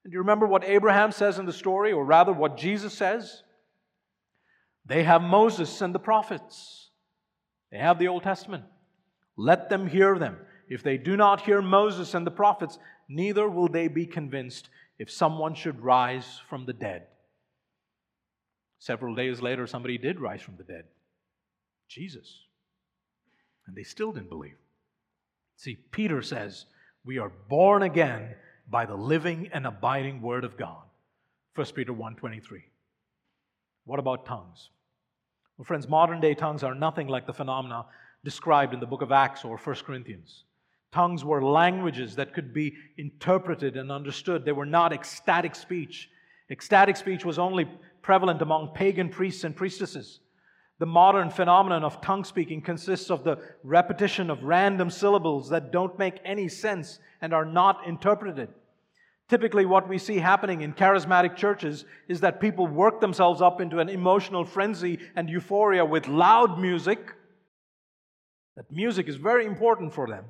And 0.04 0.12
you 0.12 0.20
remember 0.20 0.48
what 0.48 0.64
Abraham 0.64 1.12
says 1.12 1.38
in 1.38 1.46
the 1.46 1.54
story, 1.54 1.92
or 1.92 2.04
rather 2.04 2.34
what 2.34 2.58
Jesus 2.58 2.94
says? 2.94 3.44
They 4.86 5.04
have 5.04 5.22
Moses 5.22 5.82
and 5.82 5.94
the 5.94 6.00
prophets, 6.00 6.90
they 7.72 7.78
have 7.78 8.00
the 8.00 8.08
Old 8.08 8.24
Testament. 8.24 8.66
Let 9.38 9.70
them 9.70 9.88
hear 9.88 10.20
them. 10.20 10.38
If 10.68 10.84
they 10.84 10.98
do 10.98 11.16
not 11.16 11.42
hear 11.42 11.62
Moses 11.62 12.14
and 12.14 12.28
the 12.28 12.32
prophets, 12.32 12.78
neither 13.08 13.50
will 13.50 13.68
they 13.68 13.88
be 13.88 14.06
convinced 14.06 14.70
if 15.00 15.10
someone 15.10 15.56
should 15.56 15.82
rise 15.82 16.42
from 16.50 16.66
the 16.66 16.74
dead. 16.74 17.08
Several 18.82 19.14
days 19.14 19.44
later, 19.44 19.68
somebody 19.68 20.00
did 20.00 20.20
rise 20.20 20.42
from 20.42 20.58
the 20.58 20.64
dead 20.64 20.86
Jesus. 21.88 22.46
And 23.68 23.76
they 23.76 23.84
still 23.84 24.12
didn't 24.12 24.30
believe. 24.30 24.58
See, 25.56 25.76
Peter 25.92 26.24
says, 26.24 26.66
We 27.06 27.20
are 27.20 27.32
born 27.48 27.84
again 27.84 28.34
by 28.68 28.88
the 28.88 28.96
living 28.96 29.50
and 29.54 29.68
abiding 29.68 30.24
word 30.24 30.44
of 30.44 30.58
God. 30.58 30.82
1 31.54 31.68
Peter 31.76 31.94
1:23. 31.94 32.64
What 33.86 34.00
about 34.00 34.26
tongues? 34.26 34.72
Well, 35.58 35.66
friends, 35.66 35.88
modern 35.88 36.20
day 36.20 36.34
tongues 36.34 36.64
are 36.64 36.74
nothing 36.74 37.08
like 37.08 37.28
the 37.28 37.34
phenomena 37.34 37.86
described 38.24 38.74
in 38.74 38.80
the 38.80 38.88
book 38.88 39.04
of 39.04 39.12
Acts 39.12 39.46
or 39.46 39.58
1 39.58 39.76
Corinthians. 39.86 40.46
Tongues 40.92 41.24
were 41.24 41.44
languages 41.44 42.16
that 42.16 42.34
could 42.34 42.52
be 42.52 42.74
interpreted 42.98 43.78
and 43.78 43.92
understood. 43.92 44.44
They 44.44 44.54
were 44.54 44.66
not 44.66 44.92
ecstatic 44.92 45.54
speech. 45.54 46.10
Ecstatic 46.50 46.98
speech 46.98 47.24
was 47.24 47.38
only 47.38 47.70
prevalent 48.02 48.42
among 48.42 48.74
pagan 48.74 49.10
priests 49.10 49.44
and 49.44 49.56
priestesses. 49.56 50.20
The 50.80 50.86
modern 50.88 51.30
phenomenon 51.30 51.84
of 51.84 52.02
tongue 52.02 52.24
speaking 52.24 52.62
consists 52.62 53.12
of 53.12 53.24
the 53.24 53.38
repetition 53.64 54.30
of 54.30 54.44
random 54.44 54.90
syllables 54.90 55.50
that 55.50 55.72
don't 55.72 55.98
make 56.00 56.20
any 56.26 56.48
sense 56.48 57.00
and 57.22 57.34
are 57.34 57.46
not 57.46 57.86
interpreted. 57.88 58.50
Typically, 59.30 59.66
what 59.66 59.88
we 59.88 59.98
see 59.98 60.18
happening 60.18 60.62
in 60.62 60.74
charismatic 60.74 61.36
churches 61.36 61.86
is 62.08 62.20
that 62.22 62.42
people 62.42 62.68
work 62.68 63.00
themselves 63.00 63.42
up 63.42 63.62
into 63.62 63.80
an 63.80 63.90
emotional 63.90 64.44
frenzy 64.44 65.00
and 65.16 65.30
euphoria 65.30 65.86
with 65.86 66.08
loud 66.08 66.60
music. 66.60 67.14
That 68.58 68.70
music 68.72 69.08
is 69.08 69.16
very 69.16 69.46
important 69.46 69.94
for 69.94 70.08
them 70.08 70.26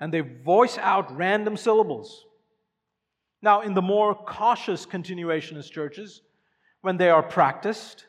and 0.00 0.12
they 0.12 0.20
voice 0.20 0.78
out 0.78 1.16
random 1.16 1.56
syllables. 1.56 2.26
Now, 3.42 3.62
in 3.62 3.74
the 3.74 3.82
more 3.82 4.14
cautious 4.14 4.84
continuationist 4.84 5.70
churches, 5.70 6.22
when 6.82 6.96
they 6.96 7.10
are 7.10 7.22
practiced, 7.22 8.06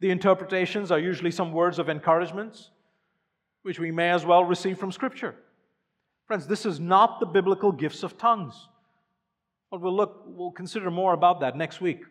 the 0.00 0.10
interpretations 0.10 0.90
are 0.90 0.98
usually 0.98 1.30
some 1.30 1.52
words 1.52 1.78
of 1.78 1.88
encouragement, 1.88 2.70
which 3.62 3.78
we 3.78 3.90
may 3.90 4.10
as 4.10 4.24
well 4.24 4.44
receive 4.44 4.78
from 4.78 4.92
Scripture. 4.92 5.34
Friends, 6.26 6.46
this 6.46 6.66
is 6.66 6.80
not 6.80 7.20
the 7.20 7.26
biblical 7.26 7.72
gifts 7.72 8.02
of 8.02 8.18
tongues. 8.18 8.68
But 9.70 9.80
we'll 9.80 9.96
look, 9.96 10.24
we'll 10.26 10.50
consider 10.50 10.90
more 10.90 11.14
about 11.14 11.40
that 11.40 11.56
next 11.56 11.80
week. 11.80 12.02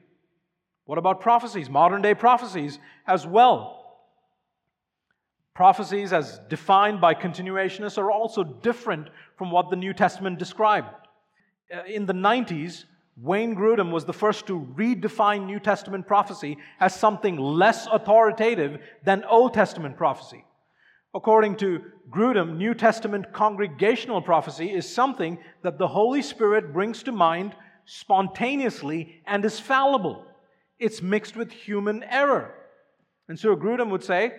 What 0.85 0.97
about 0.97 1.21
prophecies, 1.21 1.69
modern 1.69 2.01
day 2.01 2.15
prophecies 2.15 2.79
as 3.05 3.25
well? 3.25 3.77
Prophecies, 5.53 6.11
as 6.11 6.39
defined 6.49 7.01
by 7.01 7.13
continuationists, 7.13 7.97
are 7.97 8.09
also 8.09 8.43
different 8.43 9.09
from 9.37 9.51
what 9.51 9.69
the 9.69 9.75
New 9.75 9.93
Testament 9.93 10.39
described. 10.39 10.87
Uh, 11.73 11.83
in 11.83 12.05
the 12.05 12.13
90s, 12.13 12.85
Wayne 13.21 13.55
Grudem 13.55 13.91
was 13.91 14.05
the 14.05 14.13
first 14.13 14.47
to 14.47 14.67
redefine 14.75 15.45
New 15.45 15.59
Testament 15.59 16.07
prophecy 16.07 16.57
as 16.79 16.95
something 16.95 17.37
less 17.37 17.85
authoritative 17.85 18.79
than 19.05 19.23
Old 19.25 19.53
Testament 19.53 19.95
prophecy. 19.95 20.43
According 21.13 21.57
to 21.57 21.81
Grudem, 22.09 22.57
New 22.57 22.73
Testament 22.73 23.31
congregational 23.31 24.23
prophecy 24.23 24.71
is 24.71 24.91
something 24.91 25.37
that 25.61 25.77
the 25.77 25.87
Holy 25.87 26.23
Spirit 26.23 26.73
brings 26.73 27.03
to 27.03 27.11
mind 27.11 27.53
spontaneously 27.85 29.21
and 29.27 29.45
is 29.45 29.59
fallible. 29.59 30.25
It's 30.79 31.03
mixed 31.03 31.35
with 31.35 31.51
human 31.51 32.03
error. 32.03 32.55
And 33.27 33.37
so 33.37 33.55
Grudem 33.55 33.91
would 33.91 34.03
say, 34.03 34.33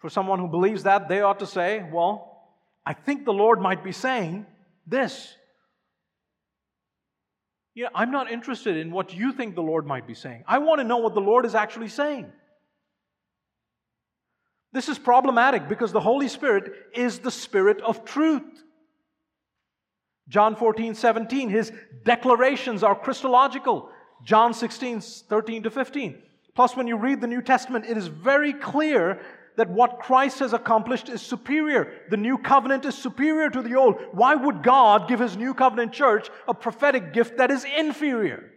for 0.00 0.10
someone 0.10 0.40
who 0.40 0.48
believes 0.48 0.82
that, 0.82 1.08
they 1.08 1.20
ought 1.20 1.38
to 1.38 1.46
say, 1.46 1.88
Well, 1.92 2.48
I 2.84 2.94
think 2.94 3.24
the 3.24 3.32
Lord 3.32 3.60
might 3.60 3.84
be 3.84 3.92
saying 3.92 4.44
this. 4.88 5.36
Yeah, 7.74 7.88
I'm 7.94 8.10
not 8.10 8.30
interested 8.30 8.76
in 8.76 8.90
what 8.90 9.14
you 9.14 9.32
think 9.32 9.54
the 9.54 9.62
Lord 9.62 9.86
might 9.86 10.06
be 10.06 10.14
saying. 10.14 10.44
I 10.46 10.58
want 10.58 10.80
to 10.80 10.84
know 10.84 10.98
what 10.98 11.14
the 11.14 11.20
Lord 11.20 11.46
is 11.46 11.54
actually 11.54 11.88
saying. 11.88 12.30
This 14.72 14.88
is 14.88 14.98
problematic 14.98 15.68
because 15.68 15.92
the 15.92 16.00
Holy 16.00 16.28
Spirit 16.28 16.72
is 16.94 17.18
the 17.18 17.30
Spirit 17.30 17.80
of 17.82 18.04
truth. 18.04 18.42
John 20.28 20.56
14, 20.56 20.94
17, 20.94 21.48
his 21.48 21.72
declarations 22.04 22.82
are 22.82 22.94
Christological. 22.94 23.90
John 24.24 24.54
16, 24.54 25.00
13 25.00 25.64
to 25.64 25.70
15. 25.70 26.22
Plus, 26.54 26.76
when 26.76 26.86
you 26.86 26.96
read 26.96 27.20
the 27.20 27.26
New 27.26 27.42
Testament, 27.42 27.86
it 27.86 27.96
is 27.96 28.06
very 28.06 28.52
clear 28.52 29.20
that 29.56 29.70
what 29.70 30.00
Christ 30.00 30.38
has 30.38 30.52
accomplished 30.52 31.08
is 31.08 31.22
superior. 31.22 31.92
The 32.10 32.16
new 32.16 32.38
covenant 32.38 32.84
is 32.84 32.96
superior 32.96 33.50
to 33.50 33.62
the 33.62 33.74
old. 33.74 33.96
Why 34.12 34.34
would 34.34 34.62
God 34.62 35.08
give 35.08 35.20
his 35.20 35.36
new 35.36 35.54
covenant 35.54 35.92
church 35.92 36.28
a 36.48 36.54
prophetic 36.54 37.12
gift 37.12 37.36
that 37.38 37.50
is 37.50 37.64
inferior? 37.64 38.50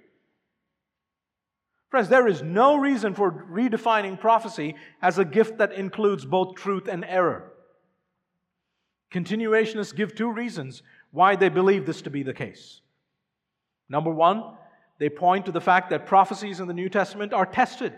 Friends, 1.89 2.09
there 2.09 2.27
is 2.27 2.41
no 2.41 2.77
reason 2.77 3.13
for 3.13 3.31
redefining 3.31 4.19
prophecy 4.19 4.75
as 5.01 5.17
a 5.17 5.25
gift 5.25 5.59
that 5.59 5.73
includes 5.73 6.25
both 6.25 6.55
truth 6.55 6.87
and 6.87 7.05
error. 7.05 7.51
Continuationists 9.13 9.95
give 9.95 10.15
two 10.15 10.31
reasons 10.31 10.83
why 11.11 11.35
they 11.35 11.49
believe 11.49 11.85
this 11.85 12.01
to 12.01 12.09
be 12.09 12.23
the 12.23 12.33
case. 12.33 12.81
Number 13.87 14.11
one, 14.11 14.43
they 14.99 15.09
point 15.09 15.45
to 15.45 15.51
the 15.51 15.61
fact 15.61 15.89
that 15.91 16.05
prophecies 16.05 16.59
in 16.59 16.67
the 16.67 16.73
New 16.73 16.89
Testament 16.89 17.33
are 17.33 17.45
tested. 17.45 17.97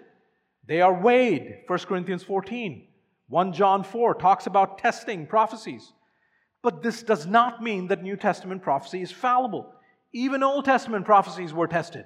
They 0.67 0.81
are 0.81 0.93
weighed. 0.93 1.63
1 1.67 1.79
Corinthians 1.79 2.23
14. 2.23 2.87
1 3.29 3.53
John 3.53 3.83
4 3.83 4.15
talks 4.15 4.47
about 4.47 4.77
testing 4.77 5.25
prophecies. 5.25 5.91
But 6.61 6.81
this 6.81 7.03
does 7.03 7.25
not 7.25 7.61
mean 7.61 7.87
that 7.87 8.03
New 8.03 8.17
Testament 8.17 8.61
prophecy 8.61 9.01
is 9.01 9.11
fallible. 9.11 9.73
Even 10.13 10.43
Old 10.43 10.65
Testament 10.65 11.05
prophecies 11.05 11.53
were 11.53 11.67
tested. 11.67 12.05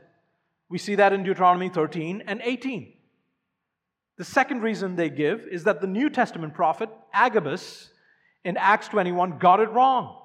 We 0.69 0.77
see 0.77 0.95
that 0.95 1.13
in 1.13 1.23
Deuteronomy 1.23 1.69
13 1.69 2.23
and 2.27 2.41
18. 2.43 2.93
The 4.17 4.23
second 4.23 4.61
reason 4.61 4.95
they 4.95 5.09
give 5.09 5.47
is 5.51 5.63
that 5.63 5.81
the 5.81 5.87
New 5.87 6.09
Testament 6.09 6.53
prophet, 6.53 6.89
Agabus, 7.13 7.89
in 8.43 8.57
Acts 8.57 8.87
21, 8.89 9.39
got 9.39 9.59
it 9.59 9.69
wrong. 9.71 10.17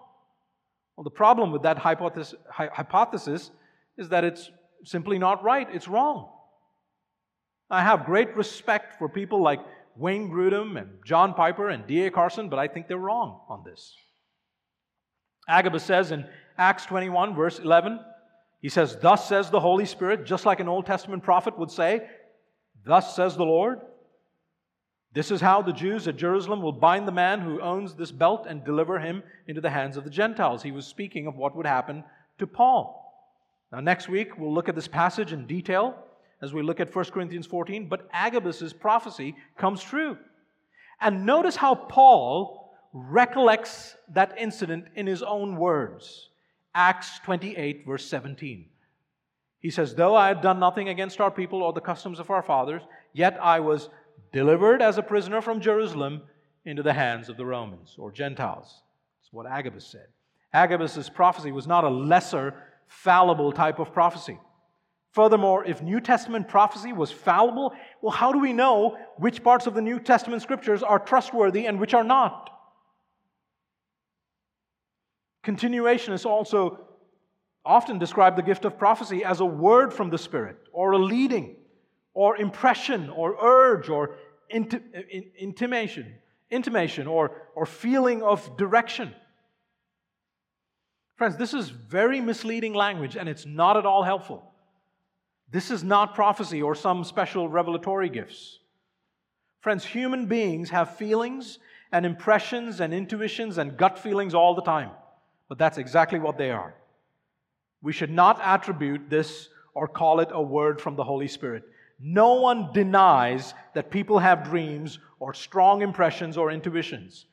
Well, 0.96 1.04
the 1.04 1.10
problem 1.10 1.52
with 1.52 1.62
that 1.62 1.78
hypothesis, 1.78 2.34
hypothesis 2.50 3.50
is 3.98 4.08
that 4.10 4.24
it's 4.24 4.50
simply 4.84 5.18
not 5.18 5.42
right, 5.42 5.68
it's 5.72 5.88
wrong. 5.88 6.30
I 7.70 7.82
have 7.82 8.06
great 8.06 8.36
respect 8.36 8.98
for 8.98 9.08
people 9.08 9.42
like 9.42 9.60
Wayne 9.96 10.30
Grudem 10.30 10.78
and 10.78 10.90
John 11.04 11.34
Piper 11.34 11.68
and 11.68 11.86
D.A. 11.86 12.10
Carson, 12.10 12.48
but 12.48 12.58
I 12.58 12.68
think 12.68 12.86
they're 12.86 12.98
wrong 12.98 13.40
on 13.48 13.64
this. 13.64 13.94
Agabus 15.48 15.82
says 15.82 16.12
in 16.12 16.26
Acts 16.58 16.86
21, 16.86 17.34
verse 17.34 17.58
11, 17.58 18.00
he 18.60 18.68
says, 18.68 18.96
Thus 19.00 19.28
says 19.28 19.50
the 19.50 19.60
Holy 19.60 19.84
Spirit, 19.84 20.26
just 20.26 20.46
like 20.46 20.60
an 20.60 20.68
Old 20.68 20.86
Testament 20.86 21.22
prophet 21.22 21.58
would 21.58 21.70
say, 21.70 22.06
Thus 22.84 23.16
says 23.16 23.36
the 23.36 23.44
Lord. 23.44 23.80
This 25.12 25.30
is 25.30 25.40
how 25.40 25.62
the 25.62 25.72
Jews 25.72 26.06
at 26.08 26.16
Jerusalem 26.16 26.62
will 26.62 26.72
bind 26.72 27.08
the 27.08 27.12
man 27.12 27.40
who 27.40 27.60
owns 27.60 27.94
this 27.94 28.12
belt 28.12 28.46
and 28.48 28.64
deliver 28.64 28.98
him 28.98 29.22
into 29.46 29.60
the 29.60 29.70
hands 29.70 29.96
of 29.96 30.04
the 30.04 30.10
Gentiles. 30.10 30.62
He 30.62 30.72
was 30.72 30.86
speaking 30.86 31.26
of 31.26 31.36
what 31.36 31.56
would 31.56 31.66
happen 31.66 32.04
to 32.38 32.46
Paul. 32.46 33.02
Now, 33.72 33.80
next 33.80 34.08
week, 34.08 34.36
we'll 34.38 34.52
look 34.52 34.68
at 34.68 34.74
this 34.74 34.88
passage 34.88 35.32
in 35.32 35.46
detail 35.46 35.96
as 36.42 36.52
we 36.52 36.62
look 36.62 36.80
at 36.80 36.94
1 36.94 37.04
Corinthians 37.06 37.46
14, 37.46 37.88
but 37.88 38.08
Agabus' 38.12 38.72
prophecy 38.72 39.34
comes 39.56 39.82
true. 39.82 40.18
And 41.00 41.26
notice 41.26 41.56
how 41.56 41.74
Paul 41.74 42.74
recollects 42.92 43.96
that 44.12 44.34
incident 44.38 44.86
in 44.94 45.06
his 45.06 45.22
own 45.22 45.56
words. 45.56 46.30
Acts 46.74 47.18
28, 47.24 47.84
verse 47.86 48.04
17. 48.06 48.66
He 49.60 49.70
says, 49.70 49.94
Though 49.94 50.14
I 50.14 50.28
had 50.28 50.42
done 50.42 50.60
nothing 50.60 50.88
against 50.88 51.20
our 51.20 51.30
people 51.30 51.62
or 51.62 51.72
the 51.72 51.80
customs 51.80 52.20
of 52.20 52.30
our 52.30 52.42
fathers, 52.42 52.82
yet 53.12 53.38
I 53.42 53.60
was 53.60 53.88
delivered 54.32 54.82
as 54.82 54.98
a 54.98 55.02
prisoner 55.02 55.40
from 55.40 55.60
Jerusalem 55.60 56.22
into 56.64 56.82
the 56.82 56.92
hands 56.92 57.28
of 57.28 57.36
the 57.36 57.46
Romans 57.46 57.94
or 57.98 58.10
Gentiles. 58.10 58.82
That's 59.20 59.32
what 59.32 59.46
Agabus 59.46 59.86
said. 59.86 60.06
Agabus' 60.52 61.08
prophecy 61.08 61.52
was 61.52 61.66
not 61.66 61.84
a 61.84 61.88
lesser, 61.88 62.54
fallible 62.86 63.52
type 63.52 63.78
of 63.78 63.92
prophecy. 63.92 64.38
Furthermore, 65.16 65.64
if 65.64 65.80
New 65.80 65.98
Testament 65.98 66.46
prophecy 66.46 66.92
was 66.92 67.10
fallible, 67.10 67.72
well, 68.02 68.12
how 68.12 68.32
do 68.32 68.38
we 68.38 68.52
know 68.52 68.98
which 69.16 69.42
parts 69.42 69.66
of 69.66 69.72
the 69.72 69.80
New 69.80 69.98
Testament 69.98 70.42
scriptures 70.42 70.82
are 70.82 70.98
trustworthy 70.98 71.64
and 71.64 71.80
which 71.80 71.94
are 71.94 72.04
not? 72.04 72.50
Continuationists 75.42 76.26
also 76.26 76.86
often 77.64 77.98
describe 77.98 78.36
the 78.36 78.42
gift 78.42 78.66
of 78.66 78.78
prophecy 78.78 79.24
as 79.24 79.40
a 79.40 79.44
word 79.46 79.94
from 79.94 80.10
the 80.10 80.18
Spirit, 80.18 80.58
or 80.70 80.92
a 80.92 80.98
leading, 80.98 81.56
or 82.12 82.36
impression, 82.36 83.08
or 83.08 83.38
urge, 83.42 83.88
or 83.88 84.16
inti- 84.54 84.82
intimation, 85.38 86.14
intimation, 86.50 87.06
or, 87.06 87.30
or 87.54 87.64
feeling 87.64 88.22
of 88.22 88.54
direction. 88.58 89.14
Friends, 91.16 91.38
this 91.38 91.54
is 91.54 91.70
very 91.70 92.20
misleading 92.20 92.74
language, 92.74 93.16
and 93.16 93.30
it's 93.30 93.46
not 93.46 93.78
at 93.78 93.86
all 93.86 94.02
helpful. 94.02 94.52
This 95.50 95.70
is 95.70 95.84
not 95.84 96.14
prophecy 96.14 96.62
or 96.62 96.74
some 96.74 97.04
special 97.04 97.48
revelatory 97.48 98.08
gifts. 98.08 98.58
Friends, 99.60 99.84
human 99.84 100.26
beings 100.26 100.70
have 100.70 100.96
feelings 100.96 101.58
and 101.92 102.04
impressions 102.04 102.80
and 102.80 102.92
intuitions 102.92 103.58
and 103.58 103.76
gut 103.76 103.98
feelings 103.98 104.34
all 104.34 104.54
the 104.54 104.62
time, 104.62 104.90
but 105.48 105.58
that's 105.58 105.78
exactly 105.78 106.18
what 106.18 106.38
they 106.38 106.50
are. 106.50 106.74
We 107.82 107.92
should 107.92 108.10
not 108.10 108.40
attribute 108.42 109.08
this 109.08 109.48
or 109.74 109.86
call 109.86 110.20
it 110.20 110.28
a 110.32 110.42
word 110.42 110.80
from 110.80 110.96
the 110.96 111.04
Holy 111.04 111.28
Spirit. 111.28 111.64
No 112.00 112.34
one 112.34 112.72
denies 112.72 113.54
that 113.74 113.90
people 113.90 114.18
have 114.18 114.44
dreams 114.44 114.98
or 115.20 115.32
strong 115.34 115.82
impressions 115.82 116.36
or 116.36 116.50
intuitions. 116.50 117.26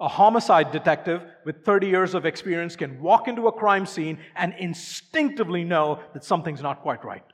A 0.00 0.08
homicide 0.08 0.72
detective 0.72 1.22
with 1.44 1.64
30 1.64 1.86
years 1.86 2.14
of 2.14 2.26
experience 2.26 2.74
can 2.76 3.00
walk 3.00 3.28
into 3.28 3.46
a 3.46 3.52
crime 3.52 3.86
scene 3.86 4.18
and 4.34 4.54
instinctively 4.58 5.62
know 5.62 6.00
that 6.12 6.24
something's 6.24 6.62
not 6.62 6.82
quite 6.82 7.04
right. 7.04 7.24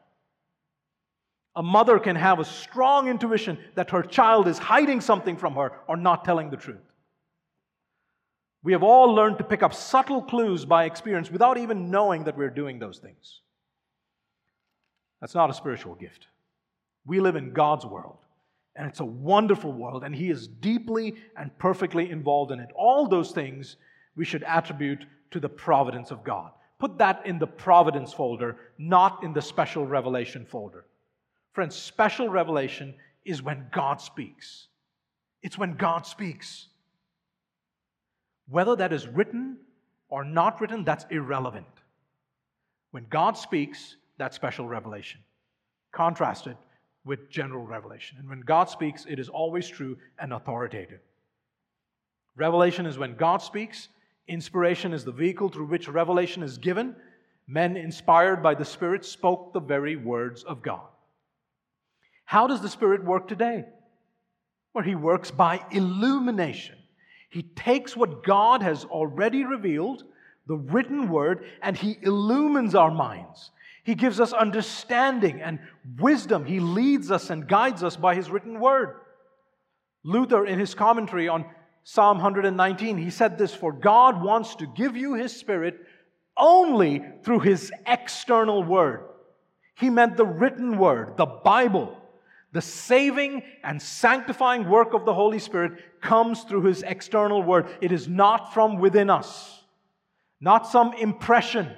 A 1.56 1.62
mother 1.62 1.98
can 1.98 2.16
have 2.16 2.38
a 2.38 2.44
strong 2.44 3.08
intuition 3.08 3.58
that 3.74 3.90
her 3.90 4.02
child 4.02 4.46
is 4.46 4.58
hiding 4.58 5.00
something 5.00 5.36
from 5.36 5.54
her 5.54 5.72
or 5.88 5.96
not 5.96 6.24
telling 6.24 6.50
the 6.50 6.56
truth. 6.56 6.78
We 8.62 8.72
have 8.72 8.82
all 8.82 9.14
learned 9.14 9.38
to 9.38 9.44
pick 9.44 9.62
up 9.62 9.74
subtle 9.74 10.22
clues 10.22 10.64
by 10.64 10.84
experience 10.84 11.30
without 11.30 11.58
even 11.58 11.90
knowing 11.90 12.24
that 12.24 12.36
we're 12.36 12.50
doing 12.50 12.78
those 12.78 12.98
things. 12.98 13.40
That's 15.20 15.34
not 15.34 15.50
a 15.50 15.54
spiritual 15.54 15.94
gift. 15.94 16.26
We 17.06 17.20
live 17.20 17.36
in 17.36 17.52
God's 17.52 17.86
world, 17.86 18.18
and 18.76 18.86
it's 18.86 19.00
a 19.00 19.04
wonderful 19.04 19.72
world, 19.72 20.04
and 20.04 20.14
He 20.14 20.30
is 20.30 20.46
deeply 20.46 21.16
and 21.36 21.56
perfectly 21.58 22.10
involved 22.10 22.52
in 22.52 22.60
it. 22.60 22.68
All 22.74 23.08
those 23.08 23.32
things 23.32 23.76
we 24.14 24.24
should 24.24 24.44
attribute 24.44 25.04
to 25.30 25.40
the 25.40 25.48
providence 25.48 26.10
of 26.10 26.22
God. 26.22 26.52
Put 26.78 26.98
that 26.98 27.26
in 27.26 27.38
the 27.38 27.46
providence 27.46 28.12
folder, 28.12 28.56
not 28.78 29.24
in 29.24 29.32
the 29.32 29.42
special 29.42 29.86
revelation 29.86 30.46
folder. 30.46 30.84
Friends, 31.52 31.74
special 31.74 32.28
revelation 32.28 32.94
is 33.24 33.42
when 33.42 33.66
God 33.72 34.00
speaks. 34.00 34.68
It's 35.42 35.58
when 35.58 35.74
God 35.74 36.06
speaks. 36.06 36.68
Whether 38.48 38.76
that 38.76 38.92
is 38.92 39.06
written 39.06 39.56
or 40.08 40.24
not 40.24 40.60
written, 40.60 40.84
that's 40.84 41.06
irrelevant. 41.10 41.66
When 42.90 43.06
God 43.08 43.36
speaks, 43.36 43.96
that's 44.18 44.36
special 44.36 44.66
revelation. 44.66 45.20
Contrasted 45.92 46.56
with 47.04 47.30
general 47.30 47.64
revelation. 47.64 48.18
And 48.18 48.28
when 48.28 48.40
God 48.40 48.68
speaks, 48.68 49.06
it 49.08 49.18
is 49.18 49.28
always 49.28 49.68
true 49.68 49.96
and 50.18 50.32
authoritative. 50.32 51.00
Revelation 52.36 52.86
is 52.86 52.98
when 52.98 53.16
God 53.16 53.42
speaks, 53.42 53.88
inspiration 54.28 54.92
is 54.92 55.04
the 55.04 55.12
vehicle 55.12 55.48
through 55.48 55.66
which 55.66 55.88
revelation 55.88 56.42
is 56.42 56.58
given. 56.58 56.94
Men 57.46 57.76
inspired 57.76 58.42
by 58.42 58.54
the 58.54 58.64
Spirit 58.64 59.04
spoke 59.04 59.52
the 59.52 59.60
very 59.60 59.96
words 59.96 60.44
of 60.44 60.62
God. 60.62 60.86
How 62.30 62.46
does 62.46 62.62
the 62.62 62.68
Spirit 62.68 63.04
work 63.04 63.26
today? 63.26 63.64
Well, 64.72 64.84
He 64.84 64.94
works 64.94 65.32
by 65.32 65.64
illumination. 65.72 66.76
He 67.28 67.42
takes 67.42 67.96
what 67.96 68.22
God 68.22 68.62
has 68.62 68.84
already 68.84 69.44
revealed, 69.44 70.04
the 70.46 70.54
written 70.54 71.08
word, 71.08 71.44
and 71.60 71.76
He 71.76 71.98
illumines 72.02 72.76
our 72.76 72.92
minds. 72.92 73.50
He 73.82 73.96
gives 73.96 74.20
us 74.20 74.32
understanding 74.32 75.42
and 75.42 75.58
wisdom. 75.98 76.44
He 76.44 76.60
leads 76.60 77.10
us 77.10 77.30
and 77.30 77.48
guides 77.48 77.82
us 77.82 77.96
by 77.96 78.14
His 78.14 78.30
written 78.30 78.60
word. 78.60 78.94
Luther, 80.04 80.46
in 80.46 80.60
his 80.60 80.72
commentary 80.72 81.26
on 81.26 81.44
Psalm 81.82 82.18
119, 82.18 82.96
he 82.96 83.10
said 83.10 83.38
this 83.38 83.52
For 83.52 83.72
God 83.72 84.22
wants 84.22 84.54
to 84.54 84.68
give 84.68 84.96
you 84.96 85.14
His 85.14 85.34
Spirit 85.34 85.80
only 86.36 87.02
through 87.24 87.40
His 87.40 87.72
external 87.88 88.62
word. 88.62 89.00
He 89.74 89.90
meant 89.90 90.16
the 90.16 90.26
written 90.26 90.78
word, 90.78 91.16
the 91.16 91.26
Bible. 91.26 91.96
The 92.52 92.60
saving 92.60 93.42
and 93.62 93.80
sanctifying 93.80 94.68
work 94.68 94.92
of 94.92 95.04
the 95.04 95.14
Holy 95.14 95.38
Spirit 95.38 96.00
comes 96.00 96.42
through 96.42 96.62
His 96.62 96.82
external 96.82 97.42
word. 97.42 97.68
It 97.80 97.92
is 97.92 98.08
not 98.08 98.52
from 98.52 98.78
within 98.78 99.08
us, 99.08 99.62
not 100.40 100.66
some 100.66 100.92
impression 100.94 101.68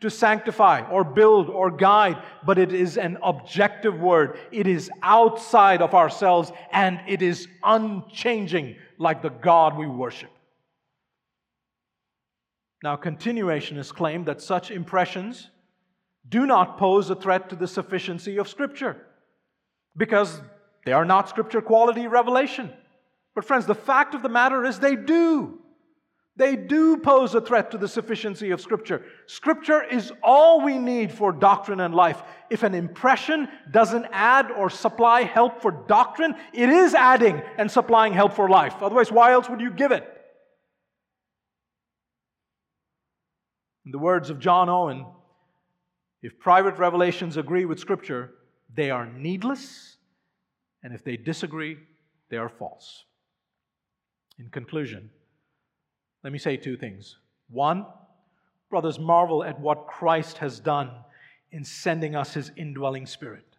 to 0.00 0.10
sanctify 0.10 0.82
or 0.90 1.04
build 1.04 1.48
or 1.48 1.70
guide, 1.70 2.20
but 2.44 2.58
it 2.58 2.72
is 2.72 2.98
an 2.98 3.18
objective 3.22 3.98
word. 3.98 4.38
It 4.50 4.66
is 4.66 4.90
outside 5.02 5.80
of 5.80 5.94
ourselves 5.94 6.52
and 6.72 7.00
it 7.08 7.22
is 7.22 7.48
unchanging 7.62 8.76
like 8.98 9.22
the 9.22 9.30
God 9.30 9.76
we 9.76 9.86
worship. 9.86 10.30
Now, 12.82 12.96
continuationists 12.96 13.94
claim 13.94 14.24
that 14.24 14.42
such 14.42 14.70
impressions 14.70 15.50
do 16.28 16.46
not 16.46 16.78
pose 16.78 17.08
a 17.08 17.14
threat 17.14 17.48
to 17.50 17.56
the 17.56 17.68
sufficiency 17.68 18.36
of 18.38 18.48
Scripture 18.48 19.06
because 19.96 20.40
they 20.84 20.92
are 20.92 21.04
not 21.04 21.28
scripture 21.28 21.60
quality 21.60 22.06
revelation. 22.06 22.70
But, 23.34 23.44
friends, 23.44 23.66
the 23.66 23.74
fact 23.74 24.14
of 24.14 24.22
the 24.22 24.28
matter 24.28 24.64
is 24.64 24.78
they 24.78 24.96
do. 24.96 25.60
They 26.36 26.54
do 26.54 26.98
pose 26.98 27.34
a 27.34 27.40
threat 27.40 27.70
to 27.70 27.78
the 27.78 27.88
sufficiency 27.88 28.50
of 28.50 28.60
Scripture. 28.60 29.02
Scripture 29.26 29.82
is 29.82 30.12
all 30.22 30.62
we 30.62 30.76
need 30.78 31.10
for 31.10 31.32
doctrine 31.32 31.80
and 31.80 31.94
life. 31.94 32.22
If 32.50 32.62
an 32.62 32.74
impression 32.74 33.48
doesn't 33.70 34.06
add 34.12 34.50
or 34.50 34.68
supply 34.68 35.22
help 35.22 35.62
for 35.62 35.70
doctrine, 35.70 36.34
it 36.52 36.68
is 36.68 36.94
adding 36.94 37.40
and 37.56 37.70
supplying 37.70 38.12
help 38.12 38.34
for 38.34 38.50
life. 38.50 38.82
Otherwise, 38.82 39.10
why 39.10 39.32
else 39.32 39.48
would 39.48 39.62
you 39.62 39.70
give 39.70 39.92
it? 39.92 40.04
In 43.86 43.92
the 43.92 43.98
words 43.98 44.28
of 44.28 44.38
John 44.38 44.68
Owen, 44.68 45.06
if 46.22 46.38
private 46.38 46.76
revelations 46.76 47.38
agree 47.38 47.64
with 47.64 47.78
Scripture, 47.78 48.32
they 48.76 48.90
are 48.90 49.06
needless, 49.06 49.96
and 50.82 50.94
if 50.94 51.02
they 51.02 51.16
disagree, 51.16 51.78
they 52.28 52.36
are 52.36 52.48
false. 52.48 53.04
In 54.38 54.50
conclusion, 54.50 55.10
let 56.22 56.32
me 56.32 56.38
say 56.38 56.56
two 56.56 56.76
things. 56.76 57.16
One, 57.48 57.86
brothers, 58.68 58.98
marvel 58.98 59.42
at 59.42 59.58
what 59.60 59.86
Christ 59.86 60.38
has 60.38 60.60
done 60.60 60.90
in 61.50 61.64
sending 61.64 62.14
us 62.14 62.34
his 62.34 62.52
indwelling 62.56 63.06
spirit. 63.06 63.56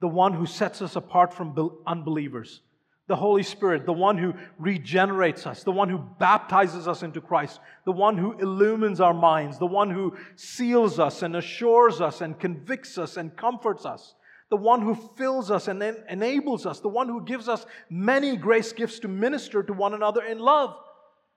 the 0.00 0.08
one 0.08 0.34
who 0.34 0.44
sets 0.44 0.82
us 0.82 0.96
apart 0.96 1.32
from 1.32 1.56
unbelievers, 1.86 2.60
the 3.06 3.16
Holy 3.16 3.42
Spirit, 3.42 3.86
the 3.86 3.92
one 3.92 4.18
who 4.18 4.34
regenerates 4.58 5.46
us, 5.46 5.62
the 5.62 5.72
one 5.72 5.88
who 5.88 5.98
baptizes 6.18 6.86
us 6.86 7.02
into 7.02 7.20
Christ, 7.22 7.60
the 7.84 7.92
one 7.92 8.18
who 8.18 8.38
illumines 8.38 9.00
our 9.00 9.14
minds, 9.14 9.58
the 9.58 9.66
one 9.66 9.90
who 9.90 10.14
seals 10.36 10.98
us 10.98 11.22
and 11.22 11.36
assures 11.36 12.00
us 12.02 12.20
and 12.20 12.38
convicts 12.38 12.98
us 12.98 13.16
and 13.16 13.34
comforts 13.36 13.86
us, 13.86 14.14
the 14.50 14.56
one 14.56 14.82
who 14.82 14.94
fills 15.16 15.50
us 15.50 15.68
and 15.68 15.82
enables 15.82 16.66
us, 16.66 16.80
the 16.80 16.88
one 16.88 17.08
who 17.08 17.24
gives 17.24 17.48
us 17.48 17.66
many 17.88 18.36
grace 18.36 18.72
gifts 18.72 18.98
to 19.00 19.08
minister 19.08 19.62
to 19.62 19.72
one 19.72 19.94
another 19.94 20.22
in 20.22 20.38
love, 20.38 20.76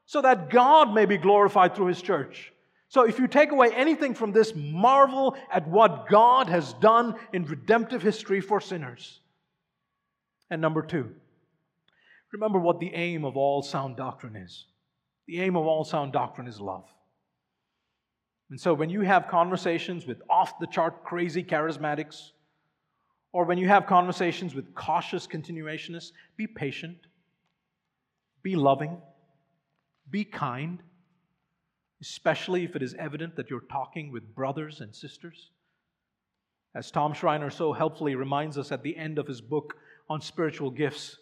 so 0.05 0.21
that 0.21 0.49
God 0.49 0.93
may 0.93 1.05
be 1.05 1.17
glorified 1.17 1.75
through 1.75 1.87
His 1.87 2.01
church. 2.01 2.53
So, 2.89 3.03
if 3.03 3.19
you 3.19 3.27
take 3.27 3.51
away 3.51 3.69
anything 3.73 4.13
from 4.13 4.31
this, 4.31 4.53
marvel 4.55 5.35
at 5.51 5.67
what 5.67 6.07
God 6.07 6.47
has 6.47 6.73
done 6.73 7.15
in 7.33 7.45
redemptive 7.45 8.01
history 8.01 8.39
for 8.39 8.61
sinners. 8.61 9.19
And 10.49 10.61
number 10.61 10.81
two, 10.81 11.13
remember 12.31 12.59
what 12.59 12.79
the 12.79 12.93
aim 12.93 13.25
of 13.25 13.35
all 13.35 13.61
sound 13.61 13.97
doctrine 13.97 14.37
is. 14.37 14.65
The 15.27 15.41
aim 15.41 15.57
of 15.57 15.65
all 15.65 15.83
sound 15.83 16.13
doctrine 16.13 16.47
is 16.47 16.61
love. 16.61 16.85
And 18.49 18.59
so, 18.59 18.73
when 18.73 18.89
you 18.89 19.01
have 19.01 19.27
conversations 19.27 20.07
with 20.07 20.21
off 20.29 20.57
the 20.59 20.67
chart 20.67 21.03
crazy 21.03 21.43
charismatics, 21.43 22.31
or 23.37 23.45
when 23.45 23.59
you 23.59 23.67
have 23.67 23.85
conversations 23.85 24.55
with 24.55 24.73
cautious 24.73 25.27
continuationists, 25.27 26.11
be 26.37 26.47
patient, 26.47 26.97
be 28.41 28.55
loving, 28.55 28.97
be 30.09 30.23
kind 30.25 30.81
especially 32.01 32.63
if 32.63 32.75
it 32.75 32.81
is 32.81 32.95
evident 32.95 33.35
that 33.35 33.51
you're 33.51 33.59
talking 33.59 34.11
with 34.11 34.33
brothers 34.33 34.81
and 34.81 34.95
sisters. 34.95 35.51
As 36.73 36.89
Tom 36.89 37.13
Schreiner 37.13 37.51
so 37.51 37.73
helpfully 37.73 38.15
reminds 38.15 38.57
us 38.57 38.71
at 38.71 38.81
the 38.81 38.97
end 38.97 39.19
of 39.19 39.27
his 39.27 39.39
book 39.39 39.75
on 40.09 40.19
spiritual 40.19 40.71
gifts, 40.71 41.17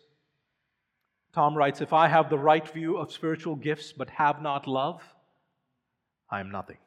Tom 1.33 1.53
writes 1.53 1.81
If 1.81 1.91
I 1.91 2.07
have 2.07 2.29
the 2.29 2.39
right 2.39 2.65
view 2.65 2.95
of 2.95 3.11
spiritual 3.11 3.57
gifts 3.57 3.91
but 3.91 4.09
have 4.11 4.41
not 4.41 4.67
love, 4.67 5.01
I 6.29 6.39
am 6.39 6.49
nothing. 6.49 6.77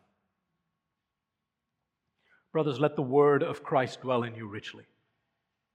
Brothers, 2.50 2.80
let 2.80 2.96
the 2.96 3.02
word 3.02 3.42
of 3.42 3.62
Christ 3.62 4.00
dwell 4.00 4.22
in 4.22 4.34
you 4.34 4.48
richly. 4.48 4.84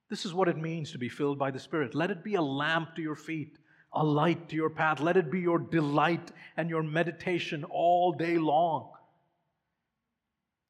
This 0.10 0.26
is 0.26 0.34
what 0.34 0.48
it 0.48 0.58
means 0.58 0.92
to 0.92 0.98
be 0.98 1.10
filled 1.10 1.40
by 1.40 1.52
the 1.52 1.60
Spirit. 1.60 1.96
Let 1.96 2.12
it 2.12 2.24
be 2.24 2.36
a 2.36 2.42
lamp 2.42 2.96
to 2.96 3.02
your 3.02 3.16
feet 3.16 3.58
a 3.94 4.04
light 4.04 4.50
to 4.50 4.56
your 4.56 4.70
path. 4.70 5.00
Let 5.00 5.18
it 5.18 5.32
be 5.32 5.40
your 5.40 5.60
delight 5.60 6.32
and 6.58 6.70
your 6.70 6.84
meditation 6.84 7.64
all 7.64 8.12
day 8.12 8.38
long. 8.38 8.90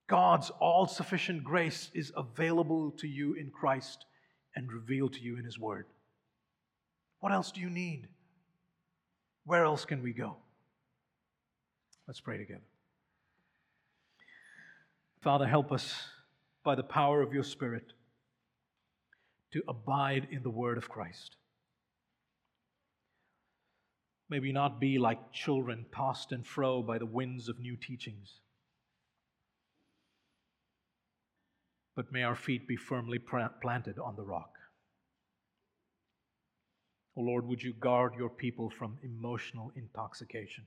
God's 0.07 0.51
all 0.59 0.85
sufficient 0.85 1.43
grace 1.43 1.89
is 1.93 2.11
available 2.15 2.91
to 2.99 3.07
you 3.07 3.33
in 3.33 3.49
Christ 3.49 4.05
and 4.55 4.71
revealed 4.71 5.13
to 5.13 5.21
you 5.21 5.37
in 5.37 5.45
His 5.45 5.57
Word. 5.57 5.85
What 7.21 7.31
else 7.31 7.51
do 7.51 7.61
you 7.61 7.69
need? 7.69 8.09
Where 9.45 9.63
else 9.63 9.85
can 9.85 10.03
we 10.03 10.11
go? 10.11 10.35
Let's 12.07 12.19
pray 12.19 12.37
together. 12.37 12.61
Father, 15.21 15.47
help 15.47 15.71
us 15.71 15.95
by 16.65 16.75
the 16.75 16.83
power 16.83 17.21
of 17.21 17.33
your 17.33 17.43
Spirit 17.43 17.93
to 19.53 19.63
abide 19.67 20.27
in 20.31 20.41
the 20.41 20.49
Word 20.49 20.77
of 20.77 20.89
Christ. 20.89 21.37
May 24.29 24.39
we 24.39 24.51
not 24.51 24.79
be 24.79 24.97
like 24.97 25.31
children 25.31 25.85
tossed 25.95 26.31
and 26.31 26.45
fro 26.45 26.81
by 26.81 26.97
the 26.97 27.05
winds 27.05 27.49
of 27.49 27.59
new 27.59 27.77
teachings, 27.77 28.39
but 31.95 32.11
may 32.11 32.23
our 32.23 32.35
feet 32.35 32.67
be 32.67 32.75
firmly 32.75 33.19
planted 33.19 33.99
on 33.99 34.15
the 34.15 34.23
rock. 34.23 34.49
O 37.15 37.21
oh 37.21 37.25
Lord, 37.25 37.47
would 37.47 37.61
you 37.61 37.73
guard 37.73 38.15
your 38.17 38.29
people 38.29 38.71
from 38.71 38.97
emotional 39.03 39.71
intoxication, 39.75 40.65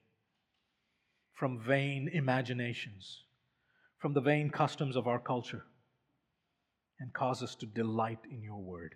from 1.34 1.59
vain 1.59 2.09
imaginations, 2.12 3.24
from 3.99 4.12
the 4.12 4.20
vain 4.20 4.51
customs 4.51 4.95
of 4.95 5.09
our 5.09 5.18
culture, 5.18 5.64
and 7.01 7.12
cause 7.12 7.42
us 7.42 7.55
to 7.57 7.66
delight 7.66 8.20
in 8.30 8.42
your 8.42 8.61
word. 8.61 8.94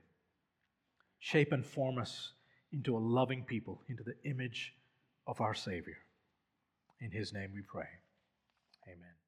Shape 1.18 1.52
and 1.52 1.64
form 1.64 1.98
us 1.98 2.32
into 2.72 2.96
a 2.96 2.98
loving 2.98 3.44
people, 3.44 3.82
into 3.88 4.02
the 4.02 4.14
image 4.28 4.74
of 5.26 5.40
our 5.40 5.54
Savior. 5.54 5.98
In 7.00 7.10
His 7.10 7.32
name 7.32 7.50
we 7.54 7.62
pray. 7.62 7.88
Amen. 8.86 9.19